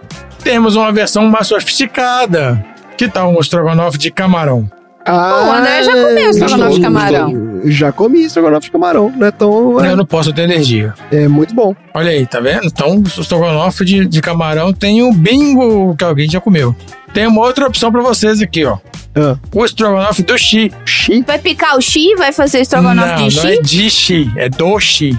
[0.42, 2.64] Temos uma versão mais sofisticada.
[2.96, 4.70] Que tal um estrogonofe de camarão?
[5.04, 7.60] Ah, o André já comeu estrogonofe de camarão.
[7.64, 9.12] Já comi estrogonofe de camarão.
[9.16, 9.84] Não é tão...
[9.84, 10.92] Eu não posso ter alergia.
[11.10, 11.74] É, muito bom.
[11.94, 12.66] Olha aí, tá vendo?
[12.66, 16.74] Então, o estrogonofe de, de camarão tem o bingo que alguém já comeu.
[17.12, 18.78] Tem uma outra opção pra vocês aqui, ó.
[19.16, 19.36] Ah.
[19.55, 20.70] O estrogonofe do chi.
[20.85, 21.22] Chi?
[21.26, 23.48] Vai picar o chi, vai fazer estrogonofe não, de não chi?
[23.52, 25.18] é de chi, é do chi.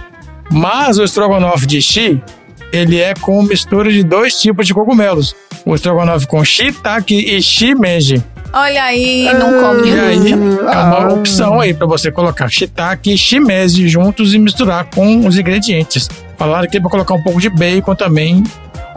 [0.52, 2.22] Mas o estrogonofe de chi,
[2.72, 5.36] ele é com mistura de dois tipos de cogumelos.
[5.66, 8.24] O estrogonofe com shiitake e shimeji.
[8.52, 10.86] Olha aí, não come E aí, é Ah.
[11.02, 16.10] uma opção aí pra você colocar shiitake e shimeji juntos e misturar com os ingredientes.
[16.38, 18.44] Falaram aqui pra colocar um pouco de bacon também.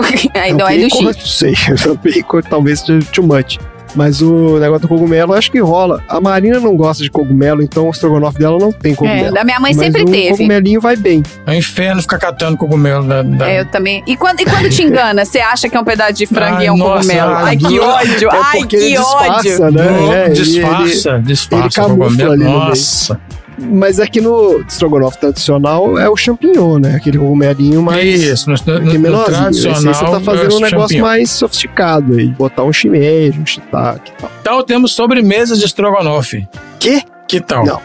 [0.35, 1.03] aí não é do chi.
[1.05, 1.55] Não sei,
[1.91, 3.59] o bacon talvez seja too much.
[3.95, 6.03] Mas o negócio do cogumelo, eu acho que rola.
[6.09, 9.27] A Marina não gosta de cogumelo, então o estrogonofe dela não tem cogumelo.
[9.29, 10.31] É, da minha mãe Mas sempre um teve.
[10.31, 11.23] cogumelinho vai bem.
[11.45, 13.23] É um inferno ficar catando cogumelo da.
[13.23, 14.03] da- É, eu também.
[14.07, 16.65] E quando, e quando te engana, você acha que é um pedaço de frango Ai,
[16.65, 17.31] e é um nossa, cogumelo?
[17.35, 18.29] ai, Ai, que ódio!
[18.31, 19.71] É Ai, que ele disfarça, ódio!
[19.73, 19.91] né?
[19.91, 21.65] Não, É, ele- disfarça, ele- disfarça.
[21.67, 22.33] ele camufla cogumelo.
[22.33, 22.73] ali no meio.
[23.59, 26.97] Mas aqui no estrogonofe tradicional é o champignon, né?
[26.97, 28.23] Aquele cogumelinho mais.
[28.23, 29.37] Isso, no, no, no menorzinho.
[29.37, 29.79] tradicional.
[29.79, 31.03] Esse aí você tá fazendo é um negócio champignon.
[31.03, 32.29] mais sofisticado aí.
[32.29, 34.31] Botar um shimeji, um shiitake e tal.
[34.41, 36.47] Então temos sobremesa de estrogonofe.
[36.79, 37.03] Quê?
[37.29, 37.65] Que tal?
[37.65, 37.81] Não.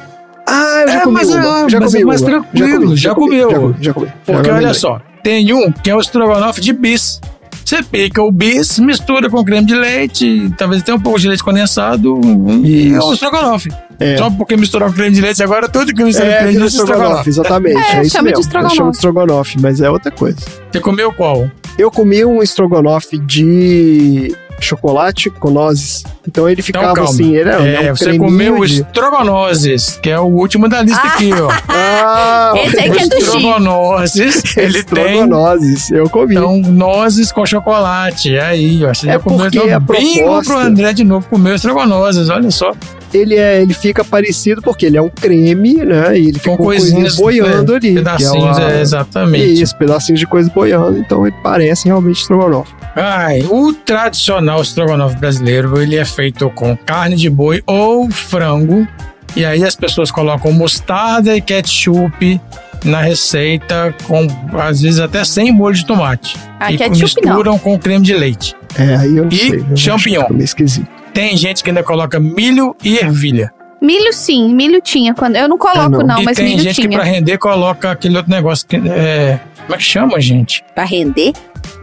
[0.48, 1.70] Ah, eu já É, comi mas é- uma.
[1.70, 2.30] Já mas comi é mais uma.
[2.30, 3.50] tranquilo, comi, já comi, comeu.
[3.52, 4.08] Já comi, já comi.
[4.26, 4.74] Porque Já olha lembrei.
[4.74, 7.20] só, tem um que é o estrogonofe de bis.
[7.68, 11.44] Você pica o bis, mistura com creme de leite, talvez tenha um pouco de leite
[11.44, 12.18] condensado
[12.64, 13.68] e é o estrogonofe.
[14.00, 14.16] É.
[14.16, 16.60] Só porque misturar com creme de leite agora, tudo que misturar com É, creme de
[16.60, 17.30] leite é estrogonofe.
[17.30, 17.76] exatamente.
[17.78, 18.40] É, É, isso chama de mesmo.
[18.42, 18.74] estrogonofe.
[18.74, 20.38] Eu chamo de estrogonofe, mas é outra coisa.
[20.72, 21.52] Você comeu qual?
[21.78, 26.04] Eu comi um estrogonofe de chocolate com nozes.
[26.28, 27.10] Então ele ficava calma.
[27.10, 28.82] assim, ele é, É, um você creminho comeu o de...
[28.82, 31.50] estrogonoses, que é o último da lista aqui, ó.
[31.70, 36.36] Ah, Esse que é do estrogonoses, ele tem estrogonoses, eu comi.
[36.36, 38.38] então, nozes com chocolate.
[38.38, 38.94] Aí, ó.
[38.94, 42.30] Você É já comeu porque então, a bingo proposta- pro André de novo comer estrogonoses,
[42.30, 42.72] olha só.
[43.14, 46.18] Ele, é, ele fica parecido porque ele é um creme, né?
[46.18, 47.82] E ele fica Com com coisinhas, boiando é, ali.
[47.94, 49.62] que é Pedacinhos, uma- é, exatamente.
[49.62, 50.98] Isso, pedacinhos de coisa boiando.
[51.00, 52.74] Então ele parece realmente estrogonofe.
[52.96, 58.88] Ai, o tradicional estrogonofe brasileiro, ele é feito com carne de boi ou frango.
[59.36, 62.42] E aí as pessoas colocam mostarda e ketchup
[62.84, 64.26] na receita, com
[64.60, 66.38] às vezes até sem molho de tomate.
[66.60, 67.34] Ah, e ketchup não.
[67.34, 68.56] misturam com creme de leite.
[68.78, 69.60] É, aí eu não E sei.
[69.60, 70.26] eu que champignon.
[70.32, 70.88] meio esquisito.
[71.18, 73.52] Tem gente que ainda coloca milho e ervilha.
[73.82, 75.16] Milho sim, milho tinha.
[75.16, 75.36] Quando...
[75.36, 76.06] Eu não coloco, não.
[76.06, 76.96] não, e mas tem milho gente que tinha.
[76.96, 80.64] pra render coloca aquele outro negócio que é, como é que chama, gente?
[80.76, 81.34] Pra render?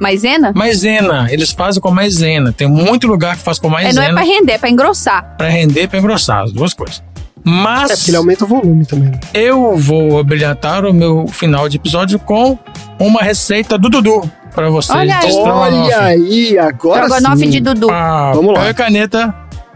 [0.01, 0.53] Maisena?
[0.55, 1.27] Maisena.
[1.33, 2.53] Eles fazem com maisena.
[2.53, 5.35] Tem muito lugar que faz com É, não maisena é pra render, é pra engrossar.
[5.37, 7.03] pra render e pra engrossar, as duas coisas.
[7.47, 9.11] É Mas porque ele aumenta o volume também.
[9.11, 9.21] né?
[9.35, 12.59] eu vou brilhantar o meu final de episódio com
[12.99, 14.23] uma receita do Dudu
[14.55, 14.97] pra vocês.
[14.99, 15.29] Olha de aí.
[15.29, 15.69] estrogonofe.
[15.95, 17.51] Olha aí, agora Estrogonofe sim.
[17.51, 17.91] de Dudu.
[17.91, 18.71] Ah, Vamos lá.
[18.71, 19.35] e caneta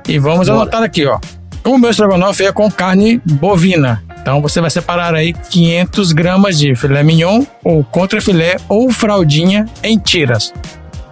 [0.08, 0.62] e vamos Bora.
[0.62, 1.18] anotar aqui, ó.
[1.64, 4.02] O meu estrogonofe é com carne bovina.
[4.22, 9.98] Então você vai separar aí 500 gramas de filé mignon ou contrafilé ou fraldinha em
[9.98, 10.52] tiras.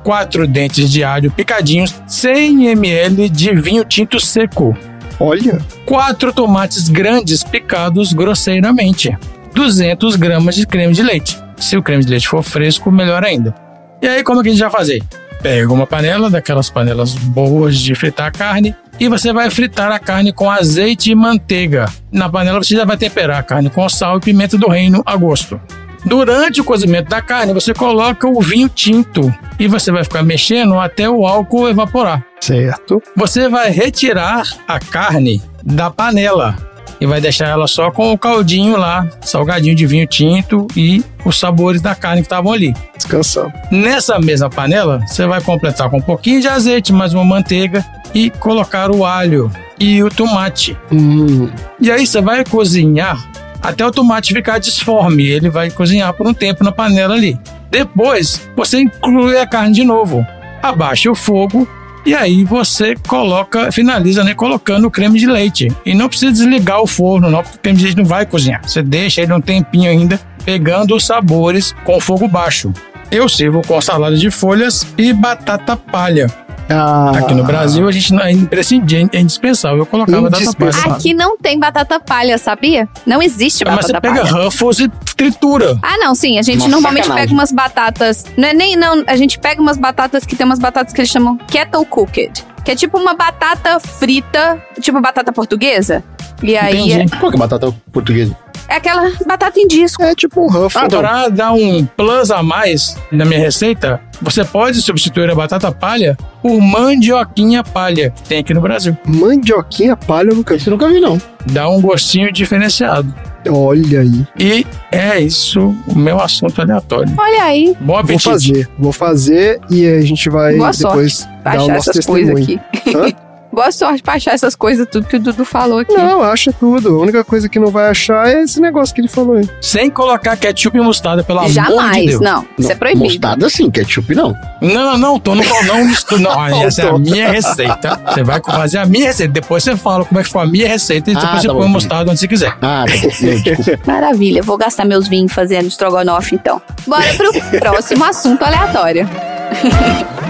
[0.03, 4.75] Quatro dentes de alho picadinhos, 100 ml de vinho tinto seco.
[5.19, 9.17] Olha, Quatro tomates grandes picados grosseiramente.
[9.55, 11.39] 200 gramas de creme de leite.
[11.57, 13.55] Se o creme de leite for fresco, melhor ainda.
[14.03, 15.03] E aí, como é que a gente vai fazer?
[15.43, 19.99] Pega uma panela, daquelas panelas boas de fritar a carne, e você vai fritar a
[19.99, 21.87] carne com azeite e manteiga.
[22.11, 25.17] Na panela você já vai temperar a carne com sal e pimenta do reino a
[25.17, 25.61] gosto.
[26.07, 30.79] Durante o cozimento da carne, você coloca o vinho tinto e você vai ficar mexendo
[30.79, 32.25] até o álcool evaporar.
[32.41, 33.03] certo.
[33.17, 36.57] Você vai retirar a carne da panela
[37.01, 41.39] e vai deixar ela só com o caldinho lá, salgadinho de vinho tinto e os
[41.41, 42.73] sabores da carne que estavam ali.
[42.97, 43.53] Descansando.
[43.73, 47.85] Nessa mesma panela, você vai completar com um pouquinho de azeite, mais uma manteiga
[48.15, 50.77] e colocar o alho e o tomate.
[50.93, 51.51] Hum,
[51.81, 53.19] E aí você vai cozinhar
[53.63, 55.27] até o tomate ficar disforme.
[55.27, 57.39] Ele vai cozinhar por um tempo na panela ali.
[57.71, 60.27] Depois, você inclui a carne de novo.
[60.63, 61.69] Abaixa o fogo
[62.07, 65.69] e aí você coloca, finaliza, né, colocando o creme de leite.
[65.85, 68.63] E não precisa desligar o forno, não, porque o creme de leite não vai cozinhar.
[68.63, 72.73] Você deixa ele um tempinho ainda, pegando os sabores com fogo baixo.
[73.11, 76.46] Eu sirvo com salada de folhas e batata palha.
[76.69, 80.43] Ah, Aqui no Brasil, a gente não é imprescindível, é indispensável eu colocar batata palha.
[80.43, 80.93] Indispensável.
[80.93, 82.89] Aqui não tem batata palha, sabia?
[83.07, 84.45] Não existe Mas batata você pega palha.
[84.45, 85.79] Ruffles e tritura.
[85.83, 86.39] Ah, não, sim.
[86.39, 87.29] A gente Nossa, normalmente sacanagem.
[87.29, 88.25] pega umas batatas.
[88.37, 88.77] Não é nem.
[88.77, 92.45] Não, a gente pega umas batatas que tem umas batatas que eles chamam kettle cooked.
[92.65, 96.03] Que é tipo uma batata frita, tipo batata portuguesa.
[96.43, 97.17] E aí é, Entendi.
[97.19, 98.37] Qual que é batata portuguesa?
[98.69, 100.03] É aquela batata em disco.
[100.03, 100.77] É tipo um Ruffles.
[100.77, 105.71] Ah, Para dar um plus a mais na minha receita, você pode substituir a batata
[105.73, 108.97] palha por mandioquinha palha, que tem aqui no Brasil.
[109.07, 110.67] Mandioquinha palha eu nunca vi.
[110.67, 111.21] Eu nunca vi, não.
[111.53, 113.13] Dá um gostinho diferenciado.
[113.49, 114.27] Olha aí.
[114.41, 117.15] E é isso o meu assunto aleatório.
[117.17, 117.77] Olha aí.
[117.81, 118.25] Bom Vou apetite.
[118.29, 118.69] fazer.
[118.77, 122.35] Vou fazer e a gente vai Boa depois sorte dar pra o nosso essas coisas
[122.35, 122.61] testemunho.
[123.05, 123.17] aqui.
[123.57, 125.95] Boa sorte pra achar essas coisas, tudo que o Dudu falou aqui.
[125.95, 126.91] Não, acha tudo.
[126.91, 129.49] A única coisa que não vai achar é esse negócio que ele falou aí.
[129.63, 132.21] Sem colocar ketchup e mostarda, pelo amor de Jamais, Deus.
[132.21, 132.47] não.
[132.59, 133.05] Isso é proibido.
[133.05, 134.35] Mostarda sim, ketchup não.
[134.61, 136.21] Não, não, não, tô no não mistura.
[136.21, 137.99] Não, olha, essa é a minha receita.
[138.07, 139.33] Você vai fazer a minha receita.
[139.33, 141.55] Depois você fala como é que foi a minha receita e Ah, depois você tá
[141.55, 142.55] põe mostarda onde você quiser.
[142.61, 143.09] Ah, tá bom.
[143.25, 143.79] Não.
[143.95, 146.61] Maravilha, vou gastar meus vinhos fazendo estrogonofe então.
[146.87, 149.09] Bora pro próximo assunto aleatório.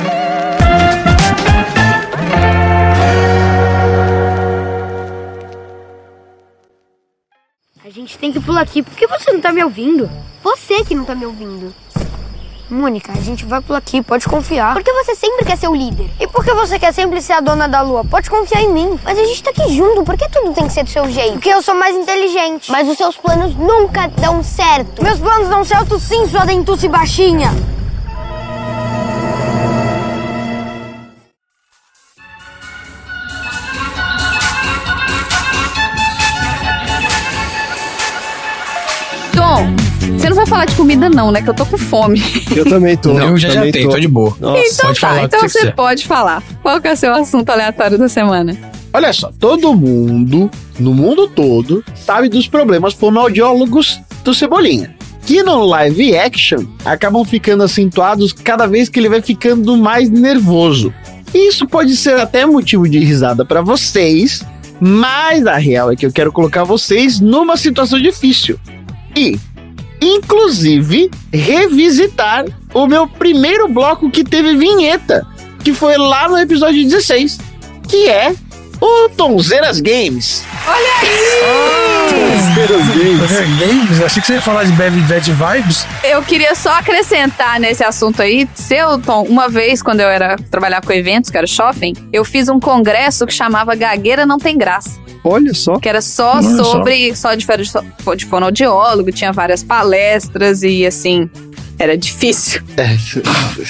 [7.86, 8.82] A gente tem que pular aqui.
[8.82, 10.10] Por que você não tá me ouvindo?
[10.42, 11.72] Você que não tá me ouvindo.
[12.68, 14.74] Mônica, a gente vai pular aqui, pode confiar.
[14.74, 16.10] Porque você sempre quer ser o líder.
[16.18, 18.04] E por que você quer sempre ser a dona da lua?
[18.04, 18.98] Pode confiar em mim.
[19.04, 21.34] Mas a gente tá aqui junto, por que tudo tem que ser do seu jeito?
[21.34, 22.72] Porque eu sou mais inteligente.
[22.72, 25.00] Mas os seus planos nunca dão certo.
[25.00, 27.52] Meus planos dão certo sim, sua dentuça e baixinha.
[40.36, 41.40] Vai vou falar de comida não, né?
[41.40, 42.22] Que eu tô com fome.
[42.54, 43.10] Eu também tô.
[43.18, 43.98] eu já também jantei, tô.
[43.98, 44.36] de boa.
[44.38, 44.60] Nossa.
[44.60, 45.74] então pode tá, falar então você quiser.
[45.74, 46.42] pode falar.
[46.62, 48.56] Qual que é o seu assunto aleatório da semana?
[48.92, 54.94] Olha só, todo mundo, no mundo todo, sabe dos problemas fonoaudiólogos do Cebolinha.
[55.24, 60.92] Que no live action acabam ficando acentuados cada vez que ele vai ficando mais nervoso.
[61.34, 64.44] Isso pode ser até motivo de risada pra vocês,
[64.80, 68.58] mas a real é que eu quero colocar vocês numa situação difícil.
[69.16, 69.38] E,
[70.00, 72.44] inclusive, revisitar
[72.74, 75.26] o meu primeiro bloco que teve vinheta,
[75.62, 77.38] que foi lá no episódio 16,
[77.88, 78.34] que é
[78.80, 80.44] o Tonzeiras Games.
[82.08, 83.58] Tonzeiras Games.
[83.58, 84.02] Games?
[84.02, 85.86] Achei que você ia falar de Bad Bad Vibes.
[86.04, 90.82] Eu queria só acrescentar nesse assunto aí, seu Tom, uma vez quando eu era trabalhar
[90.82, 94.98] com eventos, que era shopping, eu fiz um congresso que chamava Gagueira Não Tem Graça,
[95.28, 95.78] Olha só.
[95.78, 96.64] que era só Olha só.
[96.64, 101.28] sobre só de, de, de fonoaudiólogo, tinha várias palestras e assim,
[101.78, 102.62] era difícil.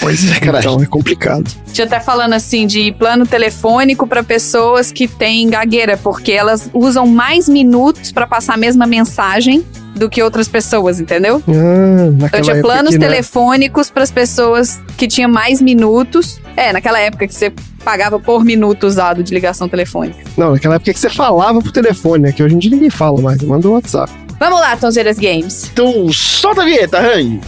[0.01, 0.59] Pois é, cara.
[0.59, 1.51] Então é complicado.
[1.73, 7.07] Tinha até falando assim de plano telefônico para pessoas que têm gagueira, porque elas usam
[7.07, 9.65] mais minutos para passar a mesma mensagem
[9.95, 11.43] do que outras pessoas, entendeu?
[11.49, 16.39] Ah, Então tinha planos que, né, telefônicos para as pessoas que tinham mais minutos.
[16.57, 17.53] É, naquela época que você
[17.87, 20.19] pagava por minuto usado de ligação telefônica.
[20.37, 22.33] Não, naquela época que você falava pro telefone, né?
[22.33, 23.41] Que hoje em dia ninguém fala mais.
[23.43, 24.13] Manda o WhatsApp.
[24.41, 25.71] Vamos lá, Tonzeiras Games.
[25.73, 27.41] Então, solta a vinheta, Randy.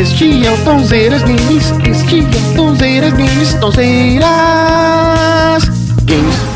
[0.00, 1.72] Este é o Tonzeiras Games.
[1.90, 3.54] Este é o Tonzeiras Games.
[3.54, 4.24] Tonzeiras
[6.04, 6.50] Games.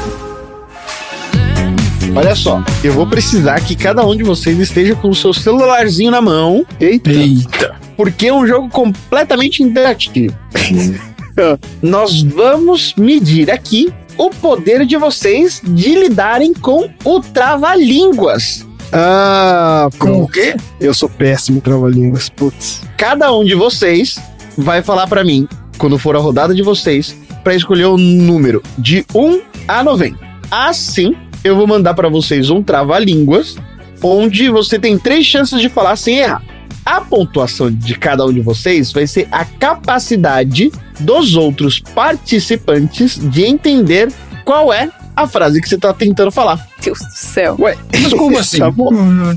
[2.16, 6.12] Olha só, eu vou precisar que cada um de vocês esteja com o seu celularzinho
[6.12, 7.11] na mão, Eita.
[7.11, 7.84] Eita.
[7.97, 10.37] Porque é um jogo completamente interativo.
[11.83, 18.66] Nós vamos medir aqui o poder de vocês de lidarem com o trava-línguas.
[18.93, 20.55] Ah, Com o quê?
[20.81, 22.29] Eu sou péssimo em trava-línguas.
[22.29, 22.83] Putz.
[22.97, 24.16] Cada um de vocês
[24.57, 25.49] vai falar pra mim,
[25.79, 30.16] quando for a rodada de vocês, pra escolher o número de 1 a 90.
[30.49, 33.57] Assim, eu vou mandar pra vocês um trava-línguas,
[34.01, 36.43] onde você tem três chances de falar sem errar.
[36.85, 40.70] A pontuação de cada um de vocês vai ser a capacidade
[41.01, 44.12] dos outros participantes de entender
[44.44, 46.66] qual é a frase que você tá tentando falar.
[46.82, 47.56] Deus do céu.
[47.59, 48.59] Ué, Mas como assim?
[48.59, 48.70] Tá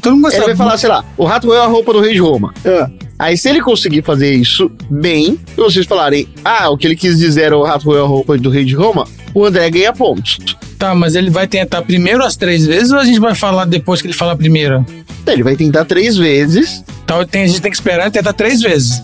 [0.01, 2.19] Todo mundo ele vai falar, sei lá, o rato é a roupa do rei de
[2.19, 2.53] Roma.
[2.65, 6.95] Ah, Aí, se ele conseguir fazer isso bem, e vocês falarem, ah, o que ele
[6.95, 9.91] quis dizer era o rato é a roupa do rei de Roma, o André ganha
[9.91, 10.37] pontos.
[10.77, 13.99] Tá, mas ele vai tentar primeiro as três vezes ou a gente vai falar depois
[14.01, 14.85] que ele falar a primeira?
[15.25, 18.61] Ele vai tentar três vezes, Então tem, a gente tem que esperar e tentar três
[18.61, 19.01] vezes.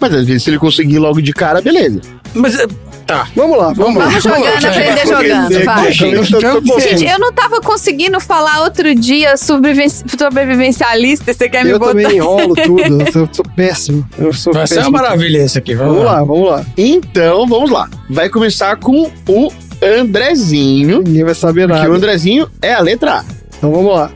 [0.00, 2.00] mas às vezes se ele conseguir logo de cara, beleza.
[2.34, 2.66] Mas, é,
[3.06, 3.26] tá.
[3.34, 4.08] vamos lá, vamos, lá.
[4.08, 5.86] Vamos jogando, vai, aprender vai, jogando, vai.
[5.88, 11.78] Eu- Gente, eu não tava conseguindo falar outro dia sobreviven- sobrevivencialista, você quer me Eu
[11.78, 11.92] botar?
[11.92, 13.00] também enrolo tudo.
[13.02, 14.06] Eu sou, sou péssimo.
[14.18, 14.94] Eu sou Vai ser péssimo.
[14.94, 15.74] uma maravilha esse aqui.
[15.74, 16.64] Vamos, Vamos lá, vamos lá.
[16.76, 17.88] Então, vamos lá.
[18.10, 19.50] Vai começar com o
[19.82, 21.90] Andrezinho, Ninguém vai saber porque nada.
[21.90, 23.24] o Andrezinho é a letra A.
[23.58, 24.10] Então vamos lá.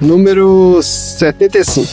[0.00, 1.86] Número 75.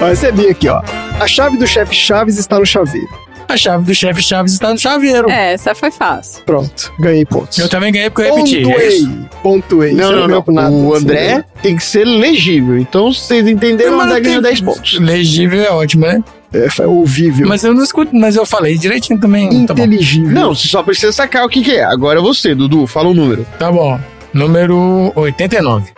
[0.00, 0.80] Ó, recebi aqui, ó.
[1.20, 3.08] A chave do chefe Chaves está no chaveiro.
[3.48, 5.30] A chave do chefe Chaves está no chaveiro.
[5.30, 6.42] É, essa foi fácil.
[6.44, 7.58] Pronto, ganhei pontos.
[7.58, 8.58] Eu também ganhei porque eu repeti.
[8.58, 9.08] é Pontuei,
[9.42, 9.92] pontuei.
[9.94, 10.42] Não, não, não.
[10.42, 10.70] por nada.
[10.70, 12.78] O André tem que ser legível.
[12.78, 14.98] Então, vocês entenderam, o Mas André não ganhou tem- 10 pontos.
[15.00, 16.22] Legível é ótimo, né?
[16.52, 17.48] É, foi ouvível.
[17.48, 19.48] Mas eu não escuto, mas eu falei direitinho também.
[19.66, 19.82] Tá bom.
[19.82, 20.30] Inteligível.
[20.30, 21.84] Não, você só precisa sacar o que, que é.
[21.84, 22.86] Agora é você, Dudu.
[22.86, 23.46] Fala o número.
[23.58, 23.98] Tá bom.
[24.34, 25.90] Número 89.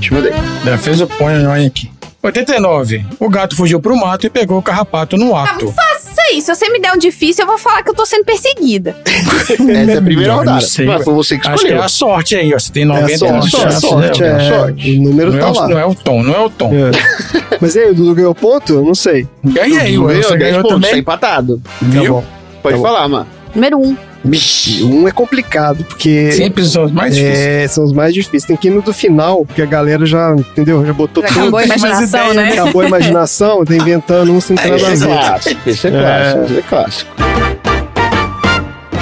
[0.00, 0.32] Te mandei.
[0.64, 1.34] Já fez o põe
[1.66, 1.90] aqui.
[2.22, 3.04] 89.
[3.18, 5.72] O gato fugiu pro mato e pegou o carrapato no ato.
[5.72, 6.42] Faça isso aí.
[6.42, 8.94] Se você me der um difícil, eu vou falar que eu tô sendo perseguida.
[9.06, 10.58] Essa é a primeira Eu rodada.
[10.86, 11.82] Mas foi você que Acho que é escolheu.
[11.82, 12.58] a sorte aí, ó.
[12.58, 14.46] Você tem É 90 a sorte, é a chances, sorte, né?
[14.46, 14.48] é.
[14.58, 14.98] sorte.
[14.98, 15.68] O número Não é, tá o, lá.
[15.68, 16.70] não é o tom, não é o tom.
[16.74, 16.90] É.
[17.60, 18.72] Mas e aí, o Dudu ganhou ponto?
[18.74, 19.26] Eu não sei.
[19.42, 20.14] Ganhei, Dudu ué.
[20.14, 21.00] ganhou Você 10 ganhou pontos, tá também.
[21.00, 21.62] empatado.
[21.80, 22.02] Viu?
[22.04, 22.24] Tá bom.
[22.62, 22.86] Pode Tá bom.
[22.88, 23.26] falar, mano.
[23.54, 23.96] Número um.
[24.22, 27.38] Vixe, um é complicado, porque Sempre são os mais difíceis.
[27.38, 28.44] é, são os mais difíceis.
[28.44, 30.84] Tem que ir no do final, porque a galera já, entendeu?
[30.84, 31.40] Já botou Já tudo.
[31.40, 32.52] acabou a imaginação, ideia, né?
[32.52, 35.16] Acabou a imaginação, tá inventando um sem ter nada a Esse é ver.
[35.18, 35.68] clássico.
[35.70, 36.58] Esse é clássico.
[36.58, 37.10] É clássico.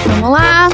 [0.07, 0.69] Vamos lá.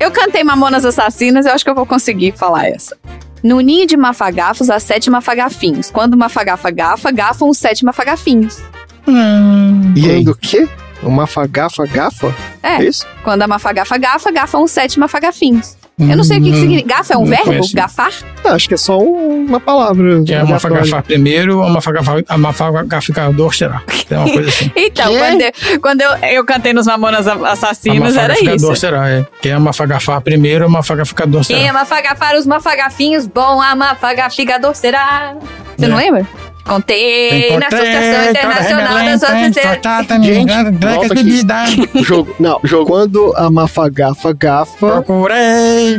[0.00, 2.96] Eu cantei Mamonas Assassinas, eu acho que eu vou conseguir falar essa.
[3.42, 5.90] No ninho de mafagafos, há sete mafagafinhos.
[5.90, 8.58] Quando uma fagafa gafa, gafam os sete mafagafinhos.
[9.94, 10.24] E aí?
[10.24, 10.68] Quando o quê?
[11.02, 12.34] Uma fagafa gafa?
[12.62, 12.82] É.
[12.82, 13.06] isso?
[13.22, 15.76] Quando a mafagafa gafa, gafam os sete mafagafinhos.
[15.96, 16.96] Eu não sei o que, que Hum, significa.
[16.96, 17.44] Gafa é um não verbo?
[17.44, 17.76] conheço.
[17.76, 18.10] Gafar?
[18.44, 20.24] Ah, acho que é só um- uma palavra.
[20.24, 23.80] Que é uma fagafar primeiro, uma fagafar, uma fagaficador será.
[24.10, 24.72] É uma coisa assim.
[24.74, 25.18] Então, Que?
[25.18, 28.80] quando, eu, quando eu, eu cantei nos Mamonas Assassinos, era Amafagaficador isso.
[28.80, 29.24] será, é.
[29.40, 31.70] Que é uma fagafar primeiro, uma fagaficador Quem será.
[31.70, 35.34] ama fagafar os mafagafinhos, bom ama fagafigador será.
[35.76, 36.02] Você não É.
[36.04, 36.26] lembra?
[36.64, 40.24] Contei na Associação Internacional das Associações.
[40.24, 40.48] Gente,
[42.40, 42.86] Não, jogo.
[42.86, 44.86] quando a mafagafa gafa.
[45.02, 45.98] Procurei,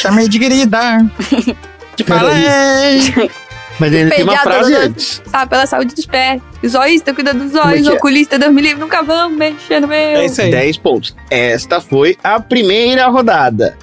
[0.00, 1.04] chamei de querida.
[1.94, 3.30] Te falei.
[3.78, 5.22] Mas ele tem uma frase antes.
[5.26, 6.40] Sabe, pela saúde dos pés.
[6.66, 7.86] Zoísta, cuida dos é olhos.
[7.86, 7.92] é?
[7.92, 9.96] Oculista, Deus me livre, nunca vão mexer no meu.
[9.98, 10.50] É isso aí.
[10.50, 11.14] 10 pontos.
[11.30, 13.76] Esta foi a primeira rodada.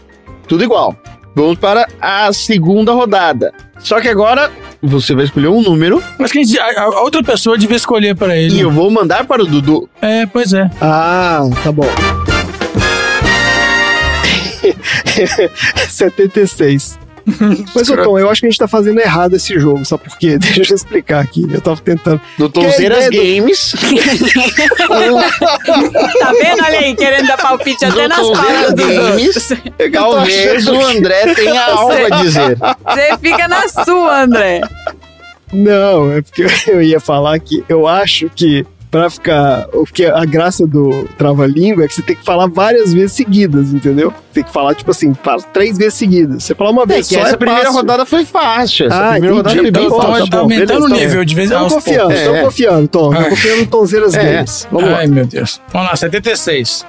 [0.47, 0.95] Tudo igual.
[1.35, 3.53] Vamos para a segunda rodada.
[3.79, 4.51] Só que agora
[4.82, 8.56] você vai escolher um número Acho que a, a- outra pessoa devia escolher pra ele.
[8.56, 9.90] e eu vou mandar para o Dudu.
[10.02, 10.70] É, pois é.
[10.82, 11.86] Ah, tá bom.
[15.90, 16.98] 76.
[17.76, 20.18] Mas, ô Tom, eu acho que a gente tá fazendo errado esse jogo, sabe por
[20.18, 20.38] quê?
[20.41, 21.48] Deixa eu explicar aqui.
[21.52, 22.22] Eu tava tentando.
[22.38, 23.73] Do Tonzeiras Games.
[24.81, 26.64] Tá vendo?
[26.64, 29.49] Olha aí, querendo dar palpite até nas palavras dos outros.
[29.49, 29.91] Games.
[29.93, 32.57] Talvez o André tenha algo a dizer.
[32.57, 34.61] Você fica na sua, André.
[35.52, 39.68] Não, é porque eu ia falar que eu acho que pra ficar.
[39.73, 43.73] O que a graça do trava-língua é que você tem que falar várias vezes seguidas,
[43.73, 44.13] entendeu?
[44.34, 46.43] Tem que falar, tipo assim, fala três vezes seguidas.
[46.43, 47.22] Você fala uma É vez que só.
[47.22, 47.77] essa é primeira fácil.
[47.80, 48.88] rodada foi fácil.
[48.88, 49.72] Essa Ah, primeira rodada entendi.
[49.72, 50.26] foi bem Então, Então, fácil.
[50.26, 52.23] tá tá aumentando beleza, o tá nível de vez Tô aos confiando, poucos.
[52.27, 52.41] tô É.
[52.43, 53.13] confiando, Tom.
[53.13, 54.34] Tô confiando no Tonzeiras É.
[54.34, 54.68] Games.
[54.72, 54.97] Vamos lá.
[54.99, 55.61] Ai, meu Deus.
[55.72, 56.85] Vamos lá, 76.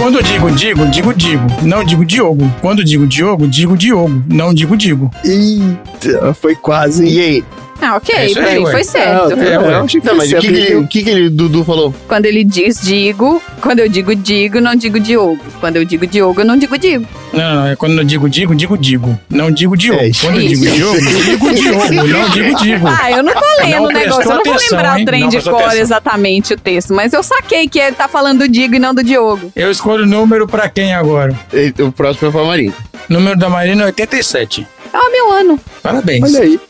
[0.00, 1.44] Quando digo digo, digo digo.
[1.62, 2.48] Não digo Diogo.
[2.60, 4.22] Quando digo Diogo, digo Diogo.
[4.28, 5.10] Não digo digo.
[5.24, 7.04] Eita, foi quase.
[7.04, 7.44] E aí?
[7.80, 8.72] Ah, ok, É isso pra aí, mim ué.
[8.72, 9.36] foi certo.
[9.36, 9.74] Não, É, eu ué.
[9.76, 10.76] achei que Não, foi mas o certo, que, que, ele, entendi.
[10.84, 11.94] o que, que ele, Dudu falou?
[12.08, 15.38] Quando ele diz digo, quando eu digo digo, não digo Diogo.
[15.60, 17.06] Quando eu digo Diogo, eu não digo digo.
[17.32, 19.20] Não, não, é quando eu digo digo, digo digo.
[19.30, 20.00] Não digo Diogo.
[20.00, 20.26] É isso.
[20.26, 20.64] Quando eu digo.
[20.66, 22.06] Diogo, digo Diogo.
[22.08, 22.88] Não digo digo.
[22.88, 25.02] Ah, eu não tô lendo o negócio, eu não vou atenção, lembrar hein?
[25.02, 25.78] o trem Não de cor atenção.
[25.80, 29.04] exatamente o texto, mas eu saquei que ele tá falando do Digo e não do
[29.04, 29.52] Diogo.
[29.54, 31.32] Eu escolho o número pra quem agora?
[31.52, 32.74] E- O próximo é pra Marina.
[33.08, 34.66] Número da Marina é 87.
[34.92, 35.60] É o meu ano.
[35.82, 36.22] Parabéns.
[36.24, 36.60] Olha aí.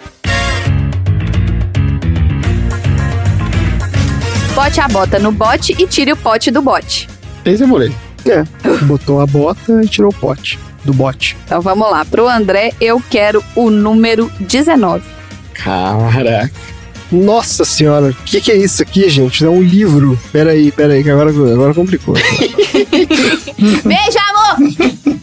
[4.58, 7.08] Bote a bota no bote e tire o pote do bote.
[7.44, 7.94] Esse é moleque.
[8.26, 8.42] É,
[8.86, 11.36] botou a bota e tirou o pote do bote.
[11.44, 15.04] Então vamos lá, pro André eu quero o número 19.
[15.54, 16.50] Caraca.
[17.12, 19.44] Nossa senhora, o que, que é isso aqui, gente?
[19.44, 20.18] É um livro.
[20.32, 22.14] Peraí, peraí, que agora, agora complicou.
[23.84, 25.18] Beijo, amor!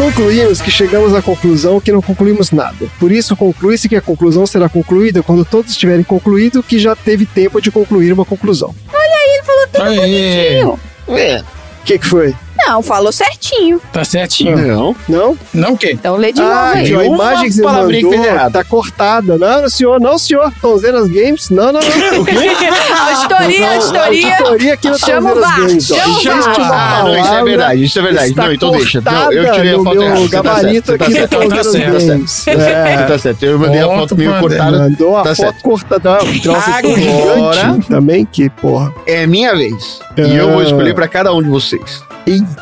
[0.00, 2.86] Concluímos que chegamos à conclusão que não concluímos nada.
[2.98, 7.26] Por isso, conclui-se que a conclusão será concluída quando todos tiverem concluído que já teve
[7.26, 8.74] tempo de concluir uma conclusão.
[8.94, 10.64] Aê,
[11.06, 11.40] É.
[11.40, 12.34] O que, que foi?
[12.66, 13.80] Não, falou certinho.
[13.92, 14.56] tá certinho.
[14.56, 14.96] Não.
[15.08, 15.38] Não?
[15.52, 15.92] Não o quê?
[15.92, 16.84] Então lê de novo ah, aí.
[16.86, 18.52] tio, a imagem que você que mandou errado.
[18.52, 19.38] tá cortada.
[19.38, 20.52] Não, senhor, não, senhor.
[20.60, 21.50] Tonzeiras Games.
[21.50, 21.80] Não, não, não.
[22.20, 22.36] O quê?
[22.36, 24.36] Auditoria, Não, auditoria.
[24.36, 25.90] auditoria aqui no Chama o Games.
[25.90, 25.96] ó.
[26.20, 26.98] chama o VAR.
[27.00, 28.28] Ah, não, isso é verdade, isso é verdade.
[28.30, 29.00] está Não, então deixa.
[29.00, 30.20] Não, eu tirei a foto errada.
[30.20, 31.64] Você tá gabarito certo, aqui você do tá certo, tá
[32.00, 32.06] certo.
[32.06, 32.30] Games.
[32.30, 33.06] Você É.
[33.06, 33.42] tá certo.
[33.44, 34.78] Eu mandei a foto meio cortada.
[34.78, 35.62] Mandou a Tá foto certo.
[35.62, 36.18] cortada.
[36.42, 38.92] Troço Agora- gigante também, que porra.
[39.06, 40.00] É minha vez.
[40.16, 42.02] E eu vou escolher pra cada um de vocês.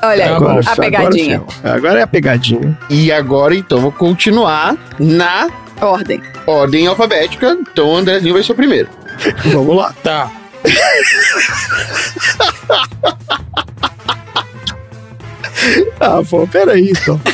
[0.02, 0.60] Olha aí, Tá bom.
[0.66, 1.36] a pegadinha.
[1.62, 2.78] Agora, agora é a pegadinha.
[2.88, 5.48] E agora, então, vou continuar na
[5.80, 6.22] Ordem.
[6.46, 7.56] ordem alfabética.
[7.60, 8.88] Então, o Andrezinho vai ser o primeiro.
[9.52, 9.92] Vamos lá.
[10.02, 10.30] Tá.
[16.00, 17.20] Ah, pô, peraí, então.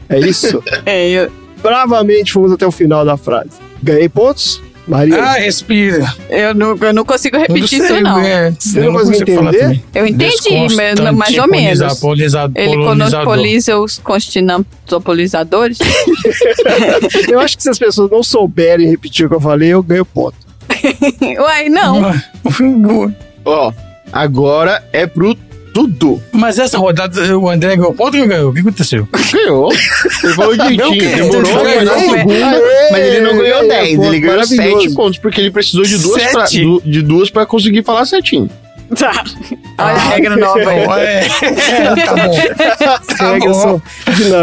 [0.08, 0.64] É isso?
[0.86, 1.30] É, eu-
[1.62, 3.50] Bravamente fomos até o final da frase.
[3.84, 4.62] Ganhei pontos?
[4.88, 6.06] Maria, Ah, respira.
[6.30, 8.20] Eu não, eu não consigo repetir sei, isso, não.
[8.20, 9.84] é, Você eu não falar entender?
[9.96, 12.00] Eu entendi, mas mais ou menos.
[12.00, 15.80] polisa- Ele monopoliza os continentopolizadores.
[17.30, 20.06] eu acho que se as pessoas não souberem repetir o que eu falei, eu ganho
[20.06, 20.36] ponto.
[21.40, 22.14] Uai, não.
[23.44, 23.72] Ó,
[24.12, 25.36] agora é pro
[25.76, 26.24] Dudu.
[26.32, 28.50] Mas essa rodada, o André ganhou ponto ou ganhou?
[28.50, 29.06] O que aconteceu?
[29.34, 29.70] Ganhou.
[30.24, 31.00] Ele falou Ganhou o direitinho.
[31.12, 31.16] quê?
[31.18, 33.96] Demorou Ganhou, segunda, Aê, mas ele não ganhou ganhou 10.
[33.98, 34.82] ponto, Ele ganhou maravilhoso.
[34.82, 36.64] 7 pontos, porque ele precisou de duas, pra, Sete?
[36.64, 38.50] du- de duas pra conseguir falar certinho.
[38.98, 39.24] Tá.
[39.80, 40.80] Olha a regra nova aí.
[41.04, 41.28] É,
[42.06, 42.38] tá bom.
[43.18, 43.82] Tá regras bom.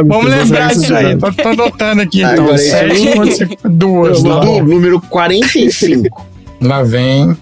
[0.08, 1.16] Vamos lembrar disso aí.
[1.16, 2.32] Tô, tô anotando aqui, então.
[2.44, 4.22] Agora, esse Sete, duas.
[4.22, 4.62] tá Dudu, bom.
[4.64, 6.26] número 45.
[6.60, 7.36] Lá vem.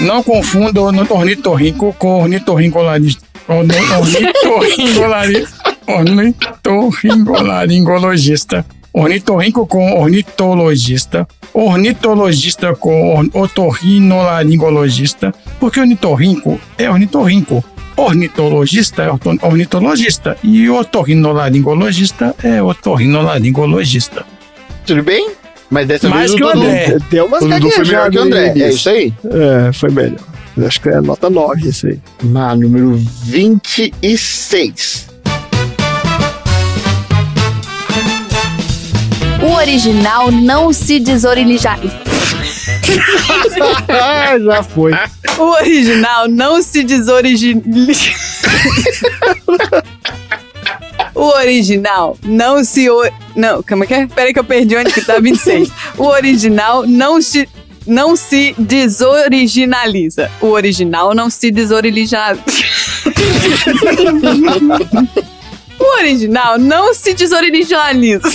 [0.00, 3.26] Não confunda o ornitorrinco com ornitorrincolarista.
[3.48, 5.58] Ornitorrincolarista.
[8.92, 11.26] Ornitorrinco com ornitologista.
[11.52, 15.34] Ornitologista com or- otorrinolaringologista.
[15.58, 17.64] Porque ornitorrinco é ornitorrinco.
[17.96, 19.10] Ornitologista é
[19.44, 20.36] ornitologista.
[20.44, 24.24] E otorrinolaringologista é otorrinolaringologista.
[24.86, 25.30] Tudo bem?
[25.70, 26.48] Mas dessa Mais vez que o.
[26.48, 26.96] André.
[27.10, 28.52] Deu umas Dudu foi melhor que o André.
[28.56, 29.12] É isso aí.
[29.24, 30.18] É, foi melhor.
[30.56, 32.00] Eu Acho que é nota 9 esse aí.
[32.22, 35.06] Na número 26.
[39.40, 41.70] O original não se desoriliza.
[43.88, 44.92] Ah, já foi.
[45.38, 47.62] O original não se desorigina.
[51.18, 52.88] O original não se.
[52.88, 53.02] O...
[53.34, 54.06] Não, como é que é?
[54.06, 55.68] Peraí que eu perdi onde que tá 26.
[55.98, 57.48] O original não se.
[57.84, 60.30] Não se desoriginaliza.
[60.40, 62.38] O original não se desoriliza.
[65.80, 68.20] O original não se desoriginiza.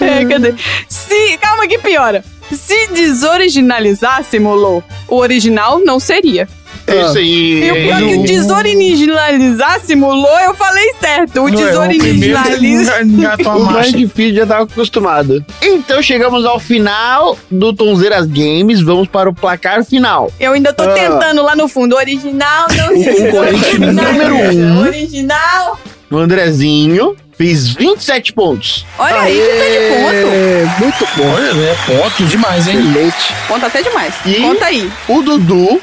[0.00, 0.54] É, cadê?
[0.88, 2.24] Se, calma que piora.
[2.50, 6.48] Se desoriginalizássemos, Lô, o original não seria.
[6.86, 7.64] É isso aí.
[7.64, 11.42] E o pior é que o desoriginalizássemos, Lô, eu falei certo.
[11.42, 15.44] O Não é, o mais difícil já tava acostumado.
[15.60, 18.80] Então chegamos ao final do Tonzeiras Games.
[18.80, 20.30] Vamos para o placar final.
[20.38, 20.88] Eu ainda tô Ah.
[20.94, 21.96] tentando lá no fundo.
[21.96, 24.78] Original não concorrente número um.
[24.80, 25.78] Original.
[26.10, 28.86] O Andrezinho fez 27 pontos.
[28.96, 30.34] Olha aí que tá de ponto.
[30.34, 31.34] É, muito bom.
[31.34, 32.78] Olha, é ponto demais, hein?
[32.78, 33.34] Excelente.
[33.48, 34.14] Conta até demais.
[34.24, 34.90] E- Conta aí.
[35.08, 35.80] O Dudu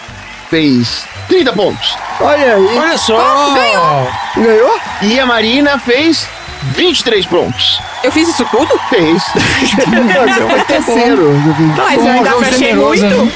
[0.53, 1.97] fez 30 pontos.
[2.21, 2.77] Olha aí.
[2.77, 3.17] Olha só!
[4.38, 4.80] Ganhou?
[5.01, 6.30] E a Marina fez
[6.75, 7.81] 23 pontos.
[8.03, 8.77] Eu fiz isso tudo?
[8.89, 9.23] Fez.
[9.23, 11.31] Foi terceiro.
[11.77, 13.34] Mas eu ainda jogo achei generoso, muito.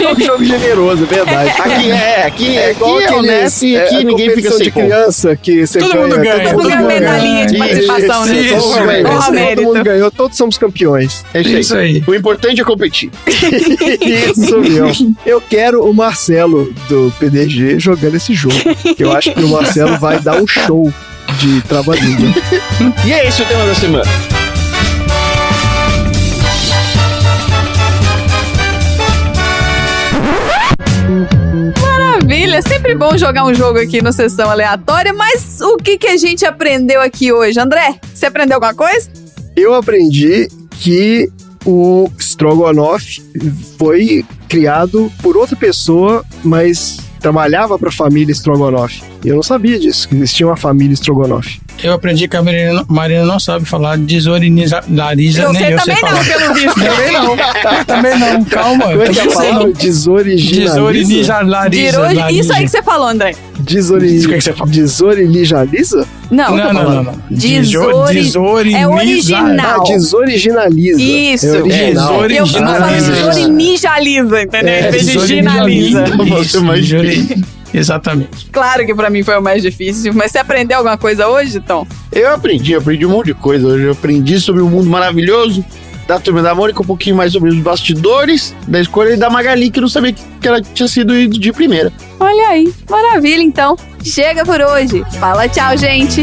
[0.00, 1.50] É um jogo generoso, é verdade.
[1.50, 4.50] Aqui é, aqui é, É igual aqui é honesto e é, aqui a ninguém fica
[4.52, 8.24] sem de criança que você Todo mundo ganha, Todo mundo todo ganha medalhinha de participação,
[8.24, 9.54] né?
[9.54, 11.24] Todo mundo ganhou, todos somos campeões.
[11.34, 11.60] É isso aí.
[11.60, 12.04] Isso aí.
[12.06, 13.10] O importante é competir.
[13.26, 15.14] Isso mesmo.
[15.26, 18.54] Eu quero o Marcelo do PDG jogando esse jogo.
[18.98, 20.90] Eu acho que o Marcelo vai dar um show
[21.38, 22.30] de trava-língua.
[23.06, 24.10] E é esse o tema da semana.
[31.80, 36.06] Maravilha, é sempre bom jogar um jogo aqui no Sessão Aleatória, mas o que, que
[36.06, 37.58] a gente aprendeu aqui hoje?
[37.58, 39.10] André, você aprendeu alguma coisa?
[39.56, 40.48] Eu aprendi
[40.80, 41.30] que
[41.64, 43.22] o Strogonoff
[43.76, 49.09] foi criado por outra pessoa, mas trabalhava para a família Strogonoff.
[49.24, 51.60] E eu não sabia disso, que existia uma família Strogonoff.
[51.82, 55.94] Eu aprendi que a Marina, Marina não sabe falar desorinizariza, Eu nem sei eu sei
[55.96, 56.24] também não, falar.
[56.24, 56.74] pelo visto.
[56.74, 57.32] Também não.
[57.78, 58.44] Eu também não.
[58.44, 58.84] Calma.
[58.88, 59.72] Como é que é?
[59.78, 61.70] Desorinizariza.
[61.70, 63.34] Tirou- Isso aí que você falou, André.
[63.58, 64.16] Desori...
[64.16, 64.70] Isso que que você fala?
[64.70, 66.06] Desoriginaliza?
[66.30, 67.14] Não, Não, não, não.
[67.30, 69.80] Desori- Desoriniza- é original.
[69.80, 71.00] Ah, desoriginaliza.
[71.02, 71.46] Isso.
[71.46, 72.30] É original.
[72.30, 73.12] E eu fico falando Desoriginaliza.
[73.30, 74.68] desorinijaliza, entendeu?
[74.74, 76.04] É, Em vez de ginaliza.
[76.28, 76.86] Você é mais
[77.72, 78.46] Exatamente.
[78.50, 81.86] Claro que pra mim foi o mais difícil, mas você aprendeu alguma coisa hoje, Tom?
[82.12, 83.66] Eu aprendi, eu aprendi um monte de coisa.
[83.68, 85.64] Hoje eu aprendi sobre o mundo maravilhoso
[86.06, 89.80] da Turma da Mônica, um pouquinho mais sobre os bastidores da escolha da Magali, que
[89.80, 91.92] não sabia que ela tinha sido de primeira.
[92.18, 93.76] Olha aí, maravilha então.
[94.02, 95.04] Chega por hoje.
[95.20, 96.22] Fala tchau, gente.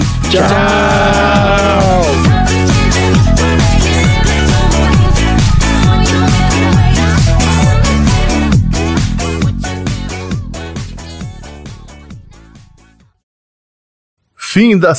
[14.58, 14.94] Fim da.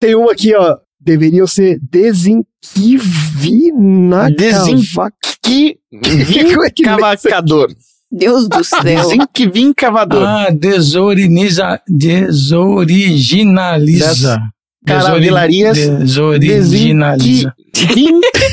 [0.00, 0.78] Tem uma aqui, ó.
[0.98, 4.30] Deveriam ser desinquivinacava...
[4.30, 5.78] Desinqui...
[5.92, 7.68] Como que lê isso Cavacador.
[8.10, 8.82] Deus do céu.
[8.82, 10.24] Desenquincavador.
[10.26, 14.40] Ah, desoriniza, desoriginaliza.
[14.86, 15.76] Caravelarias.
[15.76, 17.54] Desoriginaliza.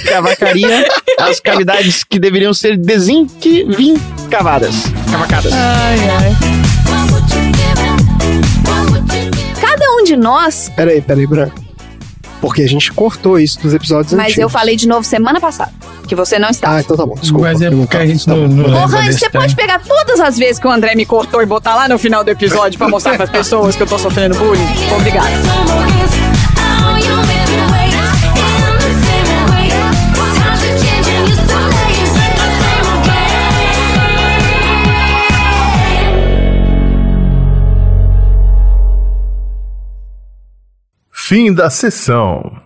[0.09, 0.89] Cavacaria
[1.19, 4.75] as cavidades que deveriam ser desenquincavadas.
[5.09, 5.53] Cavacadas.
[5.53, 6.54] Cada um
[10.15, 11.63] de nós, Peraí, peraí, Branco.
[12.41, 14.41] Porque a gente cortou isso dos episódios mas antigos.
[14.43, 15.71] eu falei de novo semana passada,
[16.07, 16.75] que você não estava.
[16.75, 17.15] Ah, então tá bom.
[17.15, 17.47] Desculpa.
[17.47, 20.59] Mas é porque a gente Tá não, Ô, Rani, você pode pegar todas as vezes
[20.59, 23.29] que o André me cortou e botar lá no final do episódio pra mostrar pras
[23.29, 24.67] pessoas que eu tô sofrendo bullying?
[24.95, 25.29] Obrigada.
[41.27, 42.64] Fim da sessão.